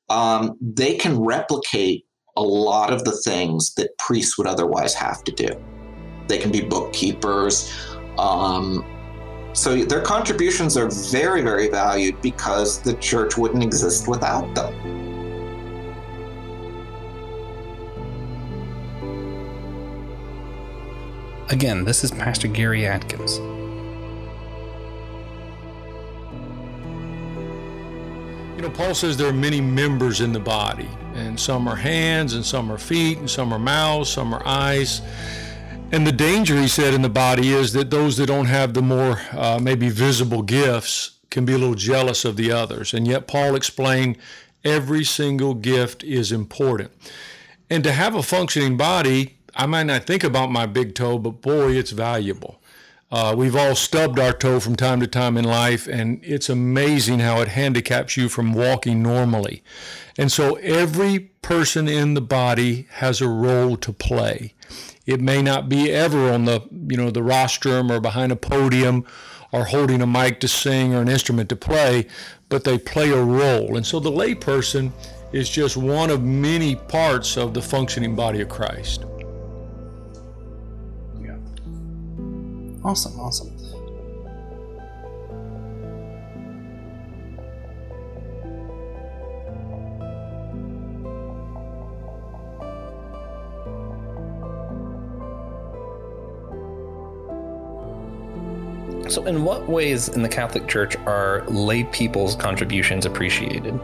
um, 0.09 0.57
they 0.61 0.95
can 0.95 1.19
replicate 1.19 2.05
a 2.39 2.41
lot 2.41 2.93
of 2.93 3.03
the 3.03 3.11
things 3.11 3.73
that 3.75 3.95
priests 3.97 4.37
would 4.37 4.47
otherwise 4.47 4.93
have 4.93 5.23
to 5.25 5.31
do. 5.33 5.49
They 6.27 6.37
can 6.37 6.51
be 6.51 6.61
bookkeepers. 6.61 7.69
Um, 8.17 8.85
so 9.51 9.75
their 9.83 10.01
contributions 10.01 10.77
are 10.77 10.89
very, 11.11 11.41
very 11.41 11.69
valued 11.69 12.21
because 12.21 12.81
the 12.81 12.93
church 12.95 13.37
wouldn't 13.37 13.61
exist 13.61 14.07
without 14.07 14.55
them. 14.55 14.73
Again, 21.49 21.83
this 21.83 22.03
is 22.05 22.11
Pastor 22.11 22.47
Gary 22.47 22.85
Adkins. 22.87 23.37
You 28.55 28.61
know, 28.61 28.69
Paul 28.69 28.93
says 28.93 29.17
there 29.17 29.27
are 29.27 29.33
many 29.33 29.59
members 29.59 30.21
in 30.21 30.31
the 30.31 30.39
body, 30.39 30.87
and 31.19 31.39
some 31.39 31.67
are 31.67 31.75
hands, 31.75 32.33
and 32.33 32.45
some 32.45 32.71
are 32.71 32.77
feet, 32.77 33.17
and 33.17 33.29
some 33.29 33.53
are 33.53 33.59
mouths, 33.59 34.09
some 34.09 34.33
are 34.33 34.45
eyes. 34.45 35.01
And 35.91 36.05
the 36.05 36.11
danger, 36.11 36.55
he 36.59 36.67
said, 36.67 36.93
in 36.93 37.01
the 37.01 37.09
body 37.09 37.49
is 37.49 37.73
that 37.73 37.89
those 37.89 38.17
that 38.17 38.27
don't 38.27 38.45
have 38.45 38.73
the 38.73 38.81
more 38.81 39.19
uh, 39.31 39.59
maybe 39.61 39.89
visible 39.89 40.43
gifts 40.43 41.11
can 41.29 41.45
be 41.45 41.53
a 41.53 41.57
little 41.57 41.75
jealous 41.75 42.25
of 42.25 42.35
the 42.35 42.51
others. 42.51 42.93
And 42.93 43.07
yet, 43.07 43.27
Paul 43.27 43.55
explained 43.55 44.17
every 44.63 45.03
single 45.03 45.53
gift 45.53 46.03
is 46.03 46.31
important. 46.31 46.91
And 47.69 47.83
to 47.83 47.91
have 47.91 48.15
a 48.15 48.23
functioning 48.23 48.77
body, 48.77 49.37
I 49.55 49.65
might 49.65 49.83
not 49.83 50.03
think 50.03 50.23
about 50.23 50.51
my 50.51 50.65
big 50.65 50.95
toe, 50.95 51.17
but 51.17 51.41
boy, 51.41 51.71
it's 51.73 51.91
valuable. 51.91 52.61
Uh, 53.11 53.33
we've 53.35 53.55
all 53.55 53.73
stubbed 53.73 54.19
our 54.19 54.33
toe 54.33 54.59
from 54.59 54.75
time 54.75 54.99
to 54.99 55.07
time 55.07 55.35
in 55.35 55.43
life, 55.43 55.87
and 55.87 56.19
it's 56.23 56.47
amazing 56.47 57.19
how 57.19 57.41
it 57.41 57.47
handicaps 57.47 58.15
you 58.15 58.29
from 58.29 58.53
walking 58.53 59.01
normally. 59.01 59.63
And 60.17 60.31
so 60.31 60.55
every 60.55 61.31
person 61.41 61.87
in 61.87 62.13
the 62.13 62.21
body 62.21 62.87
has 62.91 63.19
a 63.19 63.27
role 63.27 63.77
to 63.77 63.91
play. 63.91 64.53
It 65.07 65.21
may 65.21 65.41
not 65.41 65.69
be 65.69 65.91
ever 65.91 66.29
on 66.31 66.45
the 66.45 66.61
you 66.71 66.97
know 66.97 67.09
the 67.09 67.23
rostrum 67.23 67.91
or 67.91 67.99
behind 67.99 68.31
a 68.31 68.35
podium 68.35 69.05
or 69.51 69.65
holding 69.65 70.01
a 70.03 70.07
mic 70.07 70.39
to 70.41 70.47
sing 70.47 70.93
or 70.93 71.01
an 71.01 71.09
instrument 71.09 71.49
to 71.49 71.55
play, 71.55 72.05
but 72.49 72.63
they 72.63 72.77
play 72.77 73.09
a 73.09 73.23
role. 73.23 73.75
And 73.75 73.85
so 73.85 73.99
the 73.99 74.11
layperson 74.11 74.91
is 75.31 75.49
just 75.49 75.75
one 75.75 76.11
of 76.11 76.21
many 76.21 76.75
parts 76.75 77.37
of 77.37 77.55
the 77.55 77.61
functioning 77.61 78.15
body 78.15 78.41
of 78.41 78.49
Christ. 78.49 79.05
Awesome, 82.89 83.19
awesome. 83.19 83.55
So, 99.07 99.23
in 99.27 99.43
what 99.43 99.69
ways 99.69 100.09
in 100.09 100.23
the 100.23 100.27
Catholic 100.27 100.67
Church 100.67 100.95
are 101.05 101.45
lay 101.47 101.83
people's 101.83 102.33
contributions 102.33 103.05
appreciated? 103.05 103.79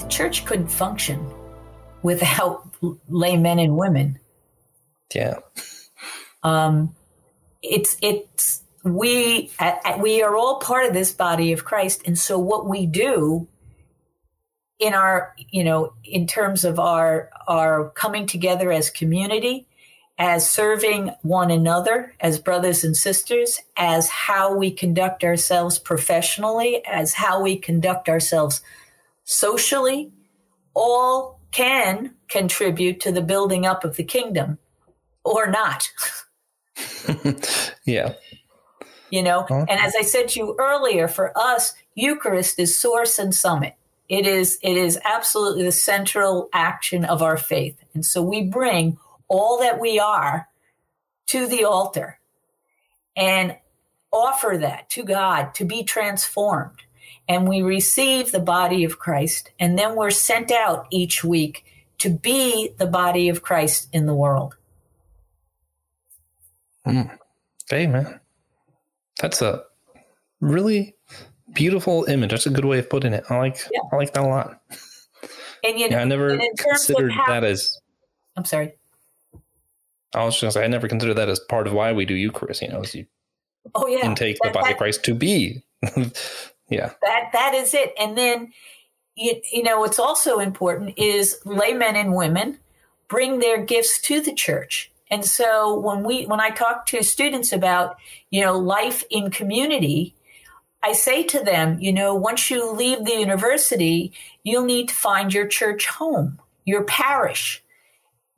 The 0.00 0.08
church 0.08 0.44
couldn't 0.44 0.66
function 0.66 1.24
without 2.02 2.68
lay 3.08 3.36
men 3.36 3.60
and 3.60 3.76
women. 3.76 4.18
Yeah. 5.14 5.38
Um, 6.44 6.94
it's 7.62 7.96
it's 8.00 8.62
we 8.84 9.50
we 9.98 10.22
are 10.22 10.36
all 10.36 10.60
part 10.60 10.86
of 10.86 10.92
this 10.92 11.12
body 11.12 11.52
of 11.52 11.64
Christ, 11.64 12.02
and 12.06 12.18
so 12.18 12.38
what 12.38 12.68
we 12.68 12.86
do 12.86 13.48
in 14.78 14.94
our 14.94 15.34
you 15.50 15.64
know 15.64 15.94
in 16.04 16.26
terms 16.26 16.64
of 16.64 16.78
our 16.78 17.30
our 17.48 17.90
coming 17.90 18.26
together 18.26 18.70
as 18.70 18.90
community 18.90 19.66
as 20.18 20.48
serving 20.48 21.10
one 21.22 21.50
another 21.50 22.14
as 22.20 22.38
brothers 22.38 22.84
and 22.84 22.96
sisters 22.96 23.60
as 23.76 24.08
how 24.08 24.54
we 24.54 24.70
conduct 24.70 25.24
ourselves 25.24 25.78
professionally 25.78 26.84
as 26.84 27.14
how 27.14 27.40
we 27.40 27.56
conduct 27.56 28.08
ourselves 28.08 28.60
socially 29.24 30.12
all 30.74 31.40
can 31.50 32.14
contribute 32.28 33.00
to 33.00 33.10
the 33.10 33.22
building 33.22 33.64
up 33.64 33.84
of 33.84 33.96
the 33.96 34.04
kingdom 34.04 34.58
or 35.24 35.46
not 35.48 35.88
yeah. 37.84 38.14
You 39.10 39.22
know, 39.22 39.46
and 39.48 39.70
as 39.70 39.94
I 39.94 40.02
said 40.02 40.28
to 40.28 40.40
you 40.40 40.56
earlier, 40.58 41.06
for 41.06 41.36
us, 41.38 41.74
Eucharist 41.94 42.58
is 42.58 42.76
source 42.76 43.18
and 43.18 43.34
summit. 43.34 43.74
It 44.08 44.26
is 44.26 44.58
it 44.62 44.76
is 44.76 44.98
absolutely 45.04 45.64
the 45.64 45.72
central 45.72 46.48
action 46.52 47.04
of 47.04 47.22
our 47.22 47.36
faith. 47.36 47.76
And 47.94 48.04
so 48.04 48.22
we 48.22 48.42
bring 48.42 48.98
all 49.28 49.60
that 49.60 49.80
we 49.80 49.98
are 49.98 50.48
to 51.26 51.46
the 51.46 51.64
altar 51.64 52.18
and 53.16 53.56
offer 54.12 54.56
that 54.58 54.90
to 54.90 55.04
God 55.04 55.54
to 55.54 55.64
be 55.64 55.84
transformed. 55.84 56.82
And 57.26 57.48
we 57.48 57.62
receive 57.62 58.32
the 58.32 58.40
body 58.40 58.84
of 58.84 58.98
Christ, 58.98 59.50
and 59.58 59.78
then 59.78 59.96
we're 59.96 60.10
sent 60.10 60.50
out 60.50 60.86
each 60.90 61.24
week 61.24 61.64
to 61.98 62.10
be 62.10 62.70
the 62.76 62.86
body 62.86 63.30
of 63.30 63.42
Christ 63.42 63.88
in 63.92 64.04
the 64.04 64.14
world. 64.14 64.56
Mm. 66.86 67.18
Hey, 67.70 67.86
man. 67.86 68.20
That's 69.20 69.40
a 69.42 69.62
really 70.40 70.94
beautiful 71.52 72.04
image. 72.04 72.30
That's 72.30 72.46
a 72.46 72.50
good 72.50 72.64
way 72.64 72.78
of 72.78 72.90
putting 72.90 73.12
it. 73.12 73.24
I 73.30 73.38
like 73.38 73.58
Yeah. 73.72 73.80
I 73.92 73.96
like 73.96 74.12
that 74.14 74.24
a 74.24 74.26
lot. 74.26 74.60
And 75.62 75.78
you 75.78 75.88
know, 75.88 75.96
Yeah, 75.96 76.02
I 76.02 76.04
never 76.04 76.28
and 76.28 76.42
in 76.42 76.54
terms 76.56 76.88
of 76.90 76.96
considered 76.96 77.12
how- 77.12 77.26
that 77.26 77.44
as. 77.44 77.78
I'm 78.36 78.44
sorry. 78.44 78.74
I 80.14 80.24
was 80.24 80.34
just 80.34 80.42
gonna 80.42 80.52
say 80.52 80.64
I 80.64 80.68
never 80.68 80.88
considered 80.88 81.14
that 81.14 81.28
as 81.28 81.40
part 81.40 81.66
of 81.66 81.72
why 81.72 81.92
we 81.92 82.04
do 82.04 82.14
Eucharist. 82.14 82.62
You 82.62 82.68
know, 82.68 82.82
is 82.82 82.94
you 82.94 83.06
Oh 83.74 83.86
yeah, 83.86 84.04
intake 84.06 84.36
the 84.42 84.50
body 84.50 84.64
that- 84.66 84.72
of 84.72 84.78
Christ 84.78 85.04
to 85.04 85.14
be. 85.14 85.62
yeah. 86.68 86.92
that 87.02 87.30
that 87.32 87.52
is 87.54 87.74
it 87.74 87.92
and 87.98 88.16
then 88.16 88.52
you, 89.16 89.40
you 89.52 89.62
know 89.62 89.78
what's 89.80 89.98
also 89.98 90.38
important 90.38 90.98
is 90.98 91.38
laymen 91.44 91.94
and 91.94 92.14
women 92.14 92.58
bring 93.08 93.38
their 93.38 93.62
gifts 93.62 94.00
to 94.00 94.20
the 94.20 94.32
church 94.34 94.90
and 95.14 95.24
so 95.24 95.78
when 95.78 96.02
we 96.02 96.24
when 96.26 96.40
i 96.40 96.50
talk 96.50 96.86
to 96.86 97.02
students 97.02 97.52
about 97.52 97.96
you 98.30 98.40
know 98.40 98.58
life 98.58 99.04
in 99.10 99.30
community 99.30 100.14
i 100.82 100.92
say 100.92 101.22
to 101.22 101.42
them 101.44 101.78
you 101.80 101.92
know 101.92 102.14
once 102.14 102.50
you 102.50 102.72
leave 102.72 103.04
the 103.04 103.14
university 103.14 104.12
you'll 104.42 104.64
need 104.64 104.88
to 104.88 104.94
find 104.94 105.32
your 105.32 105.46
church 105.46 105.86
home 105.86 106.40
your 106.64 106.84
parish 106.84 107.64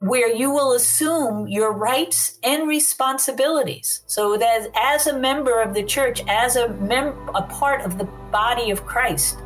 where 0.01 0.31
you 0.31 0.51
will 0.51 0.73
assume 0.73 1.49
your 1.49 1.73
rights 1.73 2.39
and 2.43 2.69
responsibilities. 2.69 4.03
So 4.07 4.37
that 4.37 4.69
as 4.77 5.07
a 5.07 5.19
member 5.19 5.61
of 5.61 5.73
the 5.73 5.83
church, 5.83 6.23
as 6.29 6.57
a 6.57 6.69
mem- 6.75 7.17
a 7.35 7.43
part 7.43 7.81
of 7.81 7.97
the 7.97 8.05
body 8.31 8.71
of 8.71 8.85
Christ, 8.85 9.39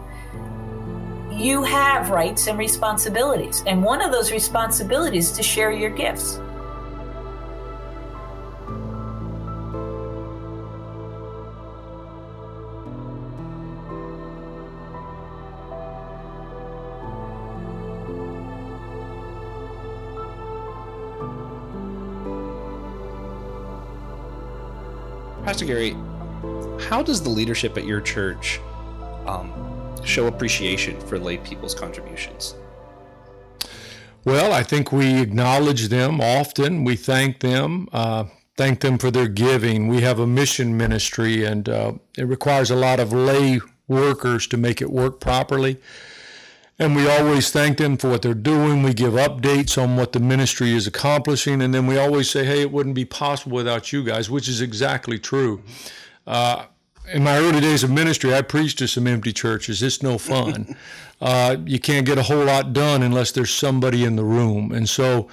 you 1.31 1.62
have 1.62 2.11
rights 2.11 2.49
and 2.49 2.59
responsibilities. 2.59 3.62
And 3.66 3.85
one 3.85 4.03
of 4.03 4.11
those 4.11 4.33
responsibilities 4.33 5.31
is 5.31 5.37
to 5.37 5.43
share 5.43 5.70
your 5.70 5.91
gifts. 5.91 6.41
Pastor 25.51 25.64
Gary, 25.64 25.96
how 26.88 27.03
does 27.03 27.20
the 27.20 27.28
leadership 27.28 27.76
at 27.76 27.84
your 27.84 28.01
church 28.01 28.61
um, 29.26 29.53
show 30.05 30.28
appreciation 30.28 31.01
for 31.01 31.18
lay 31.18 31.38
people's 31.38 31.74
contributions? 31.74 32.55
Well, 34.24 34.53
I 34.53 34.62
think 34.62 34.92
we 34.92 35.20
acknowledge 35.20 35.88
them 35.88 36.20
often. 36.20 36.84
We 36.84 36.94
thank 36.94 37.40
them, 37.40 37.88
uh, 37.92 38.26
thank 38.57 38.78
them 38.78 38.96
for 38.96 39.11
their 39.11 39.26
giving. 39.26 39.88
We 39.88 40.03
have 40.03 40.20
a 40.20 40.26
mission 40.26 40.76
ministry, 40.76 41.44
and 41.44 41.68
uh, 41.68 41.94
it 42.16 42.28
requires 42.28 42.70
a 42.70 42.76
lot 42.76 43.01
of 43.01 43.12
lay 43.12 43.61
workers 43.88 44.46
to 44.46 44.57
make 44.57 44.80
it 44.80 44.92
work 44.92 45.18
properly. 45.18 45.78
And 46.81 46.97
we 46.97 47.07
always 47.11 47.51
thank 47.51 47.76
them 47.76 47.99
for 47.99 48.09
what 48.09 48.22
they're 48.22 48.33
doing. 48.33 48.83
We 48.83 48.95
give 48.95 49.12
updates 49.12 49.81
on 49.81 49.99
what 49.99 50.12
the 50.12 50.18
ministry 50.18 50.72
is 50.72 50.87
accomplishing. 50.87 51.61
And 51.61 51.74
then 51.74 51.87
we 51.87 51.99
always 51.99 52.31
say, 52.31 52.47
hey, 52.47 52.62
it 52.62 52.72
wouldn't 52.72 52.95
be 52.95 53.05
possible 53.05 53.57
without 53.57 53.93
you 53.93 54.03
guys, 54.03 54.31
which 54.31 54.49
is 54.49 54.62
exactly 54.62 55.18
true. 55.18 55.62
Uh, 56.26 56.64
in 57.12 57.22
my 57.22 57.37
early 57.37 57.61
days 57.61 57.85
of 57.85 57.91
ministry, 57.91 58.35
I 58.35 58.41
preached 58.41 58.78
to 58.78 58.89
some 58.89 59.07
empty 59.07 59.31
churches. 59.31 59.83
It's 59.83 60.03
no 60.03 60.16
fun. 60.16 60.74
uh, 61.20 61.59
you 61.66 61.78
can't 61.78 62.07
get 62.07 62.16
a 62.16 62.22
whole 62.22 62.47
lot 62.47 62.72
done 62.72 63.03
unless 63.03 63.31
there's 63.33 63.53
somebody 63.53 64.03
in 64.05 64.16
the 64.16 64.24
room. 64.24 64.72
And 64.72 64.89
so 64.89 65.28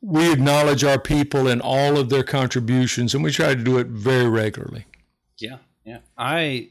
we 0.00 0.32
acknowledge 0.32 0.82
our 0.82 0.98
people 0.98 1.46
and 1.46 1.62
all 1.62 1.96
of 1.96 2.08
their 2.08 2.24
contributions, 2.24 3.14
and 3.14 3.22
we 3.22 3.30
try 3.30 3.54
to 3.54 3.62
do 3.62 3.78
it 3.78 3.86
very 3.86 4.28
regularly. 4.28 4.86
Yeah, 5.38 5.58
yeah. 5.84 5.98
I 6.18 6.70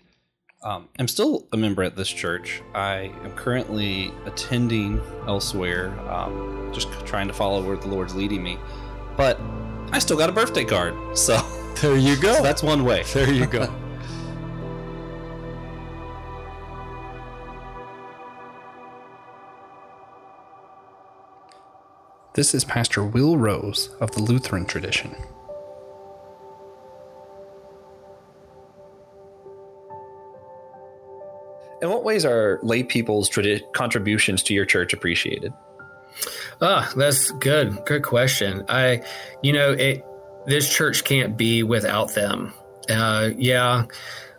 um, 0.63 0.89
am 0.99 1.07
still 1.07 1.47
a 1.51 1.57
member 1.57 1.83
at 1.83 1.95
this 1.95 2.09
church. 2.09 2.61
I 2.75 3.11
am 3.23 3.31
currently 3.33 4.13
attending 4.25 5.01
elsewhere, 5.27 5.89
um, 6.09 6.69
just 6.73 6.91
trying 7.05 7.27
to 7.27 7.33
follow 7.33 7.63
where 7.63 7.77
the 7.77 7.87
Lord's 7.87 8.15
leading 8.15 8.43
me. 8.43 8.57
But 9.17 9.39
I 9.91 9.99
still 9.99 10.17
got 10.17 10.29
a 10.29 10.33
birthday 10.33 10.65
card, 10.65 10.95
so 11.17 11.37
there 11.81 11.97
you 11.97 12.15
go. 12.15 12.35
So 12.35 12.43
that's 12.43 12.63
one 12.63 12.83
way. 12.83 13.03
There 13.13 13.31
you 13.31 13.45
go. 13.45 13.73
This 22.33 22.53
is 22.53 22.63
Pastor 22.63 23.03
Will 23.03 23.37
Rose 23.37 23.89
of 23.99 24.11
the 24.11 24.21
Lutheran 24.21 24.65
tradition. 24.65 25.13
In 31.81 31.89
what 31.89 32.03
ways 32.03 32.25
are 32.25 32.59
lay 32.61 32.83
people's 32.83 33.29
tradi- 33.29 33.63
contributions 33.73 34.43
to 34.43 34.53
your 34.53 34.65
church 34.65 34.93
appreciated? 34.93 35.53
Ah, 36.61 36.91
that's 36.95 37.31
good. 37.31 37.83
Good 37.85 38.03
question. 38.03 38.63
I, 38.69 39.01
you 39.41 39.53
know, 39.53 39.71
it. 39.71 40.05
This 40.47 40.73
church 40.73 41.03
can't 41.03 41.37
be 41.37 41.61
without 41.61 42.15
them. 42.15 42.53
Uh, 42.89 43.29
yeah, 43.37 43.85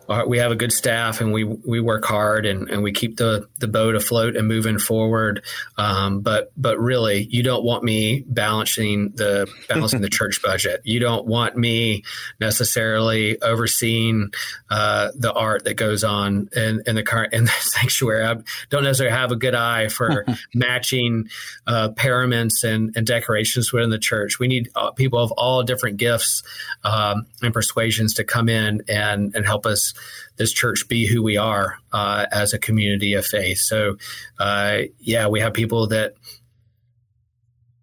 uh, 0.09 0.23
we 0.27 0.37
have 0.37 0.51
a 0.51 0.55
good 0.55 0.71
staff 0.71 1.21
and 1.21 1.31
we 1.31 1.43
we 1.43 1.79
work 1.79 2.05
hard 2.05 2.45
and, 2.45 2.69
and 2.69 2.83
we 2.83 2.91
keep 2.91 3.17
the, 3.17 3.47
the 3.59 3.67
boat 3.67 3.95
afloat 3.95 4.35
and 4.35 4.47
moving 4.47 4.77
forward. 4.79 5.43
Um, 5.77 6.21
but 6.21 6.51
but 6.57 6.77
really, 6.79 7.27
you 7.29 7.43
don't 7.43 7.63
want 7.63 7.83
me 7.83 8.23
balancing 8.27 9.11
the 9.15 9.49
balancing 9.69 10.01
the 10.01 10.09
church 10.13 10.41
budget. 10.43 10.81
You 10.83 10.99
don't 10.99 11.25
want 11.25 11.55
me 11.55 12.03
necessarily 12.39 13.41
overseeing 13.41 14.31
uh, 14.69 15.11
the 15.15 15.31
art 15.33 15.63
that 15.63 15.75
goes 15.75 16.03
on 16.03 16.49
in, 16.55 16.83
in 16.85 16.95
the 16.95 17.03
current 17.03 17.33
in 17.33 17.45
the 17.45 17.51
sanctuary. 17.61 18.25
I 18.25 18.35
don't 18.69 18.83
necessarily 18.83 19.15
have 19.15 19.31
a 19.31 19.37
good 19.37 19.55
eye 19.55 19.87
for 19.87 20.25
matching 20.53 21.29
uh, 21.65 21.89
paraments 21.89 22.63
and, 22.63 22.95
and 22.97 23.07
decorations 23.07 23.71
within 23.71 23.89
the 23.89 23.99
church. 23.99 24.39
We 24.39 24.47
need 24.47 24.69
uh, 24.75 24.91
people 24.91 25.19
of 25.19 25.31
all 25.33 25.63
different 25.63 25.97
gifts 25.97 26.43
um, 26.83 27.25
and 27.41 27.53
persuasions 27.53 28.15
to 28.15 28.25
come 28.25 28.49
in 28.49 28.81
and 28.89 29.33
and 29.35 29.45
help 29.45 29.65
us 29.65 29.92
this 30.37 30.51
church 30.51 30.87
be 30.87 31.05
who 31.05 31.21
we 31.21 31.37
are 31.37 31.77
uh, 31.91 32.25
as 32.31 32.53
a 32.53 32.59
community 32.59 33.13
of 33.13 33.25
faith. 33.25 33.59
So, 33.59 33.97
uh, 34.39 34.83
yeah, 34.99 35.27
we 35.27 35.39
have 35.39 35.53
people 35.53 35.87
that 35.87 36.13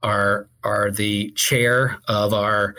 are 0.02 0.48
are 0.64 0.90
the 0.90 1.30
chair 1.32 1.98
of 2.08 2.32
our 2.32 2.74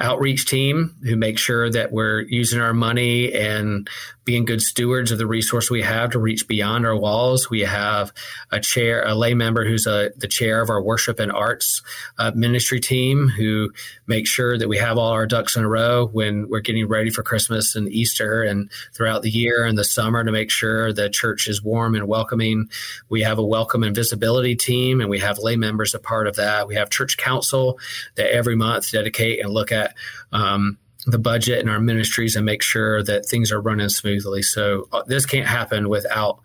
outreach 0.00 0.46
team 0.46 0.94
who 1.04 1.16
make 1.16 1.38
sure 1.38 1.70
that 1.70 1.92
we're 1.92 2.22
using 2.22 2.60
our 2.60 2.74
money 2.74 3.32
and 3.32 3.88
being 4.24 4.44
good 4.44 4.62
stewards 4.62 5.10
of 5.10 5.18
the 5.18 5.26
resource 5.26 5.70
we 5.70 5.82
have 5.82 6.10
to 6.10 6.18
reach 6.18 6.48
beyond 6.48 6.86
our 6.86 6.96
walls. 6.96 7.50
We 7.50 7.60
have 7.60 8.12
a 8.50 8.60
chair, 8.60 9.04
a 9.06 9.14
lay 9.14 9.34
member 9.34 9.64
who's 9.64 9.86
a, 9.86 10.12
the 10.16 10.28
chair 10.28 10.62
of 10.62 10.70
our 10.70 10.82
worship 10.82 11.20
and 11.20 11.30
arts 11.30 11.82
uh, 12.18 12.32
ministry 12.34 12.80
team 12.80 13.28
who 13.28 13.70
makes 14.06 14.30
sure 14.30 14.56
that 14.58 14.68
we 14.68 14.78
have 14.78 14.98
all 14.98 15.12
our 15.12 15.26
ducks 15.26 15.56
in 15.56 15.64
a 15.64 15.68
row 15.68 16.06
when 16.06 16.48
we're 16.48 16.60
getting 16.60 16.88
ready 16.88 17.10
for 17.10 17.22
Christmas 17.22 17.76
and 17.76 17.88
Easter 17.92 18.42
and 18.42 18.70
throughout 18.94 19.22
the 19.22 19.30
year 19.30 19.64
and 19.64 19.76
the 19.76 19.84
summer 19.84 20.24
to 20.24 20.32
make 20.32 20.50
sure 20.50 20.92
the 20.92 21.10
church 21.10 21.48
is 21.48 21.62
warm 21.62 21.94
and 21.94 22.08
welcoming. 22.08 22.68
We 23.08 23.22
have 23.22 23.38
a 23.38 23.44
welcome 23.44 23.82
and 23.82 23.94
visibility 23.94 24.56
team 24.56 25.00
and 25.00 25.10
we 25.10 25.18
have 25.18 25.38
lay 25.38 25.56
members 25.56 25.94
a 25.94 25.98
part 25.98 26.26
of 26.26 26.36
that. 26.36 26.66
We 26.66 26.74
have 26.76 26.90
church 26.90 27.16
council 27.16 27.78
that 28.14 28.32
every 28.32 28.56
month 28.56 28.90
dedicate 28.92 29.40
and 29.40 29.52
look 29.52 29.70
at 29.70 29.94
um, 30.32 30.78
the 31.06 31.18
budget 31.18 31.60
and 31.60 31.68
our 31.68 31.80
ministries 31.80 32.34
and 32.34 32.46
make 32.46 32.62
sure 32.62 33.02
that 33.02 33.26
things 33.26 33.52
are 33.52 33.60
running 33.60 33.88
smoothly. 33.88 34.42
So 34.42 34.88
uh, 34.92 35.02
this 35.06 35.26
can't 35.26 35.46
happen 35.46 35.88
without 35.88 36.40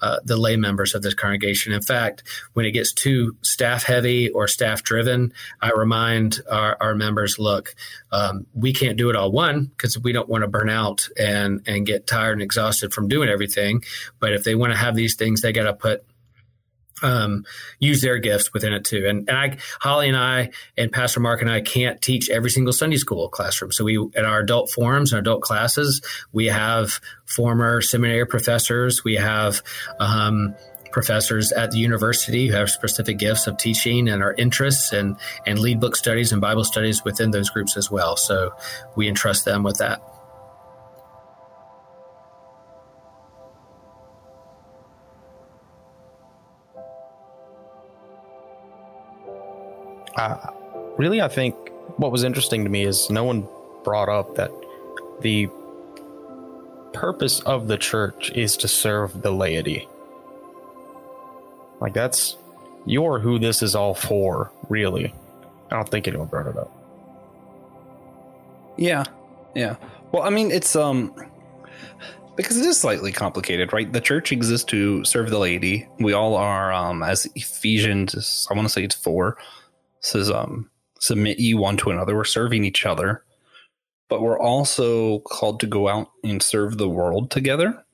uh, 0.00 0.20
the 0.24 0.36
lay 0.36 0.56
members 0.56 0.94
of 0.94 1.02
this 1.02 1.14
congregation. 1.14 1.72
In 1.72 1.80
fact, 1.80 2.22
when 2.52 2.66
it 2.66 2.72
gets 2.72 2.92
too 2.92 3.36
staff 3.42 3.84
heavy 3.84 4.28
or 4.30 4.46
staff 4.46 4.82
driven, 4.82 5.32
I 5.60 5.70
remind 5.70 6.40
our, 6.50 6.76
our 6.80 6.94
members, 6.94 7.38
look, 7.38 7.74
um, 8.12 8.46
we 8.54 8.72
can't 8.72 8.98
do 8.98 9.10
it 9.10 9.16
all 9.16 9.32
one 9.32 9.64
because 9.64 9.98
we 9.98 10.12
don't 10.12 10.28
want 10.28 10.42
to 10.42 10.48
burn 10.48 10.68
out 10.68 11.08
and 11.18 11.62
and 11.66 11.86
get 11.86 12.06
tired 12.06 12.34
and 12.34 12.42
exhausted 12.42 12.92
from 12.92 13.08
doing 13.08 13.28
everything. 13.28 13.82
But 14.20 14.32
if 14.32 14.44
they 14.44 14.54
want 14.54 14.72
to 14.72 14.78
have 14.78 14.94
these 14.94 15.16
things, 15.16 15.40
they 15.40 15.52
got 15.52 15.64
to 15.64 15.74
put 15.74 16.04
um, 17.04 17.44
use 17.78 18.00
their 18.00 18.18
gifts 18.18 18.52
within 18.52 18.72
it 18.72 18.84
too. 18.84 19.06
And, 19.06 19.28
and 19.28 19.38
I, 19.38 19.56
Holly 19.80 20.08
and 20.08 20.16
I, 20.16 20.50
and 20.76 20.90
Pastor 20.90 21.20
Mark 21.20 21.42
and 21.42 21.50
I 21.50 21.60
can't 21.60 22.00
teach 22.00 22.30
every 22.30 22.50
single 22.50 22.72
Sunday 22.72 22.96
school 22.96 23.28
classroom. 23.28 23.70
So 23.70 23.84
we, 23.84 23.98
in 23.98 24.24
our 24.24 24.40
adult 24.40 24.70
forums 24.70 25.12
and 25.12 25.20
adult 25.20 25.42
classes, 25.42 26.00
we 26.32 26.46
have 26.46 27.00
former 27.26 27.80
seminary 27.80 28.26
professors. 28.26 29.04
We 29.04 29.16
have, 29.16 29.62
um, 30.00 30.54
professors 30.92 31.50
at 31.50 31.72
the 31.72 31.78
university 31.78 32.46
who 32.46 32.54
have 32.54 32.70
specific 32.70 33.18
gifts 33.18 33.48
of 33.48 33.58
teaching 33.58 34.08
and 34.08 34.22
our 34.22 34.32
interests 34.34 34.92
and, 34.92 35.16
and 35.44 35.58
lead 35.58 35.80
book 35.80 35.96
studies 35.96 36.30
and 36.30 36.40
Bible 36.40 36.62
studies 36.62 37.04
within 37.04 37.32
those 37.32 37.50
groups 37.50 37.76
as 37.76 37.90
well. 37.90 38.16
So 38.16 38.54
we 38.94 39.08
entrust 39.08 39.44
them 39.44 39.64
with 39.64 39.78
that. 39.78 40.13
Uh, 50.16 50.50
really, 50.96 51.20
I 51.20 51.28
think 51.28 51.54
what 51.96 52.12
was 52.12 52.24
interesting 52.24 52.64
to 52.64 52.70
me 52.70 52.84
is 52.84 53.10
no 53.10 53.24
one 53.24 53.46
brought 53.82 54.08
up 54.08 54.36
that 54.36 54.50
the 55.20 55.48
purpose 56.92 57.40
of 57.40 57.66
the 57.68 57.76
church 57.76 58.30
is 58.32 58.56
to 58.58 58.68
serve 58.68 59.22
the 59.22 59.30
laity. 59.30 59.88
Like 61.80 61.92
that's 61.92 62.36
you're 62.86 63.18
who 63.18 63.38
this 63.38 63.62
is 63.62 63.74
all 63.74 63.94
for, 63.94 64.52
really. 64.68 65.12
I 65.70 65.76
don't 65.76 65.88
think 65.88 66.06
anyone 66.06 66.28
brought 66.28 66.46
it 66.46 66.56
up. 66.56 66.70
Yeah, 68.76 69.04
yeah. 69.54 69.76
Well, 70.12 70.22
I 70.22 70.30
mean, 70.30 70.50
it's 70.50 70.76
um 70.76 71.14
because 72.36 72.56
it 72.56 72.66
is 72.66 72.78
slightly 72.78 73.12
complicated, 73.12 73.72
right? 73.72 73.92
The 73.92 74.00
church 74.00 74.32
exists 74.32 74.66
to 74.66 75.04
serve 75.04 75.30
the 75.30 75.38
laity. 75.38 75.88
We 75.98 76.12
all 76.12 76.34
are, 76.34 76.72
um, 76.72 77.02
as 77.02 77.26
Ephesians, 77.36 78.48
I 78.50 78.54
want 78.54 78.66
to 78.66 78.72
say 78.72 78.82
it's 78.82 78.94
four, 78.94 79.36
says, 80.04 80.30
um, 80.30 80.70
submit 81.00 81.38
ye 81.38 81.54
one 81.54 81.76
to 81.78 81.90
another. 81.90 82.14
We're 82.14 82.24
serving 82.24 82.64
each 82.64 82.86
other, 82.86 83.24
but 84.08 84.22
we're 84.22 84.38
also 84.38 85.20
called 85.20 85.60
to 85.60 85.66
go 85.66 85.88
out 85.88 86.10
and 86.22 86.42
serve 86.42 86.78
the 86.78 86.88
world 86.88 87.30
together. 87.30 87.84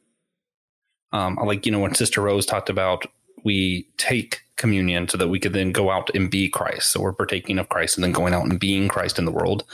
Um, 1.12 1.36
like 1.36 1.66
you 1.66 1.72
know, 1.72 1.80
when 1.80 1.94
Sister 1.94 2.20
Rose 2.20 2.46
talked 2.46 2.70
about 2.70 3.06
we 3.42 3.88
take 3.96 4.42
communion 4.56 5.08
so 5.08 5.16
that 5.16 5.28
we 5.28 5.40
could 5.40 5.54
then 5.54 5.72
go 5.72 5.90
out 5.90 6.10
and 6.14 6.30
be 6.30 6.48
Christ. 6.48 6.90
So 6.90 7.00
we're 7.00 7.12
partaking 7.12 7.58
of 7.58 7.68
Christ 7.70 7.96
and 7.96 8.04
then 8.04 8.12
going 8.12 8.34
out 8.34 8.44
and 8.44 8.60
being 8.60 8.88
Christ 8.88 9.18
in 9.18 9.24
the 9.24 9.32
world, 9.32 9.64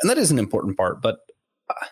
and 0.00 0.10
that 0.10 0.18
is 0.18 0.30
an 0.30 0.38
important 0.38 0.76
part. 0.76 1.00
But 1.02 1.20
uh, 1.68 1.86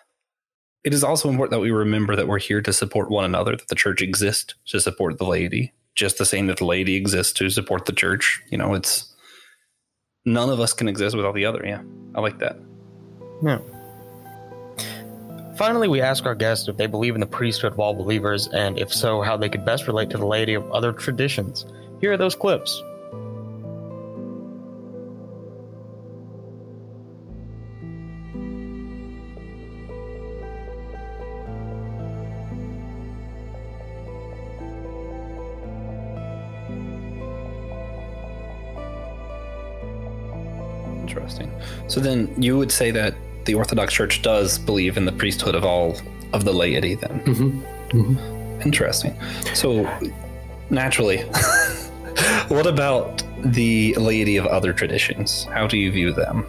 it 0.83 0.93
is 0.93 1.03
also 1.03 1.29
important 1.29 1.51
that 1.51 1.63
we 1.63 1.71
remember 1.71 2.15
that 2.15 2.27
we're 2.27 2.39
here 2.39 2.61
to 2.61 2.71
support 2.71 3.09
one 3.09 3.25
another, 3.25 3.55
that 3.55 3.67
the 3.67 3.75
church 3.75 4.01
exists 4.01 4.53
to 4.67 4.79
support 4.79 5.17
the 5.17 5.25
laity, 5.25 5.73
just 5.95 6.17
the 6.17 6.25
same 6.25 6.47
that 6.47 6.57
the 6.57 6.65
laity 6.65 6.95
exists 6.95 7.33
to 7.33 7.49
support 7.49 7.85
the 7.85 7.93
church. 7.93 8.41
You 8.49 8.57
know, 8.57 8.73
it's 8.73 9.13
none 10.27 10.49
of 10.49 10.59
us 10.59 10.73
can 10.73 10.87
exist 10.87 11.15
without 11.15 11.33
the 11.33 11.45
other. 11.45 11.63
Yeah, 11.65 11.81
I 12.13 12.21
like 12.21 12.37
that. 12.39 12.59
Yeah. 13.41 13.59
Finally, 15.57 15.87
we 15.87 16.01
ask 16.01 16.25
our 16.25 16.35
guests 16.35 16.67
if 16.67 16.77
they 16.77 16.85
believe 16.85 17.15
in 17.15 17.21
the 17.21 17.25
priesthood 17.25 17.71
of 17.73 17.79
all 17.79 17.95
believers, 17.95 18.47
and 18.49 18.77
if 18.77 18.93
so, 18.93 19.21
how 19.21 19.35
they 19.35 19.49
could 19.49 19.65
best 19.65 19.87
relate 19.87 20.09
to 20.11 20.17
the 20.17 20.25
laity 20.25 20.53
of 20.53 20.69
other 20.71 20.91
traditions. 20.91 21.65
Here 21.99 22.11
are 22.11 22.17
those 22.17 22.35
clips. 22.35 22.79
So 41.97 42.03
then 42.03 42.31
you 42.37 42.55
would 42.59 42.71
say 42.71 42.91
that 42.91 43.15
the 43.45 43.55
Orthodox 43.55 43.91
Church 43.91 44.21
does 44.21 44.59
believe 44.59 44.97
in 44.97 45.05
the 45.05 45.11
priesthood 45.11 45.55
of 45.55 45.65
all 45.65 45.97
of 46.31 46.45
the 46.45 46.53
laity, 46.53 46.93
then? 46.93 47.21
Mm-hmm. 47.21 48.61
Interesting. 48.61 49.15
So 49.55 49.89
naturally, 50.69 51.17
what 52.49 52.67
about 52.67 53.23
the 53.43 53.95
laity 53.95 54.37
of 54.37 54.45
other 54.45 54.73
traditions? 54.73 55.45
How 55.45 55.65
do 55.65 55.75
you 55.75 55.91
view 55.91 56.13
them? 56.13 56.45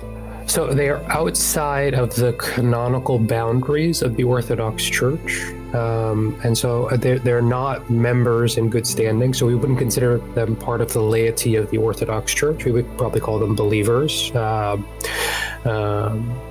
So 0.47 0.67
they 0.67 0.91
are 0.91 1.03
outside 1.11 1.95
of 1.95 2.15
the 2.15 2.35
canonical 2.35 3.19
boundaries 3.19 4.03
of 4.03 4.17
the 4.17 4.25
Orthodox 4.25 4.85
Church. 4.85 5.47
Um, 5.75 6.41
and 6.45 6.57
so 6.57 6.89
they're, 6.89 7.19
they're 7.19 7.43
not 7.43 7.91
members 7.91 8.57
in 8.57 8.71
good 8.71 8.87
standing. 8.87 9.35
So 9.35 9.47
we 9.47 9.55
wouldn't 9.55 9.79
consider 9.79 10.19
them 10.19 10.57
part 10.57 10.81
of 10.81 10.93
the 10.93 11.03
laity 11.03 11.57
of 11.57 11.71
the 11.71 11.79
Orthodox 11.79 12.33
Church. 12.33 12.65
We 12.65 12.73
would 12.73 12.97
probably 12.97 13.21
call 13.21 13.39
them 13.39 13.55
believers. 13.55 14.31
Uh, 14.35 14.79
um, 15.65 16.48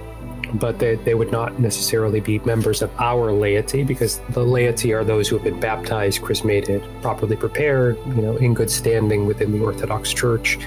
but 0.58 0.80
they, 0.80 0.96
they 0.96 1.14
would 1.14 1.32
not 1.32 1.60
necessarily 1.60 2.20
be 2.20 2.40
members 2.40 2.82
of 2.82 2.92
our 3.00 3.32
laity 3.32 3.84
because 3.84 4.20
the 4.30 4.44
laity 4.44 4.94
are 4.94 5.04
those 5.04 5.28
who 5.28 5.36
have 5.38 5.44
been 5.44 5.60
baptized, 5.60 6.22
chrismated, 6.22 6.84
properly 7.02 7.36
prepared, 7.36 7.98
you 8.16 8.22
know, 8.22 8.36
in 8.38 8.54
good 8.54 8.70
standing 8.70 9.26
within 9.26 9.52
the 9.52 9.64
Orthodox 9.64 10.14
Church, 10.14 10.58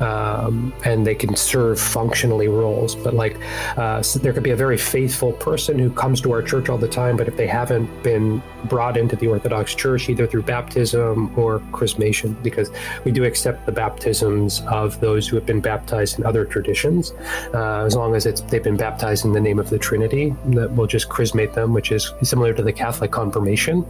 um, 0.00 0.72
and 0.84 1.06
they 1.06 1.14
can 1.14 1.34
serve 1.36 1.80
functionally 1.80 2.48
roles. 2.48 2.94
But 2.94 3.14
like, 3.14 3.38
uh, 3.76 4.02
so 4.02 4.18
there 4.18 4.32
could 4.32 4.42
be 4.42 4.50
a 4.50 4.56
very 4.56 4.78
faithful 4.78 5.32
person 5.32 5.78
who 5.78 5.90
comes 5.90 6.20
to 6.22 6.32
our 6.32 6.42
church 6.42 6.68
all 6.68 6.78
the 6.78 6.88
time, 6.88 7.16
but 7.16 7.28
if 7.28 7.36
they 7.36 7.46
haven't 7.46 8.02
been 8.02 8.42
brought 8.64 8.96
into 8.96 9.16
the 9.16 9.26
Orthodox 9.26 9.74
Church 9.74 10.08
either 10.08 10.26
through 10.26 10.42
baptism 10.42 11.32
or 11.38 11.60
chrismation, 11.72 12.40
because 12.42 12.70
we 13.04 13.12
do 13.12 13.24
accept 13.24 13.66
the 13.66 13.72
baptisms 13.72 14.62
of 14.68 15.00
those 15.00 15.28
who 15.28 15.36
have 15.36 15.46
been 15.46 15.60
baptized 15.60 16.18
in 16.18 16.26
other 16.26 16.44
traditions, 16.44 17.12
uh, 17.54 17.84
as 17.84 17.94
long 17.94 18.14
as 18.14 18.26
it's 18.26 18.40
they've 18.42 18.62
been 18.62 18.76
baptized 18.76 19.24
in 19.28 19.34
the 19.34 19.40
name 19.40 19.58
of 19.58 19.70
the 19.70 19.78
Trinity, 19.78 20.34
that 20.46 20.74
will 20.74 20.86
just 20.86 21.08
chrismate 21.08 21.52
them, 21.54 21.72
which 21.72 21.92
is 21.92 22.12
similar 22.22 22.52
to 22.54 22.62
the 22.62 22.72
Catholic 22.72 23.10
confirmation, 23.10 23.84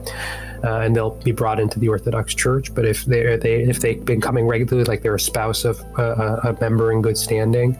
uh, 0.64 0.80
and 0.80 0.95
they'll 0.95 1.16
be 1.22 1.32
brought 1.32 1.61
into 1.61 1.78
the 1.78 1.89
Orthodox 1.89 2.34
Church. 2.34 2.74
But 2.74 2.84
if 2.84 3.05
they 3.05 3.36
they 3.36 3.62
if 3.62 3.80
they've 3.80 4.05
been 4.05 4.20
coming 4.20 4.47
regularly, 4.47 4.84
like 4.84 5.03
they're 5.03 5.14
a 5.14 5.20
spouse 5.20 5.64
of 5.64 5.80
uh, 5.99 6.41
a 6.45 6.57
member 6.61 6.93
in 6.93 7.03
good 7.03 7.16
standing. 7.16 7.78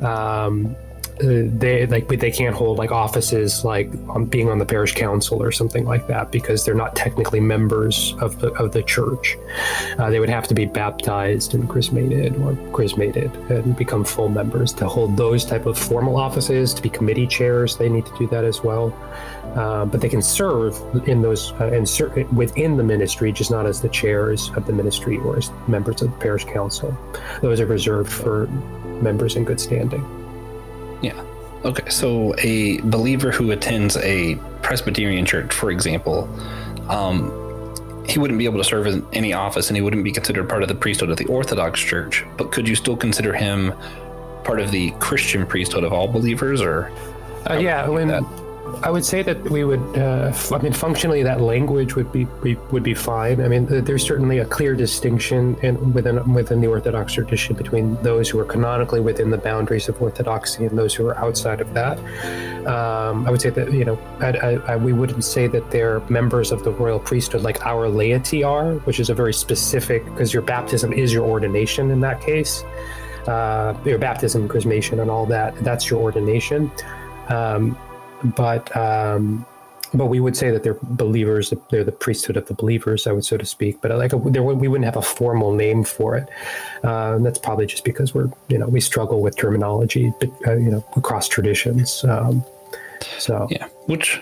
Um, 0.00 0.76
they 1.22 1.86
like 1.86 2.08
but 2.08 2.20
they 2.20 2.30
can't 2.30 2.54
hold 2.54 2.78
like 2.78 2.90
offices 2.90 3.64
like 3.64 3.90
being 4.30 4.48
on 4.48 4.58
the 4.58 4.64
parish 4.64 4.94
council 4.94 5.42
or 5.42 5.52
something 5.52 5.84
like 5.84 6.06
that 6.06 6.30
because 6.30 6.64
they're 6.64 6.74
not 6.74 6.96
technically 6.96 7.40
members 7.40 8.14
of 8.20 8.38
the 8.40 8.52
of 8.54 8.72
the 8.72 8.82
church. 8.82 9.36
Uh, 9.98 10.10
they 10.10 10.20
would 10.20 10.28
have 10.28 10.46
to 10.48 10.54
be 10.54 10.64
baptized 10.64 11.54
and 11.54 11.68
chrismated 11.68 12.36
or 12.36 12.56
chrismated 12.72 13.34
and 13.50 13.76
become 13.76 14.04
full 14.04 14.28
members 14.28 14.72
to 14.72 14.88
hold 14.88 15.16
those 15.16 15.44
type 15.44 15.66
of 15.66 15.78
formal 15.78 16.16
offices. 16.16 16.72
To 16.74 16.82
be 16.82 16.88
committee 16.88 17.26
chairs, 17.26 17.76
they 17.76 17.88
need 17.88 18.06
to 18.06 18.18
do 18.18 18.26
that 18.28 18.44
as 18.44 18.62
well. 18.62 18.94
Uh, 19.54 19.84
but 19.84 20.00
they 20.00 20.08
can 20.08 20.22
serve 20.22 20.80
in 21.08 21.22
those 21.22 21.52
uh, 21.54 21.70
and 21.72 21.88
ser- 21.88 22.26
within 22.32 22.76
the 22.76 22.84
ministry, 22.84 23.32
just 23.32 23.50
not 23.50 23.66
as 23.66 23.80
the 23.80 23.88
chairs 23.88 24.50
of 24.54 24.64
the 24.66 24.72
ministry 24.72 25.18
or 25.18 25.38
as 25.38 25.50
members 25.66 26.02
of 26.02 26.10
the 26.12 26.16
parish 26.18 26.44
council. 26.44 26.96
Those 27.42 27.60
are 27.60 27.66
reserved 27.66 28.12
for 28.12 28.46
members 29.02 29.34
in 29.34 29.44
good 29.44 29.58
standing. 29.58 30.19
Yeah. 31.02 31.24
Okay. 31.64 31.88
So 31.90 32.34
a 32.38 32.80
believer 32.80 33.30
who 33.30 33.50
attends 33.50 33.96
a 33.98 34.36
Presbyterian 34.62 35.26
church, 35.26 35.52
for 35.52 35.70
example, 35.70 36.28
um, 36.88 37.36
he 38.08 38.18
wouldn't 38.18 38.38
be 38.38 38.44
able 38.44 38.58
to 38.58 38.64
serve 38.64 38.86
in 38.86 39.06
any 39.12 39.32
office 39.32 39.68
and 39.68 39.76
he 39.76 39.82
wouldn't 39.82 40.04
be 40.04 40.12
considered 40.12 40.48
part 40.48 40.62
of 40.62 40.68
the 40.68 40.74
priesthood 40.74 41.10
of 41.10 41.16
the 41.16 41.26
Orthodox 41.26 41.80
Church. 41.80 42.24
But 42.36 42.50
could 42.50 42.66
you 42.68 42.74
still 42.74 42.96
consider 42.96 43.32
him 43.32 43.72
part 44.44 44.60
of 44.60 44.70
the 44.70 44.90
Christian 44.92 45.46
priesthood 45.46 45.84
of 45.84 45.92
all 45.92 46.08
believers 46.08 46.60
or? 46.60 46.90
Uh, 47.48 47.54
yeah, 47.54 47.88
when, 47.88 48.08
that? 48.08 48.22
I 48.82 48.90
would 48.90 49.04
say 49.04 49.22
that 49.22 49.50
we 49.50 49.64
would. 49.64 49.80
Uh, 49.98 50.32
I 50.52 50.58
mean, 50.58 50.72
functionally, 50.72 51.22
that 51.22 51.40
language 51.40 51.96
would 51.96 52.10
be, 52.10 52.24
be 52.42 52.54
would 52.72 52.82
be 52.82 52.94
fine. 52.94 53.42
I 53.42 53.48
mean, 53.48 53.66
th- 53.66 53.84
there's 53.84 54.02
certainly 54.02 54.38
a 54.38 54.46
clear 54.46 54.74
distinction 54.74 55.56
in, 55.62 55.92
within 55.92 56.32
within 56.32 56.62
the 56.62 56.66
Orthodox 56.66 57.12
tradition 57.12 57.54
between 57.56 58.00
those 58.02 58.30
who 58.30 58.38
are 58.38 58.44
canonically 58.44 59.00
within 59.00 59.30
the 59.30 59.36
boundaries 59.36 59.88
of 59.90 60.00
Orthodoxy 60.00 60.64
and 60.64 60.78
those 60.78 60.94
who 60.94 61.06
are 61.06 61.16
outside 61.18 61.60
of 61.60 61.74
that. 61.74 61.98
Um, 62.66 63.26
I 63.26 63.30
would 63.30 63.42
say 63.42 63.50
that 63.50 63.70
you 63.70 63.84
know, 63.84 63.98
I, 64.20 64.28
I, 64.30 64.50
I, 64.72 64.76
we 64.76 64.94
wouldn't 64.94 65.24
say 65.24 65.46
that 65.46 65.70
they're 65.70 66.00
members 66.08 66.50
of 66.50 66.64
the 66.64 66.70
royal 66.70 66.98
priesthood 66.98 67.42
like 67.42 67.66
our 67.66 67.86
laity 67.86 68.42
are, 68.42 68.74
which 68.86 68.98
is 68.98 69.10
a 69.10 69.14
very 69.14 69.34
specific 69.34 70.04
because 70.06 70.32
your 70.32 70.42
baptism 70.42 70.94
is 70.94 71.12
your 71.12 71.26
ordination 71.26 71.90
in 71.90 72.00
that 72.00 72.22
case. 72.22 72.64
Uh, 73.26 73.78
your 73.84 73.98
baptism, 73.98 74.48
chrismation, 74.48 75.02
and 75.02 75.10
all 75.10 75.26
that—that's 75.26 75.90
your 75.90 76.00
ordination. 76.00 76.70
Um, 77.28 77.76
but 78.24 78.74
um, 78.76 79.46
but 79.92 80.06
we 80.06 80.20
would 80.20 80.36
say 80.36 80.50
that 80.50 80.62
they're 80.62 80.78
believers. 80.82 81.52
They're 81.70 81.84
the 81.84 81.92
priesthood 81.92 82.36
of 82.36 82.46
the 82.46 82.54
believers, 82.54 83.06
I 83.06 83.12
would 83.12 83.24
so 83.24 83.36
to 83.36 83.46
speak. 83.46 83.80
But 83.80 83.90
like 83.92 84.12
a, 84.12 84.18
there, 84.18 84.42
we 84.42 84.68
wouldn't 84.68 84.84
have 84.84 84.96
a 84.96 85.02
formal 85.02 85.52
name 85.52 85.84
for 85.84 86.16
it. 86.16 86.28
Uh, 86.84 87.18
that's 87.18 87.38
probably 87.38 87.66
just 87.66 87.84
because 87.84 88.14
we're 88.14 88.30
you 88.48 88.58
know 88.58 88.68
we 88.68 88.80
struggle 88.80 89.20
with 89.20 89.36
terminology, 89.36 90.12
but, 90.20 90.30
uh, 90.46 90.54
you 90.54 90.70
know 90.70 90.84
across 90.96 91.28
traditions. 91.28 92.04
Um, 92.04 92.44
so 93.18 93.48
yeah, 93.50 93.66
which 93.86 94.20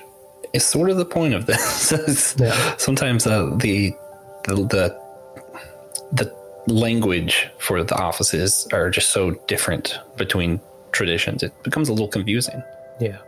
is 0.53 0.65
sort 0.65 0.91
of 0.91 0.97
the 0.97 1.05
point 1.05 1.35
of 1.35 1.47
this. 1.47 2.35
Yeah. 2.39 2.77
Sometimes 2.77 3.27
uh, 3.27 3.55
the 3.57 3.95
the 4.45 4.55
the 4.55 5.01
the 6.13 6.73
language 6.73 7.49
for 7.59 7.83
the 7.83 7.97
offices 7.97 8.67
are 8.73 8.91
just 8.91 9.11
so 9.11 9.33
different 9.47 9.99
between 10.17 10.61
traditions. 10.93 11.43
It 11.43 11.53
becomes 11.63 11.89
a 11.89 11.93
little 11.93 12.09
confusing. 12.09 12.63
yeah. 13.01 13.19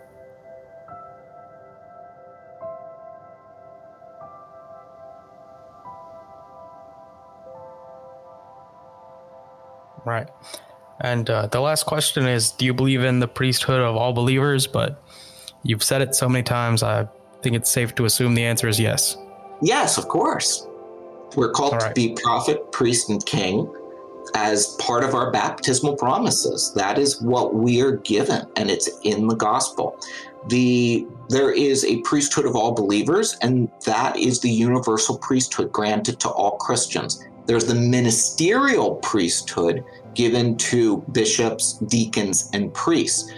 Right. 10.05 10.28
And 11.01 11.28
uh, 11.30 11.46
the 11.46 11.61
last 11.61 11.86
question 11.86 12.26
is 12.26 12.53
Do 12.53 12.64
you 12.64 12.74
believe 12.74 13.03
in 13.03 13.20
the 13.20 13.28
priesthood 13.28 13.80
of 13.80 13.96
all 13.96 14.12
believers? 14.12 14.66
But 14.66 15.03
you've 15.62 15.82
said 15.82 16.03
it 16.03 16.14
so 16.14 16.28
many 16.28 16.42
times, 16.42 16.82
I 16.82 17.09
think 17.42 17.57
it's 17.57 17.70
safe 17.70 17.94
to 17.96 18.05
assume 18.05 18.34
the 18.34 18.44
answer 18.44 18.68
is 18.68 18.78
yes. 18.78 19.16
Yes, 19.62 19.98
of 19.98 20.09
course. 20.09 20.66
We're 21.36 21.53
called 21.53 21.74
All 21.74 21.80
to 21.80 21.92
be 21.94 22.16
prophet, 22.22 22.72
priest, 22.72 23.09
and 23.09 23.24
king 23.24 23.72
as 24.34 24.76
part 24.78 25.05
of 25.05 25.14
our 25.14 25.30
baptismal 25.30 25.96
promises. 25.96 26.72
That 26.74 26.98
is 26.98 27.20
what 27.20 27.55
we 27.55 27.80
are 27.80 27.96
given, 27.96 28.46
and 28.57 28.70
it's 28.70 28.88
in 29.03 29.28
the 29.28 29.36
gospel. 29.36 29.98
The 30.48 31.07
there 31.28 31.53
is 31.53 31.84
a 31.84 32.01
priesthood 32.03 32.46
of 32.46 32.57
all 32.57 32.72
believers, 32.72 33.36
and 33.42 33.70
that 33.84 34.16
is 34.16 34.40
the 34.40 34.51
universal 34.51 35.18
priesthood 35.18 35.72
granted 35.72 36.18
to 36.20 36.28
all 36.28 36.57
Christians. 36.57 37.24
There's 37.51 37.64
the 37.64 37.74
ministerial 37.74 38.94
priesthood 39.03 39.82
given 40.14 40.57
to 40.59 40.98
bishops, 41.11 41.72
deacons, 41.88 42.48
and 42.53 42.72
priests. 42.72 43.28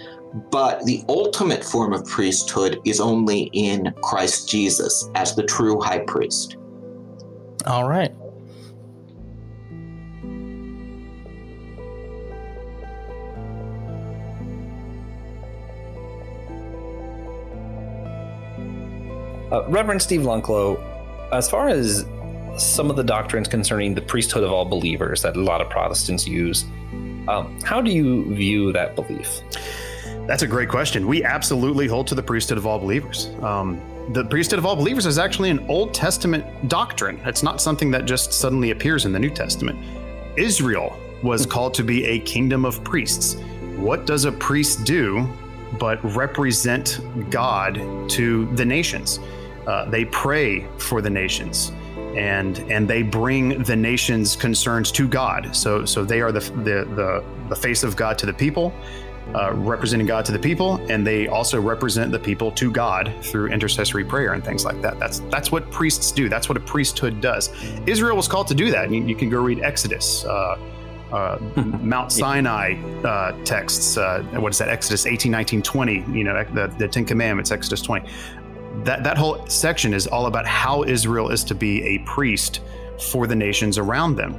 But 0.50 0.84
the 0.84 1.02
ultimate 1.08 1.64
form 1.64 1.94
of 1.94 2.04
priesthood 2.04 2.78
is 2.84 3.00
only 3.00 3.44
in 3.54 3.94
Christ 4.02 4.50
Jesus 4.50 5.08
as 5.14 5.34
the 5.34 5.44
true 5.44 5.80
high 5.80 6.00
priest. 6.00 6.58
All 7.64 7.88
right. 7.88 8.12
Uh, 19.50 19.66
Reverend 19.70 20.02
Steve 20.02 20.20
Lanclos, 20.20 20.78
as 21.32 21.48
far 21.48 21.68
as 21.68 22.04
some 22.58 22.90
of 22.90 22.96
the 22.96 23.04
doctrines 23.04 23.48
concerning 23.48 23.94
the 23.94 24.02
priesthood 24.02 24.44
of 24.44 24.52
all 24.52 24.64
believers 24.64 25.22
that 25.22 25.36
a 25.36 25.40
lot 25.40 25.60
of 25.60 25.70
Protestants 25.70 26.26
use, 26.26 26.64
um, 27.28 27.58
how 27.62 27.80
do 27.80 27.90
you 27.90 28.34
view 28.34 28.72
that 28.72 28.94
belief? 28.94 29.40
That's 30.26 30.42
a 30.42 30.46
great 30.46 30.68
question. 30.68 31.06
We 31.06 31.24
absolutely 31.24 31.86
hold 31.86 32.06
to 32.08 32.14
the 32.14 32.22
priesthood 32.22 32.58
of 32.58 32.66
all 32.66 32.78
believers. 32.78 33.30
Um, 33.42 33.80
the 34.12 34.24
priesthood 34.24 34.58
of 34.58 34.66
all 34.66 34.76
believers 34.76 35.06
is 35.06 35.18
actually 35.18 35.50
an 35.50 35.64
Old 35.68 35.94
Testament 35.94 36.68
doctrine. 36.68 37.20
It's 37.24 37.42
not 37.42 37.60
something 37.60 37.90
that 37.92 38.04
just 38.04 38.32
suddenly 38.32 38.70
appears 38.70 39.04
in 39.04 39.12
the 39.12 39.18
New 39.18 39.30
Testament. 39.30 39.78
Israel 40.36 40.96
was 41.22 41.46
called 41.46 41.74
to 41.74 41.84
be 41.84 42.04
a 42.04 42.18
kingdom 42.20 42.64
of 42.64 42.82
priests. 42.84 43.36
What 43.76 44.06
does 44.06 44.24
a 44.24 44.32
priest 44.32 44.84
do 44.84 45.28
but 45.78 46.02
represent 46.14 47.00
God 47.30 47.74
to 48.10 48.46
the 48.54 48.64
nations? 48.64 49.20
Uh, 49.66 49.88
they 49.88 50.04
pray 50.06 50.66
for 50.78 51.00
the 51.00 51.10
nations 51.10 51.72
and 52.16 52.58
and 52.70 52.88
they 52.88 53.02
bring 53.02 53.62
the 53.62 53.76
nation's 53.76 54.36
concerns 54.36 54.92
to 54.92 55.08
God. 55.08 55.54
So 55.54 55.84
so 55.84 56.04
they 56.04 56.20
are 56.20 56.32
the 56.32 56.40
the 56.40 56.84
the, 56.94 57.24
the 57.48 57.56
face 57.56 57.82
of 57.82 57.96
God 57.96 58.18
to 58.18 58.26
the 58.26 58.32
people, 58.32 58.72
uh, 59.34 59.52
representing 59.54 60.06
God 60.06 60.24
to 60.26 60.32
the 60.32 60.38
people, 60.38 60.76
and 60.90 61.06
they 61.06 61.26
also 61.26 61.60
represent 61.60 62.12
the 62.12 62.18
people 62.18 62.50
to 62.52 62.70
God 62.70 63.12
through 63.22 63.48
intercessory 63.48 64.04
prayer 64.04 64.34
and 64.34 64.44
things 64.44 64.64
like 64.64 64.80
that. 64.82 64.98
That's 64.98 65.20
that's 65.30 65.50
what 65.52 65.70
priests 65.70 66.12
do. 66.12 66.28
That's 66.28 66.48
what 66.48 66.56
a 66.56 66.60
priesthood 66.60 67.20
does. 67.20 67.50
Israel 67.86 68.16
was 68.16 68.28
called 68.28 68.48
to 68.48 68.54
do 68.54 68.70
that. 68.70 68.90
You, 68.90 69.04
you 69.04 69.16
can 69.16 69.30
go 69.30 69.40
read 69.40 69.60
Exodus. 69.60 70.24
Uh, 70.24 70.56
uh, 71.12 71.38
Mount 71.82 72.10
Sinai 72.10 72.74
uh, 73.04 73.32
texts. 73.44 73.98
Uh, 73.98 74.22
what 74.36 74.52
is 74.52 74.58
that? 74.58 74.68
Exodus 74.68 75.04
18, 75.04 75.30
19, 75.30 75.60
20. 75.60 75.92
You 76.10 76.24
know, 76.24 76.42
the, 76.54 76.68
the 76.78 76.88
Ten 76.88 77.04
Commandments, 77.04 77.50
Exodus 77.50 77.82
20 77.82 78.08
that 78.84 79.04
that 79.04 79.16
whole 79.16 79.46
section 79.48 79.94
is 79.94 80.06
all 80.06 80.26
about 80.26 80.46
how 80.46 80.82
Israel 80.84 81.28
is 81.30 81.44
to 81.44 81.54
be 81.54 81.82
a 81.82 81.98
priest 82.00 82.60
for 83.10 83.26
the 83.26 83.36
nations 83.36 83.78
around 83.78 84.16
them. 84.16 84.34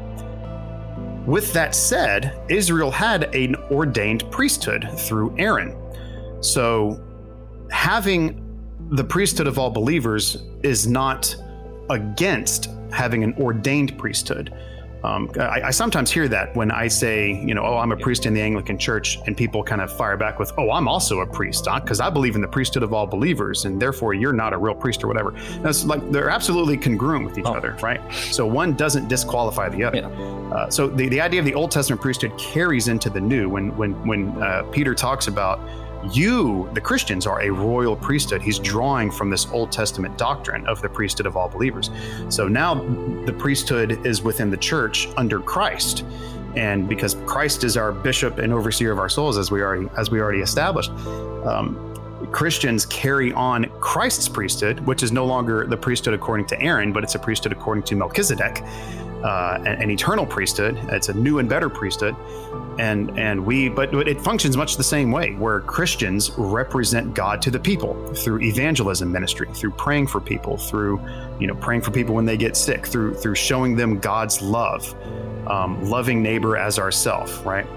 With 1.26 1.54
that 1.54 1.74
said, 1.74 2.38
Israel 2.50 2.92
had 2.92 3.34
an 3.36 3.56
ordained 3.72 4.30
priesthood 4.32 4.90
through 4.98 5.34
Aaron. 5.38 5.76
So 6.42 7.02
having 7.72 8.40
the 8.92 9.04
priesthood 9.04 9.48
of 9.48 9.58
all 9.58 9.70
believers 9.70 10.44
is 10.64 10.86
not 10.88 11.36
against 11.90 12.70
having 12.92 13.24
an 13.24 13.34
ordained 13.36 13.98
priesthood. 13.98 14.54
Um, 15.04 15.30
I, 15.38 15.64
I, 15.64 15.72
sometimes 15.72 16.12
hear 16.12 16.30
that 16.30 16.56
when 16.56 16.72
I 16.72 16.88
say, 16.88 17.34
you 17.34 17.54
know, 17.54 17.64
oh, 17.64 17.78
I'm 17.78 17.92
a 17.92 17.98
priest 17.98 18.26
in 18.26 18.34
the 18.34 18.42
Anglican 18.42 18.78
Church, 18.78 19.20
and 19.28 19.36
people 19.36 19.62
kind 19.64 19.82
of 19.82 19.92
fire 19.92 20.16
back 20.16 20.40
with, 20.40 20.54
oh, 20.58 20.72
I'm 20.72 20.88
also 20.88 21.20
a 21.20 21.28
priest, 21.28 21.68
because 21.82 22.00
I 22.00 22.10
believe 22.10 22.36
in 22.36 22.42
the 22.42 22.48
priesthood 22.48 22.84
of 22.84 22.94
all 22.94 23.06
believers, 23.06 23.66
and 23.66 23.82
therefore 23.82 24.14
you're 24.14 24.34
not 24.34 24.54
a 24.54 24.58
real 24.58 24.76
priest 24.76 25.04
or 25.04 25.08
whatever. 25.08 25.32
That's 25.62 25.84
like 25.84 26.10
they're 26.12 26.30
absolutely 26.30 26.78
congruent 26.78 27.26
with 27.26 27.38
each 27.38 27.46
oh. 27.46 27.54
other, 27.54 27.78
right? 27.82 28.02
So 28.32 28.48
one 28.48 28.74
doesn't 28.74 29.10
disqualify 29.10 29.70
the 29.70 29.84
other. 29.84 29.98
Yeah. 29.98 30.08
Uh, 30.54 30.70
so 30.70 30.88
the, 30.88 31.10
the 31.10 31.20
idea 31.20 31.40
of 31.40 31.46
the 31.46 31.54
Old 31.54 31.72
Testament 31.72 32.02
priesthood 32.02 32.38
carries 32.38 32.88
into 32.88 33.10
the 33.10 33.20
New. 33.20 33.50
When 33.50 33.76
when 33.76 33.94
when 34.08 34.42
uh, 34.42 34.64
Peter 34.72 34.96
talks 34.96 35.28
about 35.28 35.60
you, 36.12 36.70
the 36.74 36.82
Christians, 36.82 37.26
are 37.28 37.42
a 37.42 37.50
royal 37.50 37.96
priesthood. 37.96 38.42
He's 38.42 38.60
drawing 38.60 39.12
from 39.12 39.30
this 39.30 39.48
Old 39.52 39.72
Testament 39.72 40.18
doctrine 40.18 40.66
of 40.68 40.82
the 40.82 40.90
priesthood 40.90 41.26
of 41.26 41.38
all 41.38 41.50
believers. 41.50 41.90
So 42.30 42.48
now 42.48 42.76
the 43.26 43.34
priesthood 43.34 44.06
is 44.06 44.22
within 44.22 44.50
the 44.50 44.58
church 44.58 45.08
under 45.18 45.40
Christ. 45.40 46.06
And 46.56 46.88
because 46.88 47.16
Christ 47.26 47.64
is 47.64 47.78
our 47.78 47.92
bishop 47.92 48.38
and 48.38 48.54
overseer 48.54 48.92
of 48.92 49.00
our 49.00 49.10
souls, 49.10 49.38
as 49.38 49.50
we 49.50 49.62
already 49.62 49.90
as 49.98 50.12
we 50.12 50.20
already 50.20 50.42
established, 50.42 50.92
um, 51.46 51.90
Christians 52.32 52.86
carry 52.86 53.34
on 53.34 53.66
Christ's 53.80 54.30
priesthood, 54.30 54.80
which 54.82 55.04
is 55.04 55.12
no 55.12 55.26
longer 55.26 55.66
the 55.66 55.78
priesthood 55.78 56.14
according 56.14 56.46
to 56.48 56.62
Aaron, 56.62 56.94
but 56.94 57.04
it's 57.04 57.16
a 57.16 57.20
priesthood 57.20 57.52
according 57.52 57.84
to 57.86 57.96
Melchizedek, 57.96 58.64
uh, 59.24 59.58
an, 59.66 59.82
an 59.82 59.90
eternal 59.90 60.26
priesthood. 60.26 60.78
It's 60.90 61.10
a 61.10 61.14
new 61.14 61.40
and 61.40 61.48
better 61.48 61.70
priesthood. 61.70 62.16
And 62.80 63.18
and 63.20 63.46
we 63.46 63.70
but 63.70 63.94
it 63.94 64.20
functions 64.20 64.58
much 64.58 64.78
the 64.78 64.84
same 64.84 65.12
way 65.12 65.36
where 65.36 65.60
christians 65.60 66.32
represent 66.38 67.14
god 67.14 67.40
to 67.44 67.52
the 67.52 67.60
people 67.60 67.94
through 68.16 68.42
evangelism 68.42 69.12
ministry 69.12 69.48
through 69.54 69.74
praying 69.74 70.08
for 70.08 70.20
people 70.20 70.58
through 70.58 71.00
you 71.40 71.46
know 71.46 71.54
praying 71.54 71.82
for 71.82 71.92
people 71.92 72.16
when 72.16 72.26
they 72.26 72.36
get 72.36 72.58
sick 72.58 72.88
through 72.88 73.14
through 73.14 73.36
showing 73.36 73.76
them 73.76 74.00
god's 74.00 74.42
love 74.42 74.96
um, 75.46 75.88
loving 75.88 76.24
neighbor 76.24 76.58
as 76.58 76.80
ourself 76.80 77.46
right? 77.46 77.68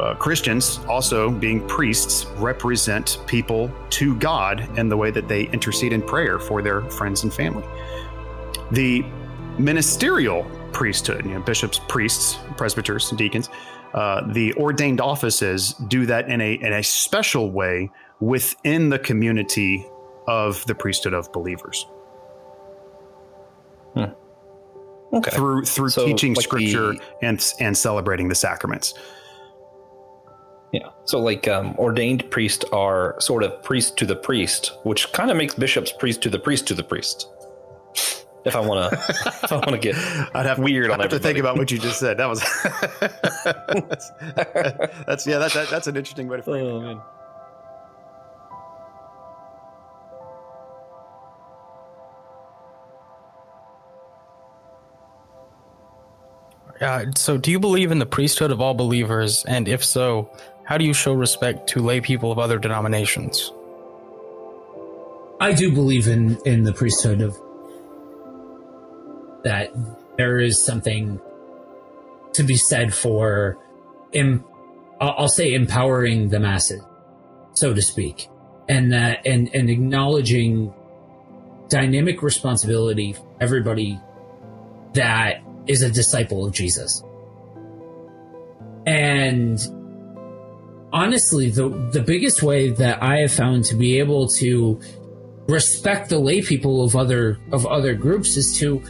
Uh, 0.00 0.16
christians 0.16 0.80
also 0.88 1.30
being 1.30 1.64
priests 1.68 2.26
represent 2.38 3.18
people 3.28 3.70
to 3.88 4.16
god 4.16 4.66
in 4.76 4.88
the 4.88 4.96
way 4.96 5.12
that 5.12 5.28
they 5.28 5.44
intercede 5.50 5.92
in 5.92 6.02
prayer 6.02 6.40
for 6.40 6.60
their 6.60 6.82
friends 6.90 7.22
and 7.22 7.32
family. 7.32 7.64
The 8.72 9.04
ministerial 9.62 10.44
priesthood 10.72 11.24
you 11.24 11.32
know 11.32 11.40
bishops 11.40 11.80
priests 11.88 12.38
presbyters 12.56 13.10
deacons 13.10 13.48
uh, 13.94 14.22
the 14.32 14.54
ordained 14.54 15.00
offices 15.00 15.74
do 15.88 16.06
that 16.06 16.28
in 16.28 16.40
a 16.40 16.54
in 16.54 16.72
a 16.72 16.82
special 16.82 17.50
way 17.50 17.90
within 18.20 18.88
the 18.88 18.98
community 18.98 19.86
of 20.26 20.64
the 20.66 20.74
priesthood 20.74 21.12
of 21.12 21.30
believers. 21.32 21.86
Hmm. 23.94 24.04
Okay. 25.12 25.30
Through 25.30 25.64
through 25.64 25.90
so, 25.90 26.06
teaching 26.06 26.34
like 26.34 26.44
scripture 26.44 26.94
the, 26.94 27.00
and 27.20 27.52
and 27.60 27.76
celebrating 27.76 28.28
the 28.28 28.34
sacraments. 28.34 28.94
Yeah. 30.72 30.88
So 31.04 31.18
like 31.18 31.48
um, 31.48 31.74
ordained 31.76 32.30
priests 32.30 32.64
are 32.72 33.20
sort 33.20 33.42
of 33.42 33.62
priest 33.62 33.98
to 33.98 34.06
the 34.06 34.16
priest, 34.16 34.72
which 34.84 35.12
kind 35.12 35.30
of 35.30 35.36
makes 35.36 35.54
bishops 35.54 35.92
priest 35.92 36.22
to 36.22 36.30
the 36.30 36.38
priest 36.38 36.66
to 36.68 36.74
the 36.74 36.82
priest 36.82 37.28
if 38.44 38.56
I 38.56 38.60
want 38.60 38.92
to, 38.92 38.98
if 38.98 39.52
I 39.52 39.56
want 39.56 39.70
to 39.70 39.78
get, 39.78 39.96
I'd 40.34 40.46
have 40.46 40.58
weird 40.58 40.86
I'd 40.86 40.94
on. 40.94 41.00
Have 41.00 41.10
to 41.10 41.18
think 41.18 41.38
about 41.38 41.56
what 41.56 41.70
you 41.70 41.78
just 41.78 42.00
said. 42.00 42.16
That 42.16 42.28
was 42.28 42.40
that's, 43.68 44.10
that's, 45.06 45.26
yeah. 45.26 45.38
That, 45.38 45.52
that, 45.52 45.68
that's 45.70 45.86
an 45.86 45.96
interesting 45.96 46.28
way 46.28 46.38
to 46.38 46.42
frame 46.42 46.66
oh, 46.66 46.76
it. 46.76 46.82
Man. 46.82 47.00
Uh, 56.80 57.06
so, 57.14 57.38
do 57.38 57.52
you 57.52 57.60
believe 57.60 57.92
in 57.92 58.00
the 58.00 58.06
priesthood 58.06 58.50
of 58.50 58.60
all 58.60 58.74
believers? 58.74 59.44
And 59.44 59.68
if 59.68 59.84
so, 59.84 60.36
how 60.64 60.78
do 60.78 60.84
you 60.84 60.92
show 60.92 61.12
respect 61.12 61.68
to 61.68 61.80
lay 61.80 62.00
people 62.00 62.32
of 62.32 62.40
other 62.40 62.58
denominations? 62.58 63.52
I 65.40 65.52
do 65.52 65.72
believe 65.72 66.08
in 66.08 66.38
in 66.44 66.64
the 66.64 66.72
priesthood 66.72 67.20
of 67.20 67.36
that 69.44 69.70
there 70.16 70.38
is 70.38 70.62
something 70.62 71.20
to 72.34 72.42
be 72.42 72.56
said 72.56 72.94
for, 72.94 73.58
Im- 74.12 74.44
I'll 75.00 75.28
say 75.28 75.54
empowering 75.54 76.28
the 76.28 76.38
masses, 76.38 76.82
so 77.54 77.74
to 77.74 77.82
speak, 77.82 78.28
and 78.68 78.92
that 78.92 79.26
and 79.26 79.50
and 79.54 79.68
acknowledging 79.68 80.72
dynamic 81.68 82.22
responsibility 82.22 83.14
for 83.14 83.26
everybody 83.40 83.98
that 84.92 85.42
is 85.66 85.82
a 85.82 85.90
disciple 85.90 86.44
of 86.46 86.52
Jesus. 86.52 87.02
And 88.86 89.60
honestly, 90.92 91.50
the 91.50 91.68
the 91.92 92.02
biggest 92.02 92.42
way 92.42 92.70
that 92.70 93.02
I 93.02 93.18
have 93.18 93.32
found 93.32 93.64
to 93.66 93.74
be 93.74 93.98
able 93.98 94.28
to 94.28 94.80
respect 95.48 96.10
the 96.10 96.18
lay 96.18 96.42
people 96.42 96.84
of 96.84 96.94
other 96.94 97.38
of 97.50 97.66
other 97.66 97.94
groups 97.94 98.36
is 98.36 98.56
to 98.58 98.82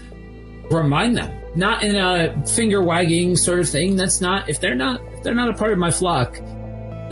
remind 0.72 1.16
them. 1.16 1.38
Not 1.54 1.82
in 1.82 1.96
a 1.96 2.46
finger 2.46 2.82
wagging 2.82 3.36
sort 3.36 3.60
of 3.60 3.68
thing. 3.68 3.96
That's 3.96 4.20
not 4.20 4.48
if 4.48 4.60
they're 4.60 4.74
not 4.74 5.00
if 5.12 5.22
they're 5.22 5.34
not 5.34 5.50
a 5.50 5.54
part 5.54 5.72
of 5.72 5.78
my 5.78 5.90
flock 5.90 6.38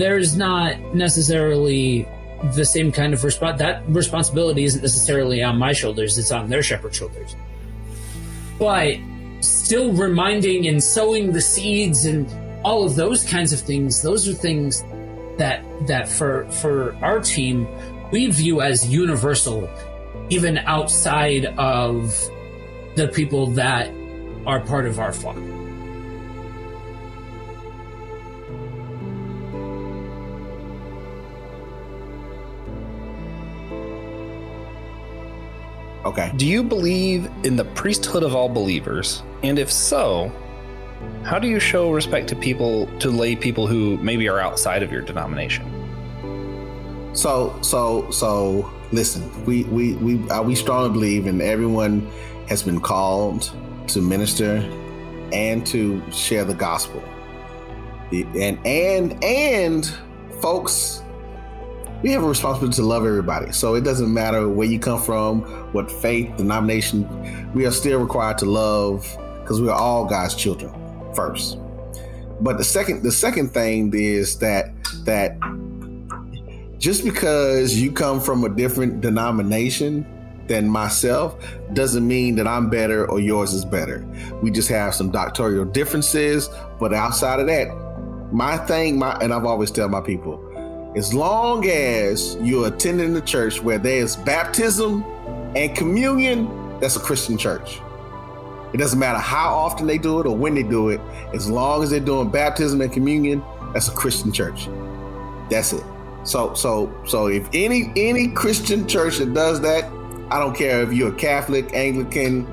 there's 0.00 0.36
not 0.36 0.78
necessarily 0.94 2.08
the 2.54 2.64
same 2.64 2.90
kind 2.90 3.12
of 3.12 3.22
response 3.22 3.58
that 3.58 3.86
responsibility 3.88 4.64
isn't 4.64 4.80
necessarily 4.80 5.42
on 5.42 5.58
my 5.58 5.72
shoulders 5.72 6.16
it's 6.16 6.32
on 6.32 6.48
their 6.48 6.62
shepherd 6.62 6.94
shoulders. 6.94 7.36
But 8.58 8.96
still 9.40 9.92
reminding 9.92 10.66
and 10.66 10.82
sowing 10.82 11.32
the 11.32 11.40
seeds 11.40 12.06
and 12.06 12.26
all 12.64 12.84
of 12.84 12.94
those 12.94 13.24
kinds 13.24 13.52
of 13.52 13.60
things 13.60 14.02
those 14.02 14.28
are 14.28 14.34
things 14.34 14.82
that 15.38 15.64
that 15.86 16.08
for 16.08 16.50
for 16.50 16.94
our 17.02 17.20
team 17.20 17.66
we 18.10 18.26
view 18.26 18.60
as 18.60 18.86
universal 18.88 19.68
even 20.28 20.58
outside 20.58 21.46
of 21.58 22.14
the 22.96 23.08
people 23.08 23.46
that 23.48 23.92
are 24.46 24.60
part 24.60 24.86
of 24.86 24.98
our 24.98 25.12
flock. 25.12 25.36
Okay. 36.04 36.32
Do 36.36 36.46
you 36.46 36.62
believe 36.62 37.30
in 37.44 37.56
the 37.56 37.64
priesthood 37.64 38.22
of 38.22 38.34
all 38.34 38.48
believers? 38.48 39.22
And 39.42 39.58
if 39.58 39.70
so, 39.70 40.32
how 41.22 41.38
do 41.38 41.46
you 41.46 41.60
show 41.60 41.92
respect 41.92 42.28
to 42.28 42.36
people, 42.36 42.86
to 42.98 43.10
lay 43.10 43.36
people 43.36 43.66
who 43.66 43.98
maybe 43.98 44.28
are 44.28 44.40
outside 44.40 44.82
of 44.82 44.90
your 44.90 45.02
denomination? 45.02 45.64
So, 47.12 47.56
so, 47.60 48.10
so, 48.10 48.70
listen. 48.92 49.44
We 49.44 49.64
we 49.64 49.94
we 49.94 50.28
uh, 50.30 50.42
we 50.42 50.54
strongly 50.54 50.90
believe, 50.90 51.26
and 51.26 51.42
everyone 51.42 52.10
has 52.50 52.64
been 52.64 52.80
called 52.80 53.50
to 53.86 54.02
minister 54.02 54.56
and 55.32 55.64
to 55.68 56.02
share 56.10 56.44
the 56.44 56.54
gospel. 56.54 57.02
And 58.12 58.58
and 58.66 59.22
and 59.24 59.86
folks, 60.42 61.02
we 62.02 62.10
have 62.10 62.24
a 62.24 62.28
responsibility 62.28 62.74
to 62.76 62.82
love 62.82 63.06
everybody. 63.06 63.52
So 63.52 63.76
it 63.76 63.82
doesn't 63.82 64.12
matter 64.12 64.48
where 64.48 64.66
you 64.66 64.80
come 64.80 65.00
from, 65.00 65.42
what 65.72 65.90
faith, 65.90 66.36
denomination. 66.36 67.52
We 67.54 67.66
are 67.66 67.70
still 67.70 68.00
required 68.00 68.36
to 68.38 68.46
love 68.46 69.06
because 69.42 69.60
we 69.60 69.68
are 69.68 69.78
all 69.78 70.04
God's 70.04 70.34
children 70.34 70.74
first. 71.14 71.56
But 72.40 72.58
the 72.58 72.64
second 72.64 73.04
the 73.04 73.12
second 73.12 73.50
thing 73.50 73.92
is 73.94 74.38
that 74.40 74.74
that 75.04 75.38
just 76.78 77.04
because 77.04 77.76
you 77.76 77.92
come 77.92 78.20
from 78.20 78.42
a 78.42 78.48
different 78.48 79.02
denomination 79.02 80.04
than 80.50 80.68
myself 80.68 81.36
doesn't 81.74 82.06
mean 82.06 82.34
that 82.34 82.46
I'm 82.46 82.68
better 82.68 83.08
or 83.08 83.20
yours 83.20 83.54
is 83.54 83.64
better. 83.64 84.04
We 84.42 84.50
just 84.50 84.68
have 84.68 84.96
some 84.96 85.12
doctrinal 85.12 85.64
differences, 85.64 86.50
but 86.80 86.92
outside 86.92 87.38
of 87.38 87.46
that, 87.46 87.68
my 88.32 88.56
thing, 88.58 88.98
my 88.98 89.16
and 89.22 89.32
I've 89.32 89.44
always 89.44 89.70
tell 89.70 89.88
my 89.88 90.00
people, 90.00 90.44
as 90.96 91.14
long 91.14 91.68
as 91.68 92.36
you're 92.42 92.66
attending 92.66 93.14
the 93.14 93.20
church 93.20 93.62
where 93.62 93.78
there's 93.78 94.16
baptism 94.16 95.04
and 95.54 95.74
communion, 95.76 96.48
that's 96.80 96.96
a 96.96 97.00
Christian 97.00 97.38
church. 97.38 97.80
It 98.72 98.78
doesn't 98.78 98.98
matter 98.98 99.20
how 99.20 99.54
often 99.54 99.86
they 99.86 99.98
do 99.98 100.18
it 100.18 100.26
or 100.26 100.36
when 100.36 100.56
they 100.56 100.64
do 100.64 100.88
it, 100.88 101.00
as 101.32 101.48
long 101.48 101.84
as 101.84 101.90
they're 101.90 102.00
doing 102.00 102.28
baptism 102.28 102.80
and 102.80 102.92
communion, 102.92 103.40
that's 103.72 103.86
a 103.86 103.92
Christian 103.92 104.32
church. 104.32 104.68
That's 105.48 105.72
it. 105.72 105.84
So 106.24 106.54
so 106.54 106.92
so 107.06 107.28
if 107.28 107.48
any 107.52 107.92
any 107.94 108.28
Christian 108.28 108.88
church 108.88 109.18
that 109.18 109.32
does 109.32 109.60
that, 109.60 109.88
I 110.30 110.38
don't 110.38 110.56
care 110.56 110.82
if 110.82 110.92
you're 110.92 111.12
a 111.12 111.16
Catholic, 111.16 111.72
Anglican, 111.74 112.46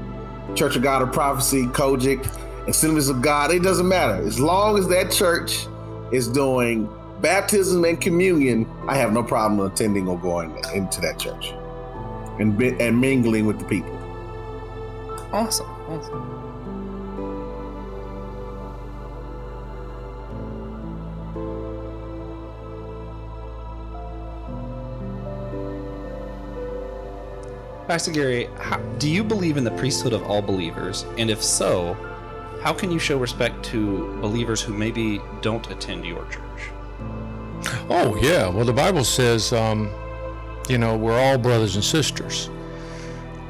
Church 0.55 0.75
of 0.75 0.82
God 0.82 1.01
of 1.01 1.13
Prophecy, 1.13 1.67
COGIC, 1.67 2.67
Assemblies 2.67 3.07
of 3.07 3.21
God, 3.21 3.51
it 3.51 3.61
doesn't 3.63 3.88
matter. 3.88 4.15
As 4.25 4.39
long 4.39 4.78
as 4.78 4.88
that 4.89 5.11
church 5.11 5.67
is 6.11 6.28
doing 6.28 6.89
baptism 7.21 7.86
and 7.86 7.99
communion, 7.99 8.69
I 8.88 8.97
have 8.97 9.13
no 9.13 9.23
problem 9.23 9.65
attending 9.71 10.07
or 10.07 10.17
going 10.17 10.57
into 10.73 10.99
that 11.01 11.19
church 11.19 11.53
and 12.39 12.61
and 12.61 12.99
mingling 12.99 13.45
with 13.45 13.59
the 13.59 13.65
people. 13.65 13.95
Awesome. 15.32 15.67
Awesome. 15.88 16.36
Pastor 27.88 28.11
Gary, 28.11 28.49
how, 28.59 28.79
do 28.97 29.09
you 29.09 29.23
believe 29.23 29.55
in 29.55 29.63
the 29.63 29.71
priesthood 29.71 30.11
of 30.11 30.21
all 30.23 30.41
believers? 30.41 31.05
And 31.17 31.29
if 31.29 31.41
so, 31.41 31.93
how 32.61 32.73
can 32.73 32.91
you 32.91 32.99
show 32.99 33.17
respect 33.17 33.63
to 33.65 34.19
believers 34.19 34.61
who 34.61 34.73
maybe 34.73 35.21
don't 35.41 35.65
attend 35.71 36.05
your 36.05 36.25
church? 36.25 36.69
Oh, 37.89 38.19
yeah. 38.21 38.49
Well, 38.49 38.65
the 38.65 38.73
Bible 38.73 39.05
says, 39.05 39.53
um, 39.53 39.89
you 40.67 40.77
know, 40.77 40.97
we're 40.97 41.17
all 41.17 41.38
brothers 41.38 41.75
and 41.75 41.83
sisters. 41.83 42.49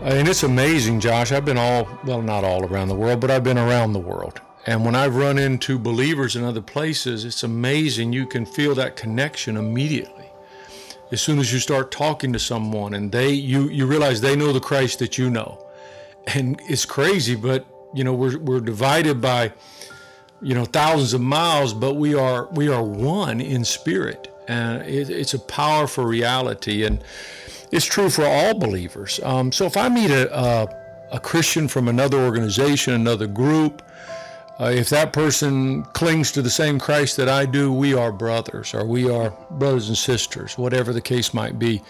And 0.03 0.27
it's 0.27 0.43
amazing, 0.43 0.99
Josh. 0.99 1.31
I've 1.31 1.43
been 1.43 1.57
all, 1.57 1.88
well, 2.05 2.21
not 2.21 2.43
all 2.43 2.63
around 2.63 2.89
the 2.89 2.95
world, 2.95 3.19
but 3.19 3.31
I've 3.31 3.43
been 3.43 3.57
around 3.57 3.93
the 3.93 3.99
world. 3.99 4.39
And 4.67 4.85
when 4.85 4.93
I've 4.93 5.15
run 5.15 5.39
into 5.39 5.79
believers 5.79 6.35
in 6.35 6.43
other 6.43 6.61
places, 6.61 7.25
it's 7.25 7.41
amazing. 7.41 8.13
You 8.13 8.27
can 8.27 8.45
feel 8.45 8.75
that 8.75 8.95
connection 8.95 9.57
immediately. 9.57 10.26
As 11.12 11.22
soon 11.22 11.39
as 11.39 11.53
you 11.53 11.60
start 11.60 11.91
talking 11.91 12.34
to 12.34 12.39
someone 12.39 12.93
and 12.93 13.12
they, 13.12 13.32
you, 13.32 13.70
you 13.70 13.86
realize 13.86 14.22
they 14.22 14.36
know 14.36 14.51
the 14.51 14.60
Christ 14.60 14.99
that 14.99 15.18
you 15.18 15.30
know. 15.30 15.66
And 16.28 16.60
it's 16.68 16.86
crazy, 16.86 17.36
but, 17.36 17.66
you 17.93 18.03
know, 18.03 18.14
we're, 18.14 18.38
we're 18.38 18.60
divided 18.60 19.22
by, 19.22 19.53
you 20.41 20.53
know, 20.53 20.66
thousands 20.66 21.14
of 21.14 21.22
miles, 21.22 21.74
but 21.74 21.93
we 21.93 22.14
are, 22.14 22.47
we 22.51 22.68
are 22.68 22.84
one 22.84 23.39
in 23.39 23.64
spirit. 23.64 24.34
And 24.49 24.82
it, 24.84 25.10
it's 25.10 25.34
a 25.34 25.39
powerful 25.39 26.05
reality. 26.05 26.84
And, 26.84 27.01
it's 27.72 27.86
true 27.86 28.10
for 28.10 28.26
all 28.26 28.53
believers. 28.53 29.20
Um, 29.24 29.51
so 29.51 29.66
if 29.66 29.76
I 29.76 29.89
meet 29.89 30.12
a, 30.12 30.34
a, 30.38 30.68
a, 31.12 31.20
Christian 31.20 31.68
from 31.68 31.88
another 31.88 32.18
organization, 32.18 32.93
another 32.93 33.28
group, 33.28 33.82
uh, 34.60 34.72
if 34.74 34.89
that 34.89 35.14
person 35.14 35.84
clings 35.93 36.32
to 36.32 36.41
the 36.41 36.49
same 36.49 36.80
Christ 36.80 37.18
that 37.18 37.30
I 37.30 37.45
do, 37.45 37.72
we 37.72 37.93
are 37.93 38.12
brothers 38.12 38.74
or 38.74 38.86
we 38.86 39.10
are 39.10 39.32
brothers 39.51 39.88
and 39.88 39.97
sisters, 39.97 40.58
whatever 40.58 40.93
the 40.93 41.01
case 41.01 41.34
might 41.34 41.60
be. 41.60 41.84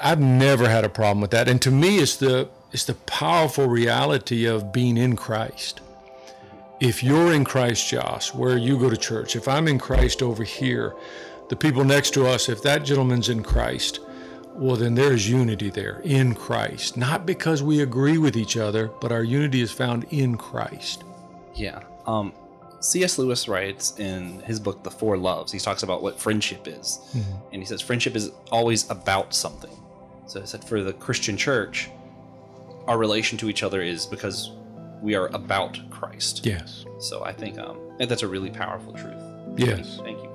I've 0.00 0.20
never 0.20 0.68
had 0.68 0.84
a 0.84 0.88
problem 0.88 1.20
with 1.20 1.32
that. 1.32 1.48
And 1.48 1.60
to 1.62 1.72
me, 1.72 1.98
it's 1.98 2.16
the, 2.16 2.48
it's 2.70 2.84
the 2.84 2.94
powerful 2.94 3.66
reality 3.66 4.46
of 4.46 4.72
being 4.72 4.96
in 4.96 5.16
Christ. 5.16 5.80
If 6.78 7.02
you're 7.02 7.32
in 7.32 7.44
Christ, 7.44 7.88
Josh, 7.88 8.32
where 8.32 8.56
you 8.56 8.78
go 8.78 8.88
to 8.88 8.96
church, 8.96 9.34
if 9.34 9.48
I'm 9.48 9.66
in 9.66 9.80
Christ 9.80 10.22
over 10.22 10.44
here, 10.44 10.94
the 11.48 11.56
people 11.56 11.82
next 11.82 12.14
to 12.14 12.24
us, 12.24 12.48
if 12.48 12.62
that 12.62 12.84
gentleman's 12.84 13.30
in 13.30 13.42
Christ, 13.42 13.98
well, 14.54 14.76
then 14.76 14.94
there 14.94 15.12
is 15.12 15.28
unity 15.28 15.70
there 15.70 16.00
in 16.04 16.36
Christ. 16.36 16.96
Not 16.96 17.26
because 17.26 17.64
we 17.64 17.80
agree 17.80 18.18
with 18.18 18.36
each 18.36 18.56
other, 18.56 18.88
but 19.00 19.10
our 19.10 19.24
unity 19.24 19.60
is 19.60 19.72
found 19.72 20.04
in 20.10 20.36
Christ. 20.36 21.02
Yeah. 21.58 21.82
Um, 22.06 22.32
C.S. 22.80 23.18
Lewis 23.18 23.48
writes 23.48 23.98
in 23.98 24.40
his 24.40 24.60
book, 24.60 24.82
The 24.82 24.90
Four 24.90 25.16
Loves, 25.16 25.52
he 25.52 25.58
talks 25.58 25.82
about 25.82 26.02
what 26.02 26.18
friendship 26.18 26.68
is. 26.68 27.00
Mm-hmm. 27.12 27.32
And 27.52 27.62
he 27.62 27.66
says 27.66 27.80
friendship 27.80 28.14
is 28.14 28.30
always 28.50 28.88
about 28.90 29.34
something. 29.34 29.76
So 30.26 30.40
he 30.40 30.46
said 30.46 30.62
for 30.62 30.82
the 30.82 30.92
Christian 30.92 31.36
church, 31.36 31.90
our 32.86 32.98
relation 32.98 33.36
to 33.38 33.50
each 33.50 33.62
other 33.62 33.82
is 33.82 34.06
because 34.06 34.52
we 35.02 35.14
are 35.14 35.26
about 35.28 35.78
Christ. 35.90 36.46
Yes. 36.46 36.84
So 37.00 37.24
I 37.24 37.32
think, 37.32 37.58
um, 37.58 37.78
I 37.94 37.96
think 37.98 38.08
that's 38.10 38.22
a 38.22 38.28
really 38.28 38.50
powerful 38.50 38.92
truth. 38.92 39.22
Yes. 39.56 39.98
Thank 40.02 40.22
you. 40.22 40.27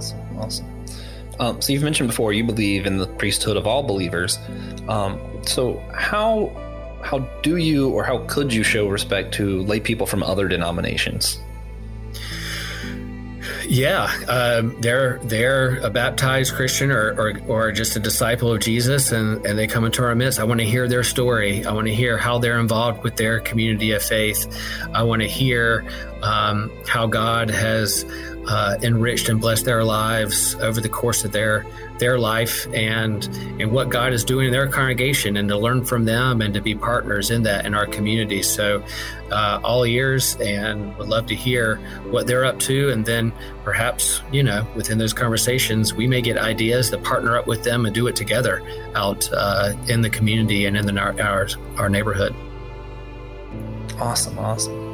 Awesome, 0.00 0.38
awesome. 0.38 0.66
Um, 1.40 1.60
so 1.60 1.74
you've 1.74 1.82
mentioned 1.82 2.08
before 2.08 2.32
you 2.32 2.42
believe 2.42 2.86
in 2.86 2.96
the 2.96 3.06
priesthood 3.06 3.58
of 3.58 3.66
all 3.66 3.82
believers. 3.82 4.38
Um, 4.88 5.20
so 5.46 5.78
how 5.94 6.50
how 7.02 7.18
do 7.42 7.56
you 7.56 7.90
or 7.90 8.02
how 8.02 8.24
could 8.26 8.50
you 8.50 8.62
show 8.62 8.88
respect 8.88 9.34
to 9.34 9.60
lay 9.64 9.78
people 9.78 10.06
from 10.06 10.22
other 10.22 10.48
denominations? 10.48 11.38
Yeah, 13.68 14.10
um, 14.26 14.74
they're 14.80 15.18
they're 15.24 15.76
a 15.80 15.90
baptized 15.90 16.54
Christian 16.54 16.90
or, 16.90 17.12
or, 17.12 17.40
or 17.46 17.72
just 17.72 17.94
a 17.94 18.00
disciple 18.00 18.52
of 18.52 18.60
Jesus, 18.60 19.12
and, 19.12 19.44
and 19.44 19.58
they 19.58 19.66
come 19.66 19.84
into 19.84 20.02
our 20.02 20.14
midst. 20.14 20.40
I 20.40 20.44
want 20.44 20.60
to 20.60 20.66
hear 20.66 20.88
their 20.88 21.04
story. 21.04 21.64
I 21.64 21.72
want 21.72 21.86
to 21.86 21.94
hear 21.94 22.16
how 22.16 22.38
they're 22.38 22.58
involved 22.58 23.04
with 23.04 23.16
their 23.16 23.38
community 23.38 23.92
of 23.92 24.02
faith. 24.02 24.46
I 24.94 25.02
want 25.02 25.22
to 25.22 25.28
hear 25.28 25.84
um, 26.22 26.70
how 26.86 27.06
God 27.06 27.50
has 27.50 28.04
uh, 28.48 28.76
enriched 28.82 29.28
and 29.28 29.40
blessed 29.40 29.64
their 29.64 29.84
lives 29.84 30.54
over 30.56 30.80
the 30.80 30.88
course 30.88 31.24
of 31.24 31.32
their 31.32 31.66
their 31.98 32.18
life 32.18 32.66
and 32.72 33.26
and 33.60 33.70
what 33.70 33.90
God 33.90 34.12
is 34.12 34.24
doing 34.24 34.46
in 34.46 34.52
their 34.52 34.66
congregation 34.66 35.36
and 35.36 35.48
to 35.48 35.58
learn 35.58 35.84
from 35.84 36.04
them 36.04 36.40
and 36.40 36.54
to 36.54 36.60
be 36.60 36.74
partners 36.74 37.30
in 37.30 37.42
that 37.42 37.66
in 37.66 37.74
our 37.74 37.86
community. 37.86 38.42
So 38.42 38.82
uh, 39.30 39.60
all 39.62 39.84
ears 39.84 40.36
and 40.36 40.96
would 40.96 41.08
love 41.08 41.26
to 41.26 41.34
hear 41.34 41.76
what 42.10 42.26
they're 42.26 42.44
up 42.44 42.58
to 42.60 42.90
and 42.90 43.04
then 43.04 43.32
perhaps 43.62 44.22
you 44.32 44.42
know 44.42 44.66
within 44.74 44.98
those 44.98 45.12
conversations 45.12 45.94
we 45.94 46.06
may 46.06 46.22
get 46.22 46.38
ideas 46.38 46.90
to 46.90 46.98
partner 46.98 47.36
up 47.36 47.46
with 47.46 47.62
them 47.62 47.84
and 47.86 47.94
do 47.94 48.06
it 48.06 48.16
together 48.16 48.62
out 48.94 49.28
uh, 49.32 49.74
in 49.88 50.00
the 50.00 50.10
community 50.10 50.64
and 50.64 50.76
in 50.76 50.86
the, 50.86 50.98
our, 50.98 51.20
our 51.20 51.48
our 51.76 51.88
neighborhood. 51.88 52.34
Awesome, 53.98 54.38
awesome. 54.38 54.89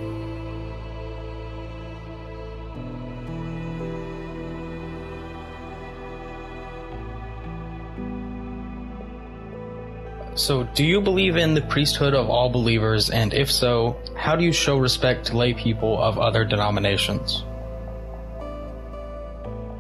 So, 10.36 10.64
do 10.74 10.84
you 10.84 11.00
believe 11.00 11.36
in 11.36 11.54
the 11.54 11.62
priesthood 11.62 12.12
of 12.12 12.28
all 12.28 12.50
believers? 12.50 13.08
And 13.08 13.32
if 13.32 13.50
so, 13.50 13.98
how 14.14 14.36
do 14.36 14.44
you 14.44 14.52
show 14.52 14.76
respect 14.76 15.26
to 15.26 15.36
lay 15.36 15.54
people 15.54 16.00
of 16.00 16.18
other 16.18 16.44
denominations? 16.44 17.42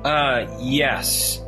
Uh, 0.02 0.46
yes. 0.58 1.42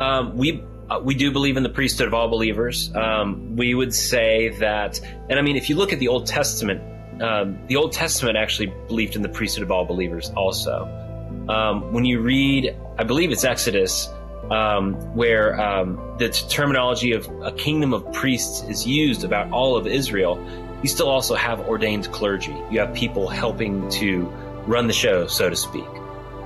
Um, 0.00 0.38
we 0.38 0.64
uh, 0.88 1.00
we 1.04 1.14
do 1.14 1.30
believe 1.30 1.58
in 1.58 1.62
the 1.62 1.68
priesthood 1.68 2.06
of 2.08 2.14
all 2.14 2.28
believers. 2.28 2.90
Um, 2.94 3.54
we 3.54 3.74
would 3.74 3.94
say 3.94 4.48
that, 4.60 4.98
and 5.28 5.38
I 5.38 5.42
mean, 5.42 5.56
if 5.56 5.68
you 5.68 5.76
look 5.76 5.92
at 5.92 5.98
the 5.98 6.08
Old 6.08 6.26
Testament, 6.26 6.80
um, 7.22 7.58
the 7.66 7.76
Old 7.76 7.92
Testament 7.92 8.38
actually 8.38 8.72
believed 8.88 9.14
in 9.14 9.20
the 9.20 9.28
priesthood 9.28 9.62
of 9.62 9.70
all 9.70 9.84
believers 9.84 10.30
also. 10.36 10.84
Um, 11.48 11.92
when 11.92 12.06
you 12.06 12.20
read, 12.20 12.74
I 12.98 13.04
believe 13.04 13.30
it's 13.30 13.44
Exodus, 13.44 14.08
um, 14.50 14.94
where 15.14 15.60
um, 15.60 16.16
the 16.18 16.28
terminology 16.28 17.12
of 17.12 17.28
a 17.42 17.52
kingdom 17.52 17.94
of 17.94 18.12
priests 18.12 18.62
is 18.68 18.86
used 18.86 19.24
about 19.24 19.50
all 19.50 19.76
of 19.76 19.86
Israel, 19.86 20.38
you 20.82 20.88
still 20.88 21.08
also 21.08 21.34
have 21.34 21.60
ordained 21.60 22.10
clergy. 22.12 22.54
You 22.70 22.80
have 22.80 22.94
people 22.94 23.28
helping 23.28 23.88
to 23.90 24.22
run 24.66 24.86
the 24.86 24.92
show, 24.92 25.26
so 25.26 25.48
to 25.48 25.56
speak, 25.56 25.86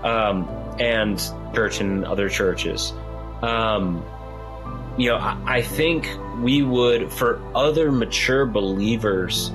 um, 0.04 0.48
and 0.78 1.18
church 1.54 1.80
and 1.80 2.04
other 2.04 2.28
churches. 2.28 2.92
Um, 3.42 4.04
you 4.96 5.10
know, 5.10 5.16
I, 5.16 5.40
I 5.46 5.62
think 5.62 6.08
we 6.40 6.62
would, 6.62 7.12
for 7.12 7.40
other 7.54 7.90
mature 7.90 8.46
believers 8.46 9.52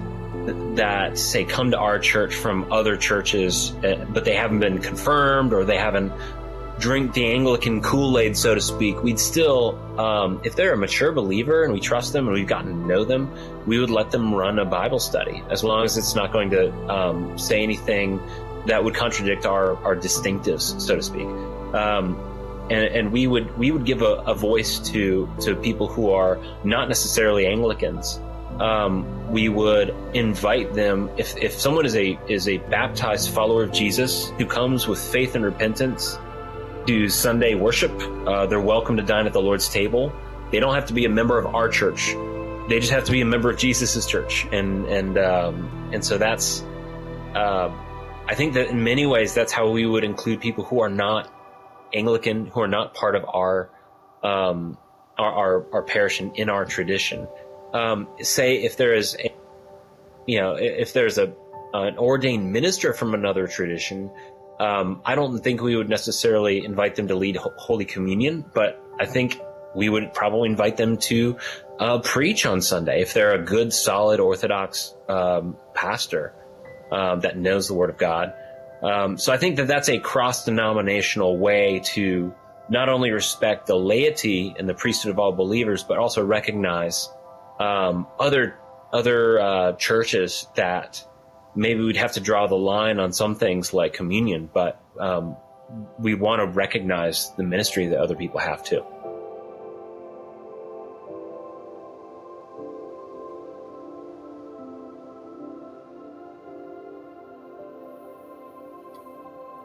that 0.76 1.18
say 1.18 1.46
come 1.46 1.72
to 1.72 1.78
our 1.78 2.00
church 2.00 2.36
from 2.36 2.72
other 2.72 2.98
churches, 2.98 3.74
uh, 3.84 4.06
but 4.10 4.26
they 4.26 4.36
haven't 4.36 4.60
been 4.60 4.80
confirmed 4.80 5.54
or 5.54 5.64
they 5.64 5.78
haven't 5.78 6.12
drink 6.80 7.14
the 7.14 7.26
Anglican 7.32 7.82
Kool 7.82 8.18
Aid, 8.18 8.36
so 8.36 8.56
to 8.56 8.62
speak, 8.62 9.02
we'd 9.04 9.20
still, 9.20 9.78
um, 10.00 10.42
if 10.44 10.56
they're 10.56 10.74
a 10.74 10.78
mature 10.78 11.12
believer 11.12 11.64
and 11.64 11.74
we 11.74 11.80
trust 11.80 12.14
them 12.14 12.28
and 12.28 12.34
we've 12.34 12.48
gotten 12.48 12.82
to 12.82 12.88
know 12.88 13.04
them, 13.04 13.32
we 13.66 13.80
would 13.80 13.90
let 13.90 14.12
them 14.12 14.34
run 14.34 14.60
a 14.60 14.66
Bible 14.66 15.00
study 15.00 15.44
as 15.50 15.64
long 15.64 15.86
as 15.86 15.98
it's 15.98 16.16
not 16.16 16.32
going 16.32 16.50
to 16.52 16.74
um, 16.90 17.38
say 17.38 17.62
anything 17.62 18.20
that 18.66 18.84
would 18.84 18.96
contradict 18.96 19.46
our, 19.46 19.76
our 19.84 19.96
distinctives, 19.96 20.80
so 20.80 20.96
to 20.96 21.04
speak. 21.04 21.28
Um, 21.76 22.20
and, 22.70 22.86
and 22.86 23.12
we 23.12 23.28
would 23.28 23.58
we 23.58 23.72
would 23.72 23.86
give 23.86 24.02
a, 24.02 24.24
a, 24.26 24.34
voice 24.34 24.80
to 24.80 25.30
to 25.42 25.54
people 25.56 25.88
who 25.88 26.12
are 26.12 26.40
not 26.64 26.88
necessarily 26.88 27.46
Anglicans. 27.46 28.22
Um, 28.60 29.32
we 29.32 29.50
would 29.50 29.94
invite 30.14 30.74
them 30.74 31.10
if, 31.18 31.36
if 31.36 31.60
someone 31.60 31.86
is 31.86 31.96
a 31.98 32.18
is 32.28 32.48
a 32.48 32.58
baptized 32.58 33.32
follower 33.32 33.64
of 33.64 33.74
Jesus 33.74 34.30
who 34.38 34.46
comes 34.46 34.88
with 34.88 35.00
faith 35.00 35.36
and 35.36 35.44
repentance 35.44 36.18
do 36.86 37.10
Sunday 37.10 37.56
worship. 37.56 37.92
Uh, 38.28 38.46
they're 38.46 38.60
welcome 38.60 38.98
to 38.98 39.04
dine 39.04 39.26
at 39.26 39.34
the 39.34 39.42
Lord's 39.42 39.70
table. 39.70 40.14
They 40.52 40.60
don't 40.60 40.76
have 40.76 40.88
to 40.88 40.94
be 40.94 41.06
a 41.06 41.10
member 41.10 41.38
of 41.38 41.54
our 41.56 41.70
church. 41.70 42.14
They 42.70 42.80
just 42.80 42.92
have 42.92 43.06
to 43.06 43.12
be 43.12 43.22
a 43.22 43.26
member 43.26 43.50
of 43.50 43.58
Jesus's 43.58 44.06
church, 44.06 44.48
and 44.52 44.86
and 44.86 45.18
um, 45.18 45.90
and 45.94 46.04
so 46.04 46.18
that's. 46.18 46.62
Uh, 47.34 47.72
I 48.26 48.36
think 48.36 48.54
that 48.54 48.70
in 48.70 48.84
many 48.84 49.06
ways 49.06 49.34
that's 49.34 49.52
how 49.52 49.70
we 49.70 49.86
would 49.86 50.04
include 50.04 50.40
people 50.40 50.64
who 50.64 50.82
are 50.82 50.90
not 50.90 51.34
Anglican, 51.94 52.46
who 52.46 52.62
are 52.62 52.68
not 52.68 52.94
part 52.94 53.16
of 53.16 53.26
our 53.26 53.70
um, 54.24 54.78
our, 55.18 55.32
our, 55.32 55.66
our 55.74 55.84
parish 55.84 56.20
and 56.20 56.36
in 56.38 56.50
our 56.50 56.66
tradition. 56.66 57.28
Um, 57.74 58.08
say 58.22 58.64
if 58.64 58.78
there 58.78 58.94
is, 58.94 59.18
a, 59.20 59.34
you 60.28 60.40
know, 60.40 60.56
if 60.56 60.94
there's 60.94 61.18
a 61.18 61.34
an 61.74 61.98
ordained 61.98 62.52
minister 62.52 62.94
from 62.94 63.16
another 63.16 63.48
tradition 63.48 64.12
um, 64.60 65.02
I 65.06 65.16
don't 65.16 65.40
think 65.40 65.62
we 65.62 65.76
would 65.76 65.90
necessarily 65.90 66.64
invite 66.64 66.96
them 66.96 67.08
to 67.08 67.16
lead 67.16 67.38
Holy 67.38 67.86
Communion, 67.86 68.46
but 68.54 68.82
I 69.00 69.06
think 69.06 69.40
we 69.76 69.90
would 69.90 70.14
probably 70.14 70.50
invite 70.50 70.78
them 70.78 70.98
to 70.98 71.38
uh, 71.80 72.00
preach 72.00 72.46
on 72.46 72.62
Sunday 72.62 73.02
if 73.02 73.14
they're 73.14 73.34
a 73.34 73.44
good, 73.44 73.74
solid 73.74 74.20
Orthodox 74.20 74.94
um, 75.10 75.58
pastor 75.74 76.34
um, 76.92 77.22
that 77.22 77.38
knows 77.38 77.68
the 77.68 77.74
Word 77.74 77.90
of 77.90 77.98
God. 77.98 78.34
Um, 78.84 79.18
so 79.18 79.34
I 79.34 79.38
think 79.38 79.56
that 79.58 79.68
that's 79.68 79.90
a 79.90 79.98
cross 79.98 80.46
denominational 80.46 81.38
way 81.38 81.82
to 81.94 82.34
not 82.70 82.90
only 82.90 83.12
respect 83.12 83.66
the 83.66 83.76
laity 83.76 84.56
and 84.58 84.68
the 84.68 84.74
priesthood 84.74 85.12
of 85.12 85.20
all 85.20 85.32
believers, 85.32 85.84
but 85.84 85.98
also 85.98 86.24
recognize 86.24 87.10
um, 87.60 88.08
other 88.20 88.60
other 88.92 89.40
uh, 89.40 89.74
churches 89.74 90.48
that 90.56 91.04
maybe 91.56 91.84
we'd 91.84 91.98
have 91.98 92.14
to 92.14 92.20
draw 92.20 92.48
the 92.48 92.56
line 92.56 93.00
on 93.00 93.14
some 93.14 93.36
things 93.36 93.74
like 93.74 93.94
communion, 93.94 94.50
but 94.54 94.82
um, 95.00 95.36
we 96.00 96.16
want 96.16 96.42
to 96.42 96.48
recognize 96.48 97.32
the 97.36 97.44
ministry 97.44 97.88
that 97.88 98.00
other 98.00 98.16
people 98.16 98.40
have 98.40 98.64
too. 98.64 98.84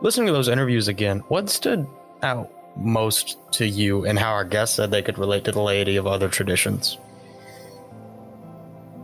Listening 0.01 0.29
to 0.29 0.33
those 0.33 0.49
interviews 0.49 0.87
again, 0.87 1.21
what 1.29 1.51
stood 1.51 1.87
out 2.23 2.51
most 2.77 3.37
to 3.53 3.67
you 3.67 4.07
and 4.07 4.17
how 4.17 4.31
our 4.31 4.45
guests 4.45 4.77
said 4.77 4.91
they 4.91 5.03
could 5.03 5.19
relate 5.19 5.45
to 5.45 5.53
the 5.53 5.61
laity 5.61 5.97
of 5.97 6.07
other 6.07 6.29
traditions? 6.29 6.97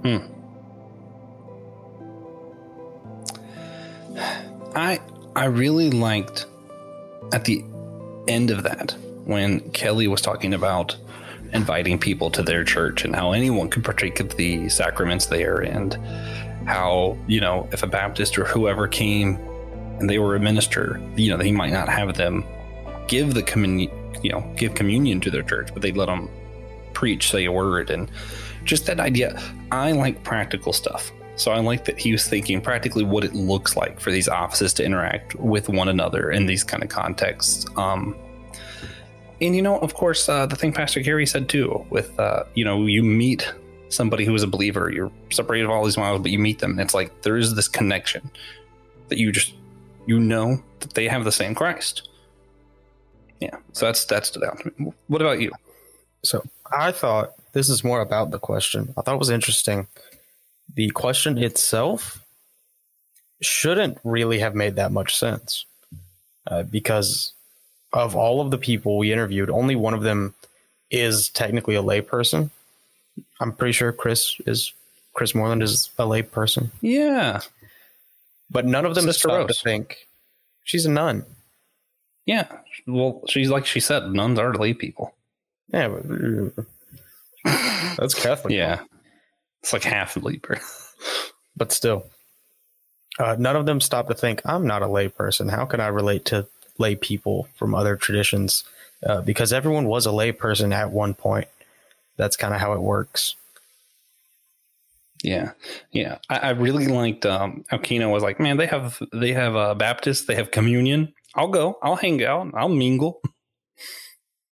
Hmm. 0.03 0.34
I 4.75 5.01
I 5.37 5.47
really 5.47 5.91
liked 5.91 6.47
at 7.33 7.45
the 7.45 7.64
end 8.29 8.51
of 8.51 8.62
that 8.62 8.97
when 9.25 9.61
Kelly 9.70 10.09
was 10.09 10.20
talking 10.20 10.55
about 10.55 10.97
inviting 11.53 11.99
people 11.99 12.31
to 12.31 12.43
their 12.43 12.64
church 12.64 13.05
and 13.05 13.14
how 13.14 13.33
anyone 13.33 13.70
could 13.70 13.85
partake 13.85 14.20
of 14.20 14.37
the 14.37 14.68
sacraments 14.68 15.27
there 15.27 15.59
and 15.61 15.95
how 16.66 17.16
you 17.27 17.41
know 17.41 17.68
if 17.72 17.83
a 17.83 17.87
Baptist 17.87 18.39
or 18.39 18.45
whoever 18.45 18.89
came 18.89 19.39
and 19.99 20.11
they 20.11 20.18
were 20.18 20.35
a 20.35 20.41
minister, 20.41 21.01
you 21.16 21.31
know, 21.31 21.37
they 21.37 21.53
might 21.53 21.72
not 21.72 21.89
have 21.89 22.14
them 22.16 22.45
give 23.07 23.35
the 23.35 23.43
communion, 23.43 23.91
you 24.22 24.31
know, 24.31 24.41
give 24.57 24.75
communion 24.75 25.20
to 25.20 25.31
their 25.31 25.43
church, 25.43 25.70
but 25.72 25.83
they'd 25.83 25.97
let 25.97 26.07
them 26.07 26.29
preach, 26.95 27.31
say 27.31 27.45
a 27.45 27.53
word, 27.53 27.91
and 27.91 28.11
just 28.64 28.87
that 28.87 29.01
idea. 29.01 29.41
I 29.70 29.93
like 29.93 30.25
practical 30.25 30.72
stuff. 30.72 31.12
So 31.37 31.51
I 31.51 31.59
like 31.59 31.85
that 31.87 31.99
he 31.99 32.12
was 32.12 32.26
thinking 32.28 32.61
practically 32.61 33.05
what 33.05 33.24
it 33.24 33.35
looks 33.35 33.76
like 33.76 34.01
for 34.01 34.11
these 34.11 34.28
offices 34.28 34.72
to 34.74 34.85
interact 34.85 35.35
with 35.37 35.68
one 35.68 35.89
another 35.89 36.30
in 36.30 36.47
these 36.47 36.62
kind 36.62 36.82
of 36.82 36.89
contexts. 36.89 37.66
Um, 37.76 38.16
and 39.41 39.57
you 39.57 39.62
know, 39.62 39.78
of 39.78 39.95
course, 39.95 40.28
uh, 40.28 40.47
the 40.47 40.57
thing 40.57 40.72
Pastor 40.72 41.01
Gary 41.01 41.26
said 41.26 41.49
too, 41.49 41.85
with 41.91 42.18
uh, 42.20 42.45
you 42.55 42.64
know, 42.64 42.87
you 42.87 43.03
meet 43.03 43.53
somebody 43.89 44.24
who 44.24 44.35
is 44.35 44.43
a 44.43 44.47
believer, 44.47 44.91
you're 44.93 45.11
separated 45.30 45.66
all 45.66 45.85
these 45.85 45.97
miles, 45.97 46.22
but 46.22 46.30
you 46.30 46.39
meet 46.39 46.61
them, 46.61 46.72
and 46.72 46.80
it's 46.80 46.95
like 46.95 47.22
there 47.22 47.37
is 47.37 47.55
this 47.55 47.68
connection 47.68 48.30
that 49.09 49.18
you 49.18 49.32
just 49.32 49.55
you 50.07 50.20
know 50.20 50.62
that 50.80 50.95
they 50.95 51.09
have 51.09 51.24
the 51.24 51.32
same 51.32 51.55
Christ. 51.55 52.09
Yeah, 53.41 53.57
so 53.72 53.87
that's 53.87 54.05
that 54.07 54.24
stood 54.24 54.45
out 54.45 54.61
to. 54.61 54.95
What 55.09 55.20
about 55.20 55.41
you? 55.41 55.51
So 56.22 56.45
I 56.72 56.93
thought 56.93 57.35
this 57.53 57.68
is 57.68 57.82
more 57.82 58.01
about 58.01 58.30
the 58.30 58.39
question. 58.39 58.95
I 58.97 59.03
thought 59.03 59.16
it 59.16 59.18
was 59.18 59.30
interesting 59.30 59.89
the 60.73 60.91
question 60.91 61.39
itself 61.39 62.23
shouldn't 63.41 63.99
really 64.05 64.39
have 64.39 64.55
made 64.55 64.77
that 64.77 64.93
much 64.93 65.17
sense 65.17 65.67
uh, 66.47 66.62
because 66.62 67.33
of 67.93 68.17
all 68.17 68.41
of 68.41 68.51
the 68.51 68.59
people 68.59 68.99
we 68.99 69.12
interviewed, 69.12 69.51
only 69.51 69.77
one 69.77 69.95
of 69.95 70.03
them 70.03 70.35
is 70.91 71.29
technically 71.29 71.75
a 71.75 71.83
layperson. 71.83 72.51
I'm 73.41 73.53
pretty 73.53 73.73
sure 73.73 73.93
Chris 73.93 74.41
is 74.47 74.73
Chris 75.12 75.35
Moreland 75.35 75.62
is 75.62 75.91
a 75.99 76.05
layperson. 76.05 76.71
Yeah, 76.81 77.41
but 78.51 78.67
none 78.67 78.85
of 78.85 78.95
them 78.95 79.05
Sister 79.05 79.29
stopped 79.29 79.49
Rose. 79.49 79.59
to 79.59 79.62
think 79.62 80.09
she's 80.65 80.87
a 80.87 80.91
nun. 80.91 81.25
Yeah, 82.27 82.49
well, 82.87 83.23
she's 83.29 83.51
like 83.51 83.67
she 83.67 83.81
said, 83.81 84.11
nuns 84.12 84.39
are 84.39 84.55
lay 84.55 84.75
people. 84.75 85.15
Yeah, 85.73 85.89
but, 85.89 86.67
that's 87.97 88.15
Catholic. 88.15 88.53
Yeah, 88.55 88.81
it's 89.65 89.73
like 89.73 89.85
half 89.85 90.15
a 90.15 90.21
leaper. 90.21 90.61
but 91.57 91.73
still, 91.73 92.05
uh, 93.19 93.35
none 93.39 93.57
of 93.57 93.65
them 93.65 93.81
stop 93.81 94.09
to 94.09 94.15
think, 94.15 94.43
I'm 94.45 94.67
not 94.67 94.83
a 94.83 94.87
lay 94.87 95.09
person. 95.09 95.49
How 95.49 95.65
can 95.65 95.81
I 95.81 95.87
relate 95.87 96.27
to 96.27 96.47
lay 96.77 96.97
people 96.97 97.49
from 97.55 97.75
other 97.75 97.97
traditions? 97.97 98.65
Uh, 99.05 99.23
because 99.23 99.55
everyone 99.55 99.87
was 99.87 100.05
a 100.05 100.12
lay 100.12 100.33
person 100.33 100.71
at 100.75 100.91
one 100.91 101.15
point. 101.15 101.49
That's 102.19 102.37
kind 102.37 102.53
of 102.53 102.61
how 102.61 102.75
it 102.75 102.83
works. 102.83 103.37
Yeah, 105.23 105.53
yeah. 105.93 106.19
I, 106.29 106.37
I 106.37 106.51
really 106.51 106.87
liked 106.87 107.25
um, 107.25 107.65
Keno 107.83 108.11
was 108.11 108.23
like, 108.23 108.39
man, 108.39 108.59
they 108.59 108.67
have 108.67 109.03
they 109.15 109.33
have 109.33 109.57
uh, 109.57 109.75
Baptist, 109.75 110.27
they 110.27 110.35
have 110.35 110.51
communion. 110.51 111.15
I'll 111.35 111.49
go. 111.49 111.79
I'll 111.83 111.97
hang 111.97 112.23
out. 112.23 112.51
I'll 112.53 112.69
mingle. 112.69 113.23
I 113.25 113.31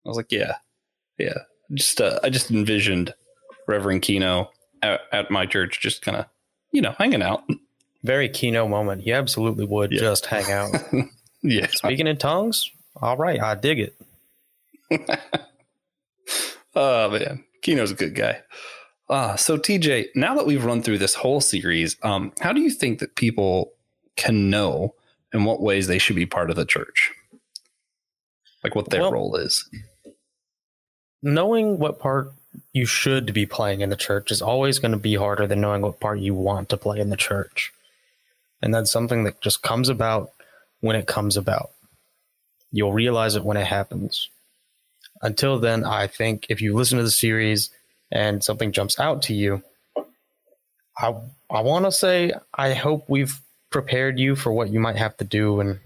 was 0.08 0.16
like, 0.16 0.32
yeah, 0.32 0.54
yeah. 1.18 1.40
Just 1.74 2.00
uh, 2.00 2.18
I 2.22 2.30
just 2.30 2.50
envisioned 2.50 3.12
Reverend 3.68 4.00
Keno 4.00 4.50
at, 4.82 5.00
at 5.12 5.30
my 5.30 5.46
church, 5.46 5.80
just 5.80 6.02
kind 6.02 6.16
of, 6.16 6.26
you 6.70 6.82
know, 6.82 6.94
hanging 6.98 7.22
out. 7.22 7.44
Very 8.02 8.28
Keno 8.28 8.66
moment. 8.66 9.02
He 9.02 9.12
absolutely 9.12 9.64
would 9.64 9.92
yeah. 9.92 10.00
just 10.00 10.26
hang 10.26 10.50
out. 10.50 10.74
yeah. 11.42 11.66
Speaking 11.68 12.06
in 12.06 12.16
tongues. 12.16 12.70
All 13.00 13.16
right. 13.16 13.40
I 13.40 13.54
dig 13.54 13.78
it. 13.78 13.96
oh, 16.74 17.10
man. 17.10 17.44
Keno's 17.62 17.92
a 17.92 17.94
good 17.94 18.14
guy. 18.14 18.42
Uh, 19.08 19.36
so, 19.36 19.56
TJ, 19.56 20.08
now 20.14 20.34
that 20.34 20.46
we've 20.46 20.64
run 20.64 20.82
through 20.82 20.98
this 20.98 21.14
whole 21.14 21.40
series, 21.40 21.96
um, 22.02 22.32
how 22.40 22.52
do 22.52 22.60
you 22.60 22.70
think 22.70 22.98
that 22.98 23.14
people 23.14 23.72
can 24.16 24.50
know 24.50 24.94
in 25.32 25.44
what 25.44 25.62
ways 25.62 25.86
they 25.86 25.98
should 25.98 26.16
be 26.16 26.26
part 26.26 26.50
of 26.50 26.56
the 26.56 26.64
church? 26.66 27.12
like 28.64 28.74
what 28.74 28.90
their 28.90 29.02
Well- 29.02 29.12
role 29.12 29.36
is. 29.36 29.68
knowing 31.24 31.78
what 31.78 32.00
part 32.00 32.32
you 32.72 32.86
should 32.86 33.32
be 33.32 33.46
playing 33.46 33.80
in 33.80 33.90
the 33.90 33.96
church 33.96 34.30
is 34.30 34.42
always 34.42 34.78
going 34.78 34.92
to 34.92 34.98
be 34.98 35.14
harder 35.14 35.46
than 35.46 35.60
knowing 35.60 35.82
what 35.82 36.00
part 36.00 36.18
you 36.18 36.34
want 36.34 36.68
to 36.68 36.76
play 36.76 37.00
in 37.00 37.10
the 37.10 37.16
church. 37.16 37.72
And 38.60 38.74
that's 38.74 38.90
something 38.90 39.24
that 39.24 39.40
just 39.40 39.62
comes 39.62 39.88
about 39.88 40.30
when 40.80 40.96
it 40.96 41.06
comes 41.06 41.36
about. 41.36 41.70
You'll 42.70 42.92
realize 42.92 43.36
it 43.36 43.44
when 43.44 43.56
it 43.56 43.66
happens. 43.66 44.28
Until 45.20 45.58
then, 45.58 45.84
I 45.84 46.06
think 46.06 46.46
if 46.48 46.60
you 46.60 46.74
listen 46.74 46.98
to 46.98 47.04
the 47.04 47.10
series 47.10 47.70
and 48.10 48.42
something 48.42 48.72
jumps 48.72 48.98
out 48.98 49.22
to 49.22 49.34
you, 49.34 49.62
I 50.98 51.14
I 51.50 51.60
want 51.60 51.84
to 51.84 51.92
say 51.92 52.32
I 52.54 52.74
hope 52.74 53.08
we've 53.08 53.40
prepared 53.70 54.18
you 54.18 54.36
for 54.36 54.52
what 54.52 54.70
you 54.70 54.80
might 54.80 54.96
have 54.96 55.16
to 55.18 55.24
do 55.24 55.60
and 55.60 55.80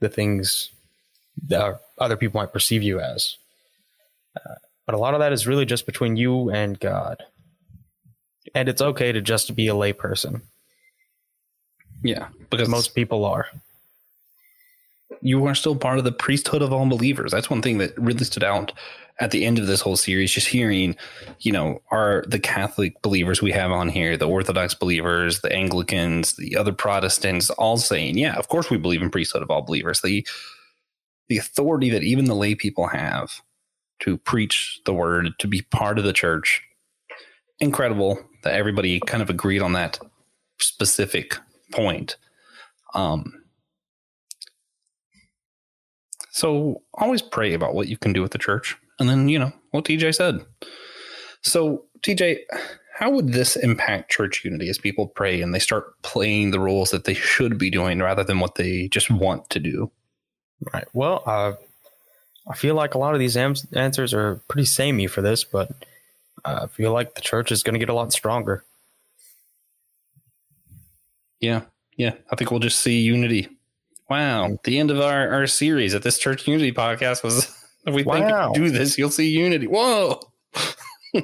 the 0.00 0.08
things 0.08 0.70
that 1.48 1.80
other 1.98 2.16
people 2.16 2.40
might 2.40 2.52
perceive 2.52 2.82
you 2.82 3.00
as. 3.00 3.36
Uh, 4.36 4.54
But 4.88 4.94
a 4.94 4.98
lot 4.98 5.12
of 5.12 5.20
that 5.20 5.34
is 5.34 5.46
really 5.46 5.66
just 5.66 5.84
between 5.84 6.16
you 6.16 6.48
and 6.48 6.80
God. 6.80 7.22
And 8.54 8.70
it's 8.70 8.80
okay 8.80 9.12
to 9.12 9.20
just 9.20 9.54
be 9.54 9.68
a 9.68 9.74
layperson. 9.74 10.40
Yeah, 12.02 12.28
because 12.48 12.70
Most 12.70 12.94
people 12.94 13.26
are. 13.26 13.48
you 15.20 15.44
are 15.44 15.54
still 15.54 15.76
part 15.76 15.98
of 15.98 16.04
the 16.04 16.12
priesthood 16.12 16.62
of 16.62 16.72
all 16.72 16.86
believers. 16.86 17.32
That's 17.32 17.50
one 17.50 17.60
thing 17.60 17.76
that 17.78 17.98
really 17.98 18.24
stood 18.24 18.42
out 18.42 18.72
at 19.20 19.30
the 19.30 19.44
end 19.44 19.58
of 19.58 19.66
this 19.66 19.82
whole 19.82 19.96
series. 19.96 20.32
Just 20.32 20.46
hearing, 20.46 20.96
you 21.40 21.52
know, 21.52 21.82
are 21.90 22.24
the 22.26 22.38
Catholic 22.38 23.02
believers 23.02 23.42
we 23.42 23.52
have 23.52 23.70
on 23.70 23.90
here, 23.90 24.16
the 24.16 24.26
Orthodox 24.26 24.72
believers, 24.72 25.42
the 25.42 25.52
Anglicans, 25.52 26.32
the 26.36 26.56
other 26.56 26.72
Protestants, 26.72 27.50
all 27.50 27.76
saying, 27.76 28.16
"Yeah, 28.16 28.36
of 28.36 28.48
course 28.48 28.70
we 28.70 28.78
believe 28.78 29.02
in 29.02 29.10
priesthood 29.10 29.42
of 29.42 29.50
all 29.50 29.60
believers." 29.60 30.00
The 30.00 30.26
the 31.28 31.36
authority 31.36 31.90
that 31.90 32.04
even 32.04 32.24
the 32.24 32.34
lay 32.34 32.54
people 32.54 32.86
have 32.86 33.42
to 34.00 34.16
preach 34.18 34.80
the 34.84 34.92
word, 34.92 35.32
to 35.38 35.46
be 35.46 35.62
part 35.62 35.98
of 35.98 36.04
the 36.04 36.12
church, 36.12 36.62
incredible 37.60 38.18
that 38.44 38.54
everybody 38.54 39.00
kind 39.00 39.22
of 39.22 39.30
agreed 39.30 39.62
on 39.62 39.72
that 39.72 39.98
specific 40.60 41.36
point. 41.72 42.16
Um, 42.94 43.42
so 46.30 46.82
always 46.94 47.22
pray 47.22 47.52
about 47.54 47.74
what 47.74 47.88
you 47.88 47.96
can 47.96 48.12
do 48.12 48.22
with 48.22 48.32
the 48.32 48.38
church. 48.38 48.76
And 48.98 49.08
then, 49.08 49.28
you 49.28 49.38
know, 49.38 49.52
what 49.70 49.84
TJ 49.84 50.14
said. 50.14 50.44
So, 51.42 51.84
TJ, 52.02 52.38
how 52.98 53.10
would 53.10 53.32
this 53.32 53.54
impact 53.56 54.10
church 54.10 54.44
unity 54.44 54.68
as 54.68 54.78
people 54.78 55.06
pray 55.06 55.40
and 55.40 55.54
they 55.54 55.60
start 55.60 56.00
playing 56.02 56.50
the 56.50 56.60
roles 56.60 56.90
that 56.90 57.04
they 57.04 57.14
should 57.14 57.58
be 57.58 57.70
doing 57.70 58.00
rather 58.00 58.24
than 58.24 58.40
what 58.40 58.56
they 58.56 58.88
just 58.88 59.10
want 59.10 59.50
to 59.50 59.60
do? 59.60 59.90
Right. 60.72 60.86
Well, 60.92 61.22
uh, 61.26 61.52
I 62.48 62.54
feel 62.56 62.74
like 62.74 62.94
a 62.94 62.98
lot 62.98 63.14
of 63.14 63.20
these 63.20 63.36
answers 63.36 64.14
are 64.14 64.40
pretty 64.48 64.64
samey 64.64 65.06
for 65.06 65.20
this, 65.20 65.44
but 65.44 65.70
I 66.44 66.66
feel 66.66 66.92
like 66.92 67.14
the 67.14 67.20
church 67.20 67.52
is 67.52 67.62
going 67.62 67.74
to 67.74 67.78
get 67.78 67.90
a 67.90 67.94
lot 67.94 68.12
stronger. 68.12 68.64
Yeah. 71.40 71.62
Yeah. 71.96 72.14
I 72.30 72.36
think 72.36 72.50
we'll 72.50 72.60
just 72.60 72.80
see 72.80 73.00
unity. 73.00 73.48
Wow. 74.08 74.58
The 74.64 74.78
end 74.78 74.90
of 74.90 75.00
our, 75.00 75.28
our 75.30 75.46
series 75.46 75.94
at 75.94 76.02
this 76.02 76.18
church 76.18 76.46
unity 76.48 76.72
podcast 76.72 77.22
was 77.22 77.44
if 77.86 77.94
we 77.94 78.02
think 78.02 78.26
Wow. 78.30 78.50
if 78.52 78.54
do 78.54 78.70
this, 78.70 78.96
you'll 78.98 79.10
see 79.10 79.28
unity. 79.28 79.66
Whoa. 79.66 80.20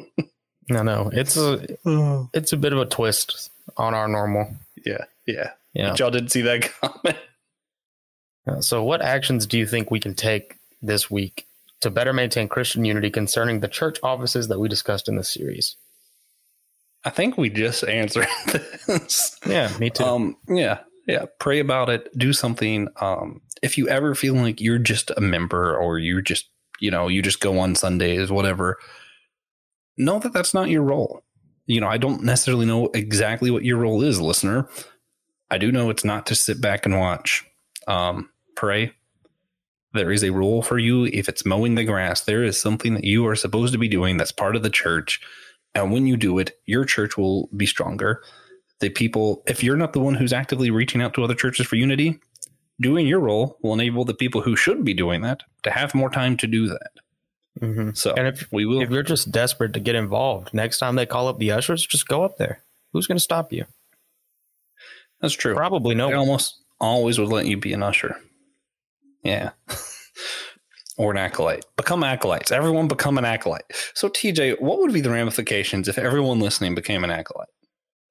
No, 0.66 0.82
no, 0.82 1.10
it's 1.12 1.36
a 1.36 1.60
it's 2.32 2.54
a 2.54 2.56
bit 2.56 2.72
of 2.72 2.78
a 2.78 2.86
twist 2.86 3.50
on 3.76 3.92
our 3.92 4.08
normal. 4.08 4.48
Yeah. 4.82 5.04
Yeah. 5.26 5.50
Yeah. 5.74 5.90
But 5.90 5.98
y'all 5.98 6.10
didn't 6.10 6.30
see 6.30 6.40
that 6.40 6.62
comment. 6.80 7.18
Uh, 8.46 8.62
So, 8.62 8.82
what 8.82 9.02
actions 9.02 9.46
do 9.46 9.58
you 9.58 9.66
think 9.66 9.90
we 9.90 10.00
can 10.00 10.14
take 10.14 10.56
this 10.84 11.10
week 11.10 11.46
to 11.80 11.90
better 11.90 12.12
maintain 12.12 12.48
Christian 12.48 12.84
unity 12.84 13.10
concerning 13.10 13.60
the 13.60 13.68
church 13.68 13.98
offices 14.02 14.48
that 14.48 14.58
we 14.58 14.68
discussed 14.68 15.08
in 15.08 15.16
this 15.16 15.32
series? 15.32 15.76
I 17.04 17.10
think 17.10 17.36
we 17.36 17.50
just 17.50 17.84
answered 17.84 18.26
this. 18.86 19.38
Yeah, 19.46 19.70
me 19.78 19.90
too. 19.90 20.04
Um, 20.04 20.36
yeah, 20.48 20.80
yeah. 21.06 21.26
Pray 21.38 21.60
about 21.60 21.90
it. 21.90 22.16
Do 22.16 22.32
something. 22.32 22.88
Um, 23.00 23.42
if 23.62 23.76
you 23.76 23.88
ever 23.88 24.14
feel 24.14 24.34
like 24.34 24.60
you're 24.60 24.78
just 24.78 25.10
a 25.16 25.20
member 25.20 25.76
or 25.76 25.98
you're 25.98 26.22
just, 26.22 26.48
you 26.80 26.90
know, 26.90 27.08
you 27.08 27.20
just 27.20 27.40
go 27.40 27.58
on 27.58 27.74
Sundays, 27.74 28.30
whatever, 28.30 28.78
know 29.98 30.18
that 30.18 30.32
that's 30.32 30.54
not 30.54 30.70
your 30.70 30.82
role. 30.82 31.22
You 31.66 31.80
know, 31.80 31.88
I 31.88 31.98
don't 31.98 32.22
necessarily 32.22 32.66
know 32.66 32.88
exactly 32.94 33.50
what 33.50 33.64
your 33.64 33.78
role 33.78 34.02
is, 34.02 34.20
listener. 34.20 34.68
I 35.50 35.58
do 35.58 35.70
know 35.70 35.90
it's 35.90 36.04
not 36.04 36.26
to 36.26 36.34
sit 36.34 36.60
back 36.60 36.86
and 36.86 36.98
watch. 36.98 37.44
Um, 37.86 38.30
pray. 38.56 38.92
There 39.94 40.12
is 40.12 40.22
a 40.24 40.30
role 40.30 40.60
for 40.62 40.78
you. 40.78 41.06
If 41.06 41.28
it's 41.28 41.46
mowing 41.46 41.76
the 41.76 41.84
grass, 41.84 42.20
there 42.22 42.42
is 42.44 42.60
something 42.60 42.94
that 42.94 43.04
you 43.04 43.26
are 43.26 43.36
supposed 43.36 43.72
to 43.72 43.78
be 43.78 43.88
doing 43.88 44.16
that's 44.16 44.32
part 44.32 44.56
of 44.56 44.62
the 44.62 44.70
church. 44.70 45.20
And 45.74 45.92
when 45.92 46.06
you 46.06 46.16
do 46.16 46.38
it, 46.38 46.58
your 46.66 46.84
church 46.84 47.16
will 47.16 47.48
be 47.56 47.66
stronger 47.66 48.22
the 48.80 48.90
people, 48.90 49.42
if 49.46 49.62
you're 49.62 49.76
not 49.76 49.92
the 49.92 50.00
one 50.00 50.14
who's 50.14 50.32
actively 50.32 50.70
reaching 50.70 51.00
out 51.00 51.14
to 51.14 51.24
other 51.24 51.34
churches 51.34 51.66
for 51.66 51.76
unity, 51.76 52.18
doing 52.80 53.06
your 53.06 53.20
role 53.20 53.56
will 53.62 53.72
enable 53.72 54.04
the 54.04 54.14
people 54.14 54.42
who 54.42 54.56
should 54.56 54.84
be 54.84 54.94
doing 54.94 55.22
that 55.22 55.42
to 55.62 55.70
have 55.70 55.94
more 55.94 56.10
time 56.10 56.36
to 56.38 56.46
do 56.46 56.68
that. 56.68 56.90
hmm 57.60 57.90
So 57.94 58.14
And 58.14 58.26
if 58.26 58.50
we 58.52 58.66
will. 58.66 58.82
if 58.82 58.90
you're 58.90 59.02
just 59.02 59.30
desperate 59.30 59.72
to 59.74 59.80
get 59.80 59.94
involved, 59.94 60.52
next 60.52 60.78
time 60.78 60.96
they 60.96 61.06
call 61.06 61.28
up 61.28 61.38
the 61.38 61.52
ushers, 61.52 61.86
just 61.86 62.08
go 62.08 62.24
up 62.24 62.36
there. 62.36 62.62
Who's 62.92 63.06
going 63.06 63.16
to 63.16 63.24
stop 63.24 63.52
you? 63.52 63.64
that's 65.20 65.34
true. 65.34 65.54
Probably 65.54 65.94
no 65.94 66.14
almost 66.14 66.60
always 66.80 67.18
would 67.18 67.30
let 67.30 67.46
you 67.46 67.56
be 67.56 67.72
an 67.72 67.82
usher. 67.82 68.20
Yeah. 69.24 69.50
or 70.96 71.10
an 71.10 71.16
acolyte. 71.16 71.64
Become 71.76 72.04
acolytes. 72.04 72.52
Everyone 72.52 72.88
become 72.88 73.18
an 73.18 73.24
acolyte. 73.24 73.64
So, 73.94 74.08
TJ, 74.08 74.60
what 74.60 74.78
would 74.78 74.92
be 74.92 75.00
the 75.00 75.10
ramifications 75.10 75.88
if 75.88 75.98
everyone 75.98 76.40
listening 76.40 76.74
became 76.74 77.02
an 77.02 77.10
acolyte? 77.10 77.48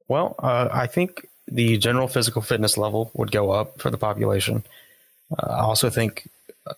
Well, 0.07 0.35
uh, 0.39 0.69
I 0.71 0.87
think 0.87 1.27
the 1.47 1.77
general 1.77 2.07
physical 2.07 2.41
fitness 2.41 2.77
level 2.77 3.11
would 3.13 3.31
go 3.31 3.51
up 3.51 3.79
for 3.79 3.89
the 3.89 3.97
population. 3.97 4.63
Uh, 5.31 5.51
I 5.51 5.61
also 5.61 5.89
think 5.89 6.27
uh, 6.67 6.73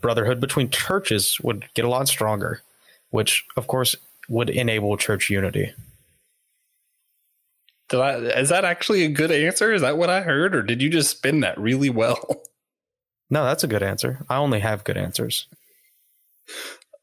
brotherhood 0.00 0.40
between 0.40 0.70
churches 0.70 1.38
would 1.40 1.64
get 1.74 1.84
a 1.84 1.88
lot 1.88 2.08
stronger, 2.08 2.62
which, 3.10 3.44
of 3.56 3.66
course, 3.66 3.96
would 4.28 4.50
enable 4.50 4.96
church 4.96 5.30
unity. 5.30 5.72
Did 7.88 8.00
I, 8.00 8.14
is 8.40 8.48
that 8.48 8.64
actually 8.64 9.04
a 9.04 9.08
good 9.08 9.30
answer? 9.30 9.72
Is 9.72 9.82
that 9.82 9.98
what 9.98 10.10
I 10.10 10.22
heard? 10.22 10.54
Or 10.54 10.62
did 10.62 10.82
you 10.82 10.88
just 10.88 11.10
spin 11.10 11.40
that 11.40 11.58
really 11.58 11.90
well? 11.90 12.42
No, 13.30 13.44
that's 13.44 13.64
a 13.64 13.68
good 13.68 13.82
answer. 13.82 14.24
I 14.28 14.36
only 14.36 14.60
have 14.60 14.84
good 14.84 14.96
answers. 14.96 15.46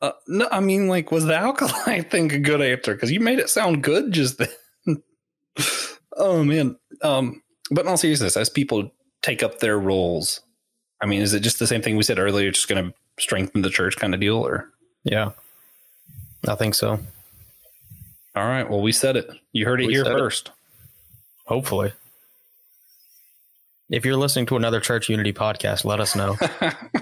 Uh, 0.02 0.12
no, 0.28 0.48
I 0.52 0.60
mean, 0.60 0.88
like, 0.88 1.12
was 1.12 1.26
the 1.26 1.36
alkaline 1.36 2.04
thing 2.10 2.32
a 2.32 2.40
good 2.40 2.62
answer? 2.62 2.94
Because 2.94 3.12
you 3.12 3.20
made 3.20 3.40
it 3.40 3.50
sound 3.50 3.84
good 3.84 4.12
just 4.12 4.38
then. 4.40 5.04
oh 6.18 6.44
man. 6.44 6.78
Um, 7.02 7.42
but 7.70 7.82
in 7.82 7.88
all 7.88 7.98
seriousness, 7.98 8.38
as 8.38 8.50
people 8.50 8.92
take 9.22 9.44
up 9.44 9.60
their 9.60 9.78
roles, 9.80 10.42
I 11.02 11.06
mean, 11.06 11.22
is 11.22 11.34
it 11.34 11.42
just 11.42 11.60
the 11.60 11.68
same 11.68 11.82
thing 11.82 11.98
we 11.98 12.04
said 12.04 12.20
earlier? 12.20 12.52
Just 12.52 12.68
going 12.68 12.84
to 12.86 12.94
strengthen 13.20 13.62
the 13.62 13.70
church 13.70 13.98
kind 13.98 14.14
of 14.14 14.20
deal, 14.20 14.38
or 14.46 14.70
Yeah, 15.04 15.32
I 16.48 16.56
think 16.56 16.76
so. 16.76 17.00
all 18.36 18.48
right? 18.48 18.70
Well, 18.70 18.82
we 18.82 18.92
said 18.92 19.16
it. 19.18 19.30
You 19.54 19.66
heard 19.66 19.82
it 19.82 19.88
We 19.88 19.94
here 19.94 20.04
said 20.04 20.14
it. 20.16 20.20
first. 20.20 20.52
Hopefully. 21.46 21.94
If 23.92 24.06
you're 24.06 24.16
listening 24.16 24.46
to 24.46 24.56
another 24.56 24.80
Church 24.80 25.10
Unity 25.10 25.34
podcast, 25.34 25.84
let 25.84 26.00
us 26.00 26.16
know. 26.16 26.38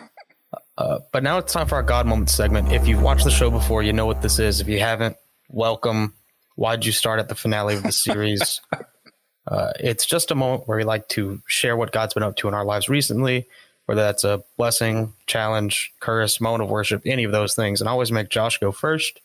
uh, 0.78 1.00
but 1.12 1.22
now 1.22 1.38
it's 1.38 1.54
time 1.54 1.68
for 1.68 1.76
our 1.76 1.84
God 1.84 2.08
Moment 2.08 2.32
segment. 2.32 2.72
If 2.72 2.88
you've 2.88 3.04
watched 3.04 3.26
the 3.26 3.32
show 3.32 3.52
before, 3.52 3.84
you 3.84 3.94
know 3.94 4.08
what 4.08 4.24
this 4.24 4.40
is. 4.40 4.60
If 4.60 4.68
you 4.68 4.80
haven't, 4.80 5.16
welcome. 5.50 6.16
Why'd 6.56 6.88
you 6.88 6.92
start 6.92 7.20
at 7.20 7.30
the 7.30 7.36
finale 7.36 7.76
of 7.76 7.84
the 7.84 7.92
series? 7.92 8.60
uh, 9.48 9.72
it's 9.80 10.08
just 10.08 10.32
a 10.32 10.36
moment 10.36 10.68
where 10.68 10.80
we 10.80 10.84
like 10.84 11.08
to 11.10 11.44
share 11.46 11.78
what 11.78 11.92
God's 11.92 12.16
been 12.16 12.24
up 12.24 12.38
to 12.38 12.48
in 12.48 12.56
our 12.56 12.66
lives 12.66 12.90
recently, 12.90 13.46
whether 13.86 14.02
that's 14.02 14.24
a 14.24 14.44
blessing, 14.58 15.14
challenge, 15.28 15.94
curse, 16.00 16.42
moment 16.42 16.64
of 16.64 16.72
worship, 16.72 17.04
any 17.06 17.24
of 17.24 17.32
those 17.32 17.54
things. 17.54 17.82
And 17.82 17.88
I 17.88 17.92
always 17.92 18.12
make 18.12 18.30
Josh 18.30 18.58
go 18.58 18.72
first 18.72 19.22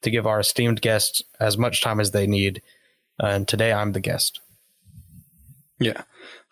to 0.00 0.10
give 0.10 0.26
our 0.26 0.40
esteemed 0.40 0.80
guests 0.80 1.22
as 1.38 1.58
much 1.58 1.82
time 1.82 2.00
as 2.00 2.12
they 2.12 2.26
need. 2.26 2.62
and 3.20 3.46
today 3.46 3.74
I'm 3.74 3.92
the 3.92 4.00
guest. 4.00 4.40
Yeah. 5.78 6.00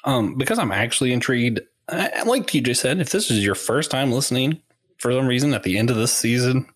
Um, 0.04 0.36
because 0.36 0.58
I'm 0.58 0.72
actually 0.72 1.12
intrigued. 1.12 1.60
Like 1.90 2.46
TJ 2.46 2.76
said, 2.76 3.00
if 3.00 3.10
this 3.10 3.30
is 3.30 3.44
your 3.44 3.54
first 3.54 3.90
time 3.90 4.12
listening 4.12 4.60
for 4.98 5.12
some 5.12 5.26
reason 5.26 5.52
at 5.52 5.62
the 5.62 5.78
end 5.78 5.90
of 5.90 5.96
this 5.96 6.12
season 6.12 6.66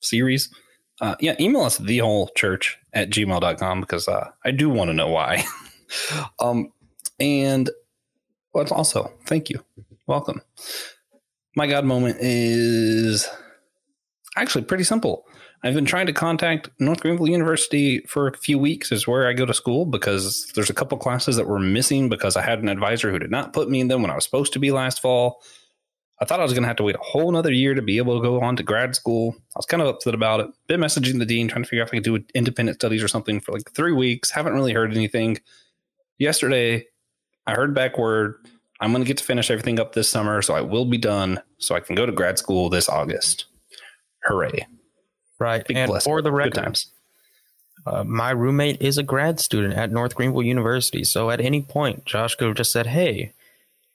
series, 0.00 0.50
uh, 1.00 1.16
yeah, 1.20 1.34
email 1.40 1.62
us 1.62 1.80
at 1.80 1.86
thewholechurch 1.86 2.74
at 2.92 3.10
gmail.com 3.10 3.80
because 3.80 4.06
uh, 4.06 4.30
I 4.44 4.50
do 4.50 4.68
want 4.68 4.88
to 4.88 4.94
know 4.94 5.08
why. 5.08 5.44
um, 6.38 6.72
and 7.18 7.70
but 8.52 8.70
also, 8.72 9.12
thank 9.26 9.48
you. 9.50 9.64
Welcome. 10.06 10.42
My 11.56 11.66
God 11.66 11.84
moment 11.84 12.18
is 12.20 13.28
actually 14.36 14.64
pretty 14.64 14.84
simple. 14.84 15.24
I've 15.62 15.74
been 15.74 15.84
trying 15.84 16.06
to 16.06 16.12
contact 16.12 16.70
North 16.78 17.00
Greenville 17.00 17.28
University 17.28 18.00
for 18.06 18.28
a 18.28 18.36
few 18.36 18.58
weeks, 18.58 18.90
is 18.92 19.06
where 19.06 19.28
I 19.28 19.34
go 19.34 19.44
to 19.44 19.52
school 19.52 19.84
because 19.84 20.50
there's 20.54 20.70
a 20.70 20.74
couple 20.74 20.96
classes 20.96 21.36
that 21.36 21.46
were 21.46 21.58
missing 21.58 22.08
because 22.08 22.36
I 22.36 22.42
had 22.42 22.60
an 22.60 22.68
advisor 22.68 23.10
who 23.10 23.18
did 23.18 23.30
not 23.30 23.52
put 23.52 23.68
me 23.68 23.80
in 23.80 23.88
them 23.88 24.00
when 24.00 24.10
I 24.10 24.14
was 24.14 24.24
supposed 24.24 24.54
to 24.54 24.58
be 24.58 24.70
last 24.70 25.02
fall. 25.02 25.42
I 26.18 26.24
thought 26.24 26.40
I 26.40 26.44
was 26.44 26.52
going 26.52 26.62
to 26.62 26.68
have 26.68 26.76
to 26.76 26.82
wait 26.82 26.96
a 26.96 27.02
whole 27.02 27.28
another 27.28 27.52
year 27.52 27.74
to 27.74 27.82
be 27.82 27.98
able 27.98 28.18
to 28.18 28.22
go 28.22 28.40
on 28.40 28.56
to 28.56 28.62
grad 28.62 28.94
school. 28.94 29.34
I 29.54 29.58
was 29.58 29.66
kind 29.66 29.82
of 29.82 29.88
upset 29.88 30.14
about 30.14 30.40
it. 30.40 30.46
Been 30.66 30.80
messaging 30.80 31.18
the 31.18 31.26
dean, 31.26 31.48
trying 31.48 31.62
to 31.62 31.68
figure 31.68 31.82
out 31.82 31.88
if 31.88 31.94
I 31.94 31.96
could 31.98 32.04
do 32.04 32.24
independent 32.34 32.76
studies 32.76 33.02
or 33.02 33.08
something 33.08 33.40
for 33.40 33.52
like 33.52 33.70
three 33.72 33.92
weeks. 33.92 34.30
Haven't 34.30 34.54
really 34.54 34.72
heard 34.72 34.94
anything. 34.94 35.38
Yesterday, 36.18 36.86
I 37.46 37.54
heard 37.54 37.74
back 37.74 37.98
word 37.98 38.36
I'm 38.80 38.92
going 38.92 39.02
to 39.04 39.06
get 39.06 39.18
to 39.18 39.24
finish 39.24 39.50
everything 39.50 39.78
up 39.78 39.92
this 39.92 40.08
summer, 40.08 40.40
so 40.40 40.54
I 40.54 40.62
will 40.62 40.86
be 40.86 40.96
done, 40.96 41.42
so 41.58 41.74
I 41.74 41.80
can 41.80 41.94
go 41.94 42.06
to 42.06 42.12
grad 42.12 42.38
school 42.38 42.70
this 42.70 42.88
August. 42.88 43.44
Hooray! 44.24 44.66
Right, 45.40 45.66
Big 45.66 45.76
and 45.78 45.88
blessing. 45.88 46.08
for 46.10 46.20
the 46.22 46.30
record, 46.30 46.54
times. 46.54 46.92
uh, 47.86 48.04
my 48.04 48.30
roommate 48.30 48.80
is 48.82 48.98
a 48.98 49.02
grad 49.02 49.40
student 49.40 49.74
at 49.74 49.90
North 49.90 50.14
Greenville 50.14 50.42
University. 50.42 51.02
So 51.02 51.30
at 51.30 51.40
any 51.40 51.62
point, 51.62 52.04
Josh 52.04 52.34
could 52.36 52.46
have 52.48 52.56
just 52.56 52.70
said, 52.72 52.86
"Hey, 52.88 53.32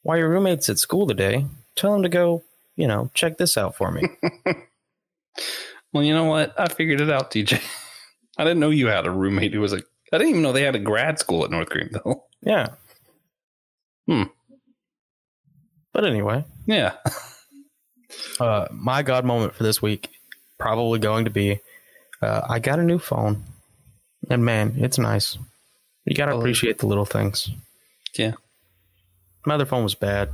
while 0.01 0.17
your 0.17 0.29
roommate's 0.29 0.67
at 0.69 0.79
school 0.79 1.05
today, 1.07 1.45
tell 1.75 1.93
him 1.95 2.01
to 2.03 2.09
go, 2.09 2.43
you 2.75 2.87
know, 2.87 3.11
check 3.13 3.37
this 3.37 3.57
out 3.57 3.75
for 3.75 3.91
me." 3.91 4.03
Well, 5.93 6.03
you 6.03 6.13
know 6.13 6.25
what? 6.25 6.53
I 6.59 6.67
figured 6.67 6.99
it 6.99 7.09
out, 7.09 7.31
TJ. 7.31 7.61
I 8.37 8.43
didn't 8.43 8.59
know 8.59 8.69
you 8.69 8.87
had 8.87 9.05
a 9.05 9.11
roommate 9.11 9.53
who 9.53 9.61
was 9.61 9.71
a. 9.71 9.77
I 10.11 10.17
didn't 10.17 10.29
even 10.31 10.41
know 10.41 10.51
they 10.51 10.63
had 10.63 10.75
a 10.75 10.79
grad 10.79 11.19
school 11.19 11.45
at 11.45 11.51
North 11.51 11.69
Greenville. 11.69 12.25
yeah. 12.41 12.67
Hmm. 14.05 14.23
But 15.93 16.03
anyway, 16.05 16.43
Yeah. 16.65 16.95
uh, 18.41 18.67
my 18.71 19.03
God 19.03 19.23
moment 19.23 19.55
for 19.55 19.63
this 19.63 19.81
week 19.81 20.09
probably 20.59 20.99
going 20.99 21.25
to 21.25 21.31
be 21.31 21.59
uh, 22.21 22.41
I 22.49 22.59
got 22.59 22.79
a 22.79 22.83
new 22.83 22.97
phone, 22.99 23.43
and 24.29 24.43
man, 24.45 24.75
it's 24.77 24.97
nice. 24.97 25.37
You 26.05 26.15
got 26.15 26.27
to 26.27 26.37
appreciate 26.37 26.77
the 26.79 26.87
little 26.87 27.05
things. 27.05 27.49
Yeah. 28.17 28.33
My 29.45 29.55
other 29.55 29.65
phone 29.65 29.83
was 29.83 29.95
bad. 29.95 30.29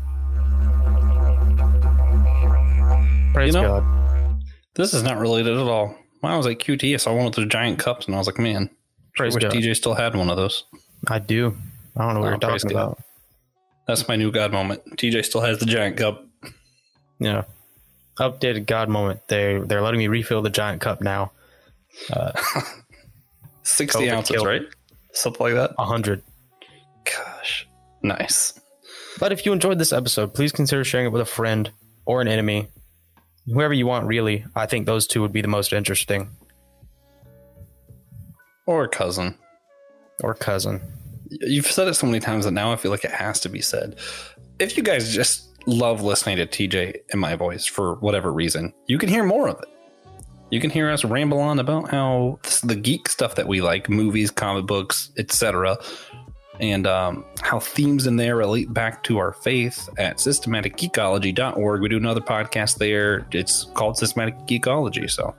Praise 3.34 3.53
You 3.56 3.61
know- 3.61 3.80
God. 3.81 4.43
This 4.76 4.93
is 4.93 5.03
not 5.03 5.18
related 5.18 5.57
at 5.57 5.68
all. 5.68 5.95
When 6.22 6.31
I 6.31 6.38
was 6.38 6.45
at 6.48 6.60
QT, 6.60 6.93
I 6.93 6.98
saw 6.98 7.14
one 7.14 7.26
with 7.26 7.35
the 7.35 7.45
giant 7.45 7.80
cups, 7.80 8.06
and 8.06 8.15
I 8.15 8.18
was 8.18 8.27
like, 8.27 8.39
man, 8.39 8.69
I 8.72 9.18
Praise 9.18 9.34
wish 9.35 9.43
God. 9.43 9.52
TJ 9.52 9.76
still 9.76 9.95
had 9.95 10.15
one 10.15 10.30
of 10.30 10.38
those. 10.38 10.64
I 11.07 11.19
do. 11.19 11.57
I 11.98 12.06
don't 12.06 12.14
know 12.14 12.19
what 12.22 12.27
Oh, 12.27 12.30
you're 12.31 12.39
talking 12.39 12.69
God. 12.69 12.72
about. 12.72 12.99
That's 13.88 14.07
my 14.07 14.15
new 14.15 14.31
God 14.31 14.52
moment. 14.53 14.81
TJ 14.98 15.26
still 15.26 15.41
has 15.41 15.60
the 15.60 15.65
giant 15.65 15.98
cup. 15.98 16.23
Yeah. 17.19 17.43
Updated 18.20 18.66
God 18.66 18.90
moment. 18.90 19.28
They 19.28 19.60
they're 19.60 19.82
letting 19.82 20.00
me 20.00 20.08
refill 20.08 20.42
the 20.42 20.50
giant 20.50 20.82
cup 20.82 21.02
now. 21.02 21.32
Uh, 22.12 22.32
60 23.64 24.00
COVID 24.00 24.12
ounces, 24.12 24.36
killed 24.36 24.48
right? 24.48 24.64
Something 25.14 25.46
like 25.48 25.54
that. 25.56 25.76
A 25.78 25.86
hundred. 25.86 26.24
Gosh. 27.06 27.68
Nice. 28.04 28.60
But 29.20 29.32
if 29.32 29.46
you 29.46 29.54
enjoyed 29.54 29.78
this 29.78 29.94
episode, 29.94 30.34
please 30.34 30.52
consider 30.52 30.84
sharing 30.84 31.08
it 31.08 31.12
with 31.12 31.22
a 31.22 31.26
friend 31.26 31.72
or 32.06 32.22
an 32.22 32.28
enemy. 32.28 32.68
Whoever 33.46 33.74
you 33.74 33.86
want, 33.88 34.06
really. 34.08 34.46
I 34.56 34.66
think 34.66 34.86
those 34.86 35.08
two 35.08 35.22
would 35.22 35.34
be 35.34 35.42
the 35.42 35.48
most 35.48 35.74
interesting. 35.74 36.30
Or 38.66 38.88
cousin. 38.88 39.36
Or 40.24 40.34
cousin. 40.34 40.82
You've 41.30 41.68
said 41.68 41.88
it 41.88 41.94
so 41.96 42.08
many 42.08 42.20
times 42.20 42.46
that 42.46 42.52
now 42.52 42.72
I 42.72 42.76
feel 42.76 42.92
like 42.92 43.04
it 43.04 43.12
has 43.12 43.40
to 43.42 43.50
be 43.50 43.62
said. 43.62 43.96
If 44.60 44.78
you 44.78 44.84
guys 44.84 45.14
just 45.14 45.48
love 45.66 46.02
listening 46.02 46.38
to 46.38 46.46
TJ 46.46 47.02
and 47.12 47.22
my 47.22 47.36
voice 47.36 47.66
for 47.66 47.96
whatever 47.96 48.32
reason, 48.32 48.74
you 48.88 48.98
can 48.98 49.10
hear 49.10 49.24
more 49.24 49.48
of 49.48 49.60
it. 49.62 49.70
You 50.50 50.60
can 50.60 50.70
hear 50.70 50.90
us 50.90 51.06
ramble 51.06 51.40
on 51.40 51.60
about 51.60 51.90
how 51.90 52.40
the 52.64 52.76
geek 52.76 53.08
stuff 53.08 53.36
that 53.36 53.48
we 53.48 53.62
like, 53.62 53.90
movies, 53.90 54.32
comic 54.32 54.66
books, 54.66 55.12
etc., 55.18 55.78
and 56.60 56.86
um, 56.86 57.26
how 57.42 57.60
themes 57.60 58.06
in 58.06 58.18
there 58.18 58.36
relate 58.36 58.72
back 58.72 59.02
to 59.04 59.18
our 59.18 59.34
faith 59.34 59.90
at 59.98 60.18
systematicgeekology.org. 60.18 61.82
We 61.82 61.90
do 61.90 61.98
another 61.98 62.22
podcast 62.22 62.78
there. 62.78 63.26
It's 63.32 63.64
called 63.74 63.98
Systematic 63.98 64.36
Geekology. 64.40 65.10
So, 65.10 65.34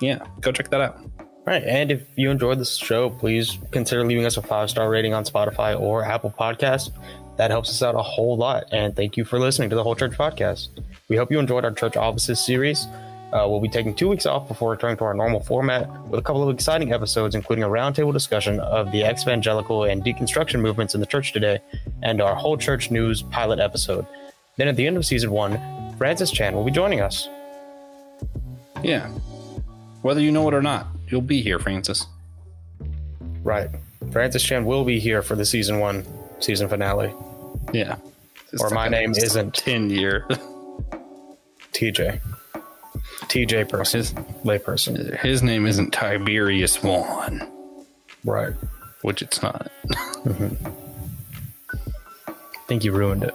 yeah, 0.00 0.18
go 0.40 0.50
check 0.50 0.70
that 0.70 0.80
out. 0.80 0.98
Right. 1.46 1.62
And 1.62 1.92
if 1.92 2.02
you 2.16 2.30
enjoyed 2.30 2.58
this 2.58 2.76
show, 2.76 3.08
please 3.08 3.58
consider 3.70 4.04
leaving 4.04 4.26
us 4.26 4.36
a 4.36 4.42
five 4.42 4.68
star 4.68 4.90
rating 4.90 5.14
on 5.14 5.24
Spotify 5.24 5.78
or 5.78 6.04
Apple 6.04 6.34
Podcasts. 6.38 6.90
That 7.38 7.52
helps 7.52 7.70
us 7.70 7.82
out 7.82 7.94
a 7.94 8.02
whole 8.02 8.36
lot. 8.36 8.64
And 8.72 8.94
thank 8.94 9.16
you 9.16 9.24
for 9.24 9.38
listening 9.38 9.70
to 9.70 9.76
the 9.76 9.82
Whole 9.82 9.94
Church 9.94 10.12
Podcast. 10.12 10.68
We 11.08 11.16
hope 11.16 11.30
you 11.30 11.38
enjoyed 11.38 11.64
our 11.64 11.70
Church 11.70 11.96
Offices 11.96 12.44
series. 12.44 12.86
Uh, 13.32 13.46
we'll 13.46 13.60
be 13.60 13.68
taking 13.68 13.94
two 13.94 14.08
weeks 14.08 14.26
off 14.26 14.48
before 14.48 14.70
returning 14.70 14.96
to 14.96 15.04
our 15.04 15.14
normal 15.14 15.38
format 15.40 15.88
with 16.08 16.18
a 16.18 16.22
couple 16.22 16.42
of 16.42 16.52
exciting 16.52 16.92
episodes, 16.92 17.34
including 17.34 17.62
a 17.62 17.68
roundtable 17.68 18.12
discussion 18.12 18.58
of 18.60 18.90
the 18.90 19.08
evangelical 19.08 19.84
and 19.84 20.02
deconstruction 20.02 20.60
movements 20.60 20.94
in 20.94 21.00
the 21.00 21.06
church 21.06 21.32
today, 21.32 21.60
and 22.02 22.20
our 22.20 22.34
Whole 22.34 22.56
Church 22.56 22.90
News 22.90 23.22
pilot 23.22 23.60
episode. 23.60 24.04
Then 24.56 24.66
at 24.66 24.76
the 24.76 24.86
end 24.86 24.96
of 24.96 25.06
season 25.06 25.30
one, 25.30 25.60
Francis 25.96 26.32
Chan 26.32 26.54
will 26.56 26.64
be 26.64 26.72
joining 26.72 27.00
us. 27.00 27.28
Yeah. 28.82 29.08
Whether 30.02 30.20
you 30.20 30.32
know 30.32 30.48
it 30.48 30.54
or 30.54 30.62
not, 30.62 30.88
you'll 31.08 31.20
be 31.20 31.42
here, 31.42 31.58
Francis. 31.58 32.06
Right. 33.44 33.68
Francis 34.10 34.42
Chan 34.42 34.64
will 34.64 34.84
be 34.84 34.98
here 34.98 35.22
for 35.22 35.36
the 35.36 35.44
season 35.44 35.78
one 35.78 36.04
season 36.40 36.68
finale. 36.68 37.12
Yeah. 37.72 37.96
Or 38.60 38.70
my 38.70 38.88
name 38.88 39.12
isn't 39.12 39.54
10 39.54 39.90
year. 39.90 40.26
TJ. 41.72 42.20
TJ 43.24 43.68
person. 43.68 43.98
His, 44.00 44.12
layperson. 44.44 45.18
his 45.20 45.42
name 45.42 45.66
isn't 45.66 45.92
Tiberius 45.92 46.82
One, 46.82 47.46
Right. 48.24 48.54
which 49.02 49.20
it's 49.22 49.42
not. 49.42 49.70
Mm-hmm. 50.24 50.66
I 52.28 52.32
think 52.68 52.84
you 52.84 52.92
ruined 52.92 53.24
it. 53.24 53.34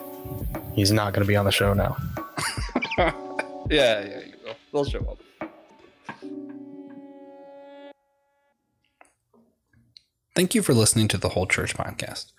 He's 0.73 0.91
not 0.91 1.13
going 1.13 1.23
to 1.23 1.27
be 1.27 1.35
on 1.35 1.45
the 1.45 1.51
show 1.51 1.73
now. 1.73 1.97
yeah, 2.97 3.11
yeah, 3.69 4.19
you 4.25 4.33
will. 4.43 4.55
They'll 4.71 4.85
show 4.85 4.99
up. 4.99 5.19
Thank 10.35 10.55
you 10.55 10.61
for 10.63 10.73
listening 10.73 11.07
to 11.09 11.17
the 11.17 11.29
Whole 11.29 11.45
Church 11.45 11.75
Podcast. 11.75 12.31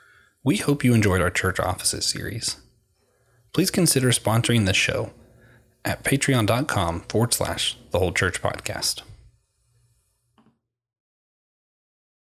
We 0.44 0.58
hope 0.58 0.84
you 0.84 0.92
enjoyed 0.92 1.22
our 1.22 1.30
Church 1.30 1.58
Offices 1.58 2.04
series. 2.04 2.58
Please 3.54 3.70
consider 3.70 4.10
sponsoring 4.10 4.66
this 4.66 4.76
show 4.76 5.14
at 5.86 6.04
patreon.com 6.04 7.00
forward 7.08 7.32
slash 7.32 7.78
the 7.92 7.98
Whole 7.98 8.12
Church 8.12 8.42
Podcast. 8.42 9.00